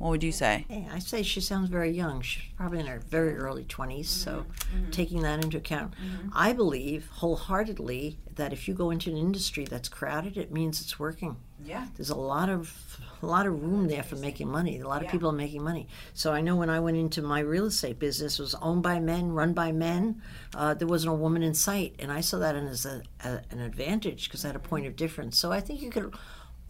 What 0.00 0.08
would 0.12 0.22
you 0.22 0.32
say? 0.32 0.64
Hey, 0.66 0.88
I 0.90 0.98
say 0.98 1.22
she 1.22 1.42
sounds 1.42 1.68
very 1.68 1.90
young. 1.90 2.22
She's 2.22 2.42
probably 2.56 2.80
in 2.80 2.86
her 2.86 3.00
very 3.00 3.36
early 3.36 3.64
20s. 3.64 3.86
Mm-hmm. 3.86 4.04
So, 4.04 4.46
mm-hmm. 4.74 4.90
taking 4.90 5.20
that 5.20 5.44
into 5.44 5.58
account, 5.58 5.92
mm-hmm. 5.92 6.30
I 6.32 6.54
believe 6.54 7.06
wholeheartedly 7.12 8.16
that 8.36 8.54
if 8.54 8.66
you 8.66 8.72
go 8.72 8.90
into 8.90 9.10
an 9.10 9.18
industry 9.18 9.66
that's 9.66 9.90
crowded, 9.90 10.38
it 10.38 10.50
means 10.50 10.80
it's 10.80 10.98
working. 10.98 11.36
Yeah. 11.62 11.86
There's 11.96 12.08
a 12.08 12.16
lot 12.16 12.48
of 12.48 12.98
a 13.20 13.26
lot 13.26 13.46
of 13.46 13.62
room 13.62 13.88
there 13.88 14.02
for 14.02 14.16
making 14.16 14.48
money. 14.48 14.80
A 14.80 14.88
lot 14.88 15.04
of 15.04 15.10
people 15.10 15.28
are 15.28 15.32
making 15.32 15.62
money. 15.62 15.86
So 16.14 16.32
I 16.32 16.40
know 16.40 16.56
when 16.56 16.70
I 16.70 16.80
went 16.80 16.96
into 16.96 17.20
my 17.20 17.40
real 17.40 17.66
estate 17.66 17.98
business, 17.98 18.38
it 18.38 18.42
was 18.42 18.54
owned 18.54 18.82
by 18.82 19.00
men, 19.00 19.32
run 19.32 19.52
by 19.52 19.70
men. 19.70 20.22
Uh, 20.54 20.72
there 20.72 20.88
wasn't 20.88 21.12
a 21.12 21.16
woman 21.16 21.42
in 21.42 21.52
sight, 21.52 21.94
and 21.98 22.10
I 22.10 22.22
saw 22.22 22.38
that 22.38 22.56
as 22.56 22.86
a, 22.86 23.02
a, 23.22 23.42
an 23.50 23.60
advantage 23.60 24.28
because 24.28 24.46
I 24.46 24.48
had 24.48 24.56
a 24.56 24.60
point 24.60 24.86
of 24.86 24.96
difference. 24.96 25.36
So 25.36 25.52
I 25.52 25.60
think 25.60 25.82
you 25.82 25.90
could 25.90 26.14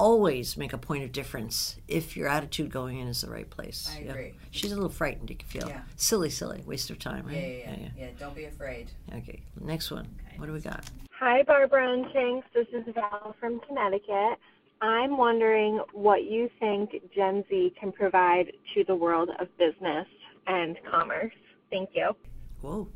always 0.01 0.57
make 0.57 0.73
a 0.73 0.79
point 0.79 1.05
of 1.05 1.13
difference 1.13 1.77
if 1.87 2.17
your 2.17 2.27
attitude 2.27 2.71
going 2.71 2.99
in 2.99 3.07
is 3.07 3.21
the 3.21 3.29
right 3.31 3.49
place. 3.51 3.95
I 3.95 4.01
Yeah. 4.01 4.11
agree. 4.13 4.35
She's 4.51 4.73
a 4.73 4.75
little 4.75 4.89
frightened. 4.89 5.29
You 5.29 5.37
can 5.37 5.47
feel 5.49 5.69
Yeah. 5.69 5.83
silly, 5.97 6.31
silly, 6.31 6.63
waste 6.67 6.89
of 6.89 6.99
time. 6.99 7.27
Right? 7.27 7.37
yeah. 7.37 7.71
Yeah, 7.71 7.77
yeah. 7.81 7.89
Yeah, 7.99 8.11
don't 8.19 8.35
be 8.35 8.45
afraid. 8.47 8.91
Okay. 9.15 9.43
Next 9.61 9.91
one. 9.91 10.09
Okay. 10.27 10.39
What 10.39 10.47
do 10.47 10.53
we 10.55 10.61
got? 10.61 10.85
Hi, 11.19 11.43
Barbara 11.43 11.93
and 11.93 12.07
Tinx. 12.07 12.45
This 12.55 12.67
is 12.69 12.87
Val 12.95 13.37
from 13.39 13.61
Connecticut. 13.61 14.39
I'm 14.81 15.19
wondering 15.19 15.77
what 15.93 16.25
you 16.25 16.49
think 16.59 16.95
Gen 17.15 17.45
Z 17.51 17.75
can 17.79 17.93
provide 17.93 18.55
to 18.73 18.85
the 18.85 18.95
world 18.95 19.29
of 19.39 19.55
business 19.59 20.09
and 20.47 20.79
commerce. 20.91 21.35
Thank 21.71 21.91
you. 21.95 22.17
Whoa. 22.63 22.89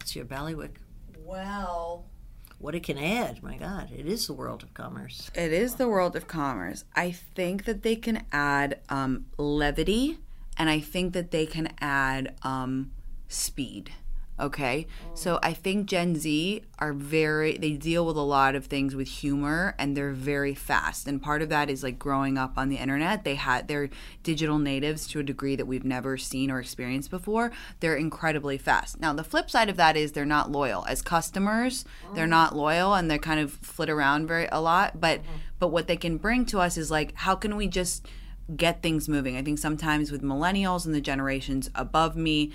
That's 0.00 0.16
your 0.16 0.24
bailiwick. 0.24 0.80
Well, 1.24 2.09
What 2.60 2.74
it 2.74 2.82
can 2.82 2.98
add, 2.98 3.42
my 3.42 3.56
God, 3.56 3.88
it 3.90 4.04
is 4.04 4.26
the 4.26 4.34
world 4.34 4.62
of 4.62 4.74
commerce. 4.74 5.30
It 5.34 5.50
is 5.50 5.76
the 5.76 5.88
world 5.88 6.14
of 6.14 6.28
commerce. 6.28 6.84
I 6.94 7.10
think 7.10 7.64
that 7.64 7.82
they 7.82 7.96
can 7.96 8.26
add 8.32 8.80
um, 8.90 9.24
levity 9.38 10.18
and 10.58 10.68
I 10.68 10.78
think 10.78 11.14
that 11.14 11.30
they 11.30 11.46
can 11.46 11.72
add 11.80 12.34
um, 12.42 12.90
speed. 13.28 13.92
Okay. 14.40 14.86
So 15.14 15.38
I 15.42 15.52
think 15.52 15.86
Gen 15.86 16.16
Z 16.16 16.62
are 16.78 16.94
very, 16.94 17.58
they 17.58 17.72
deal 17.72 18.06
with 18.06 18.16
a 18.16 18.22
lot 18.22 18.54
of 18.54 18.66
things 18.66 18.94
with 18.94 19.06
humor 19.06 19.74
and 19.78 19.94
they're 19.96 20.12
very 20.12 20.54
fast. 20.54 21.06
And 21.06 21.20
part 21.20 21.42
of 21.42 21.50
that 21.50 21.68
is 21.68 21.82
like 21.82 21.98
growing 21.98 22.38
up 22.38 22.54
on 22.56 22.70
the 22.70 22.76
internet. 22.76 23.24
They 23.24 23.34
had, 23.34 23.68
they're 23.68 23.90
digital 24.22 24.58
natives 24.58 25.06
to 25.08 25.20
a 25.20 25.22
degree 25.22 25.56
that 25.56 25.66
we've 25.66 25.84
never 25.84 26.16
seen 26.16 26.50
or 26.50 26.58
experienced 26.58 27.10
before. 27.10 27.52
They're 27.80 27.96
incredibly 27.96 28.56
fast. 28.56 28.98
Now, 28.98 29.12
the 29.12 29.24
flip 29.24 29.50
side 29.50 29.68
of 29.68 29.76
that 29.76 29.96
is 29.96 30.12
they're 30.12 30.24
not 30.24 30.50
loyal. 30.50 30.86
As 30.86 31.02
customers, 31.02 31.84
they're 32.14 32.26
mm. 32.26 32.30
not 32.30 32.56
loyal 32.56 32.94
and 32.94 33.10
they 33.10 33.18
kind 33.18 33.40
of 33.40 33.52
flit 33.52 33.90
around 33.90 34.26
very 34.26 34.48
a 34.50 34.60
lot. 34.60 35.00
But, 35.00 35.20
but 35.58 35.68
what 35.68 35.86
they 35.86 35.96
can 35.96 36.16
bring 36.16 36.46
to 36.46 36.60
us 36.60 36.78
is 36.78 36.90
like, 36.90 37.14
how 37.14 37.34
can 37.34 37.56
we 37.56 37.68
just, 37.68 38.08
get 38.56 38.82
things 38.82 39.08
moving. 39.08 39.36
I 39.36 39.42
think 39.42 39.58
sometimes 39.58 40.10
with 40.10 40.22
millennials 40.22 40.84
and 40.84 40.94
the 40.94 41.00
generations 41.00 41.70
above 41.74 42.16
me, 42.16 42.52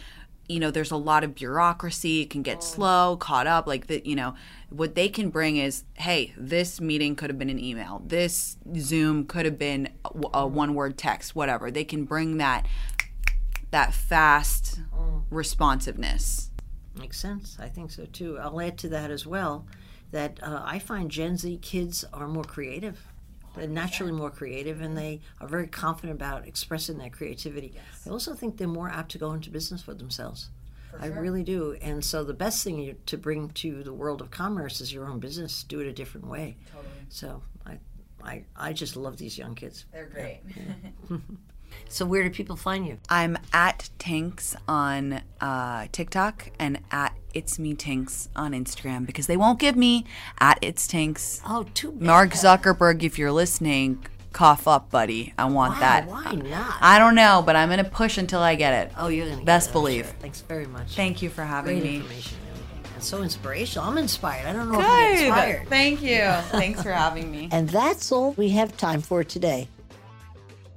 you 0.47 0.59
know, 0.59 0.71
there's 0.71 0.91
a 0.91 0.97
lot 0.97 1.23
of 1.23 1.35
bureaucracy. 1.35 2.21
It 2.21 2.29
can 2.29 2.41
get 2.41 2.63
slow, 2.63 3.17
caught 3.17 3.47
up. 3.47 3.67
Like 3.67 3.87
that, 3.87 4.05
you 4.05 4.15
know, 4.15 4.35
what 4.69 4.95
they 4.95 5.09
can 5.09 5.29
bring 5.29 5.57
is, 5.57 5.83
hey, 5.95 6.33
this 6.37 6.79
meeting 6.79 7.15
could 7.15 7.29
have 7.29 7.39
been 7.39 7.49
an 7.49 7.59
email. 7.59 8.01
This 8.05 8.57
Zoom 8.77 9.25
could 9.25 9.45
have 9.45 9.57
been 9.57 9.89
a, 10.05 10.39
a 10.39 10.47
one-word 10.47 10.97
text. 10.97 11.35
Whatever. 11.35 11.71
They 11.71 11.83
can 11.83 12.05
bring 12.05 12.37
that 12.37 12.65
that 13.71 13.93
fast 13.93 14.79
responsiveness. 15.29 16.51
Makes 16.97 17.19
sense. 17.19 17.57
I 17.59 17.67
think 17.67 17.91
so 17.91 18.05
too. 18.05 18.37
I'll 18.39 18.61
add 18.61 18.77
to 18.79 18.89
that 18.89 19.11
as 19.11 19.25
well 19.25 19.65
that 20.11 20.39
uh, 20.41 20.61
I 20.63 20.79
find 20.79 21.11
Gen 21.11 21.35
Z 21.37 21.57
kids 21.61 22.05
are 22.13 22.27
more 22.27 22.43
creative. 22.43 23.05
They're 23.55 23.67
naturally 23.67 24.11
more 24.11 24.29
creative 24.29 24.81
and 24.81 24.97
they 24.97 25.21
are 25.39 25.47
very 25.47 25.67
confident 25.67 26.15
about 26.15 26.47
expressing 26.47 26.97
their 26.97 27.09
creativity. 27.09 27.73
I 28.05 28.09
also 28.09 28.33
think 28.33 28.57
they're 28.57 28.67
more 28.67 28.89
apt 28.89 29.11
to 29.11 29.17
go 29.17 29.33
into 29.33 29.49
business 29.49 29.81
for 29.81 29.93
themselves. 29.93 30.49
I 30.99 31.07
really 31.07 31.43
do. 31.43 31.75
And 31.81 32.03
so 32.03 32.23
the 32.23 32.33
best 32.33 32.63
thing 32.63 32.79
you, 32.79 32.95
to 33.07 33.17
bring 33.17 33.49
to 33.49 33.83
the 33.83 33.93
world 33.93 34.21
of 34.21 34.31
commerce 34.31 34.79
is 34.79 34.93
your 34.93 35.07
own 35.09 35.19
business. 35.19 35.63
Do 35.63 35.81
it 35.81 35.87
a 35.87 35.93
different 35.93 36.27
way. 36.27 36.55
Totally. 36.71 36.93
So 37.09 37.43
I, 37.65 37.79
I, 38.23 38.45
I 38.55 38.73
just 38.73 38.95
love 38.95 39.17
these 39.17 39.37
young 39.37 39.55
kids. 39.55 39.85
They're 39.91 40.05
great. 40.05 40.41
So 41.89 42.05
where 42.05 42.23
do 42.23 42.29
people 42.29 42.55
find 42.55 42.85
you? 42.85 42.97
I'm 43.09 43.37
at 43.53 43.89
Tinx 43.99 44.55
on 44.67 45.21
uh, 45.41 45.87
TikTok 45.91 46.49
and 46.59 46.79
at 46.91 47.15
It's 47.33 47.57
Me 47.59 47.73
Tinx 47.75 48.27
on 48.35 48.51
Instagram 48.51 49.05
because 49.05 49.27
they 49.27 49.37
won't 49.37 49.59
give 49.59 49.75
me 49.75 50.05
at 50.39 50.57
It's 50.61 50.87
Tinx. 50.87 51.41
Oh, 51.47 51.65
too 51.73 51.91
bad. 51.91 52.01
Mark 52.01 52.29
Zuckerberg, 52.31 53.03
if 53.03 53.17
you're 53.17 53.31
listening, 53.31 54.05
cough 54.33 54.67
up, 54.67 54.89
buddy. 54.91 55.33
I 55.37 55.45
want 55.45 55.75
Wow, 55.75 55.79
that. 55.79 56.07
Why 56.07 56.33
not? 56.33 56.75
I 56.81 56.99
don't 56.99 57.15
know, 57.15 57.41
but 57.45 57.55
I'm 57.55 57.69
gonna 57.69 57.83
push 57.85 58.17
until 58.17 58.41
I 58.41 58.55
get 58.55 58.87
it. 58.87 58.93
oh, 58.97 59.07
you're 59.07 59.25
gonna 59.25 59.37
get 59.37 59.45
Best 59.45 59.67
it, 59.67 59.69
I'm 59.69 59.73
believe. 59.73 60.05
sure. 60.05 60.15
Thanks 60.19 60.41
very 60.41 60.65
much. 60.65 60.95
Thank 60.95 61.21
you 61.21 61.29
for 61.29 61.43
having 61.43 61.79
Great 61.79 61.89
me. 61.91 61.95
information. 61.97 62.37
It's 62.97 63.07
so 63.07 63.21
inspirational. 63.23 63.87
I'm 63.89 63.97
inspired. 63.97 64.45
I 64.47 64.53
don't 64.53 64.71
know 64.71 64.79
if 64.79 64.85
I'm 64.85 65.11
inspired. 65.17 65.67
Thank 65.69 66.01
you. 66.01 66.19
Thanks 66.51 66.81
for 66.81 66.91
having 66.91 67.29
me. 67.31 67.49
And 67.51 67.69
that's 67.69 68.11
all 68.11 68.31
we 68.33 68.49
have 68.49 68.75
time 68.77 69.01
for 69.01 69.23
today. 69.23 69.67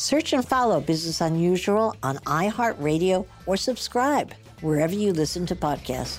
Search 0.00 0.32
and 0.32 0.42
follow 0.42 0.80
Business 0.80 1.20
Unusual 1.20 1.94
on 2.02 2.16
iHeartRadio 2.24 3.26
or 3.44 3.58
subscribe 3.58 4.32
wherever 4.62 4.94
you 4.94 5.12
listen 5.12 5.44
to 5.44 5.54
podcasts. 5.54 6.18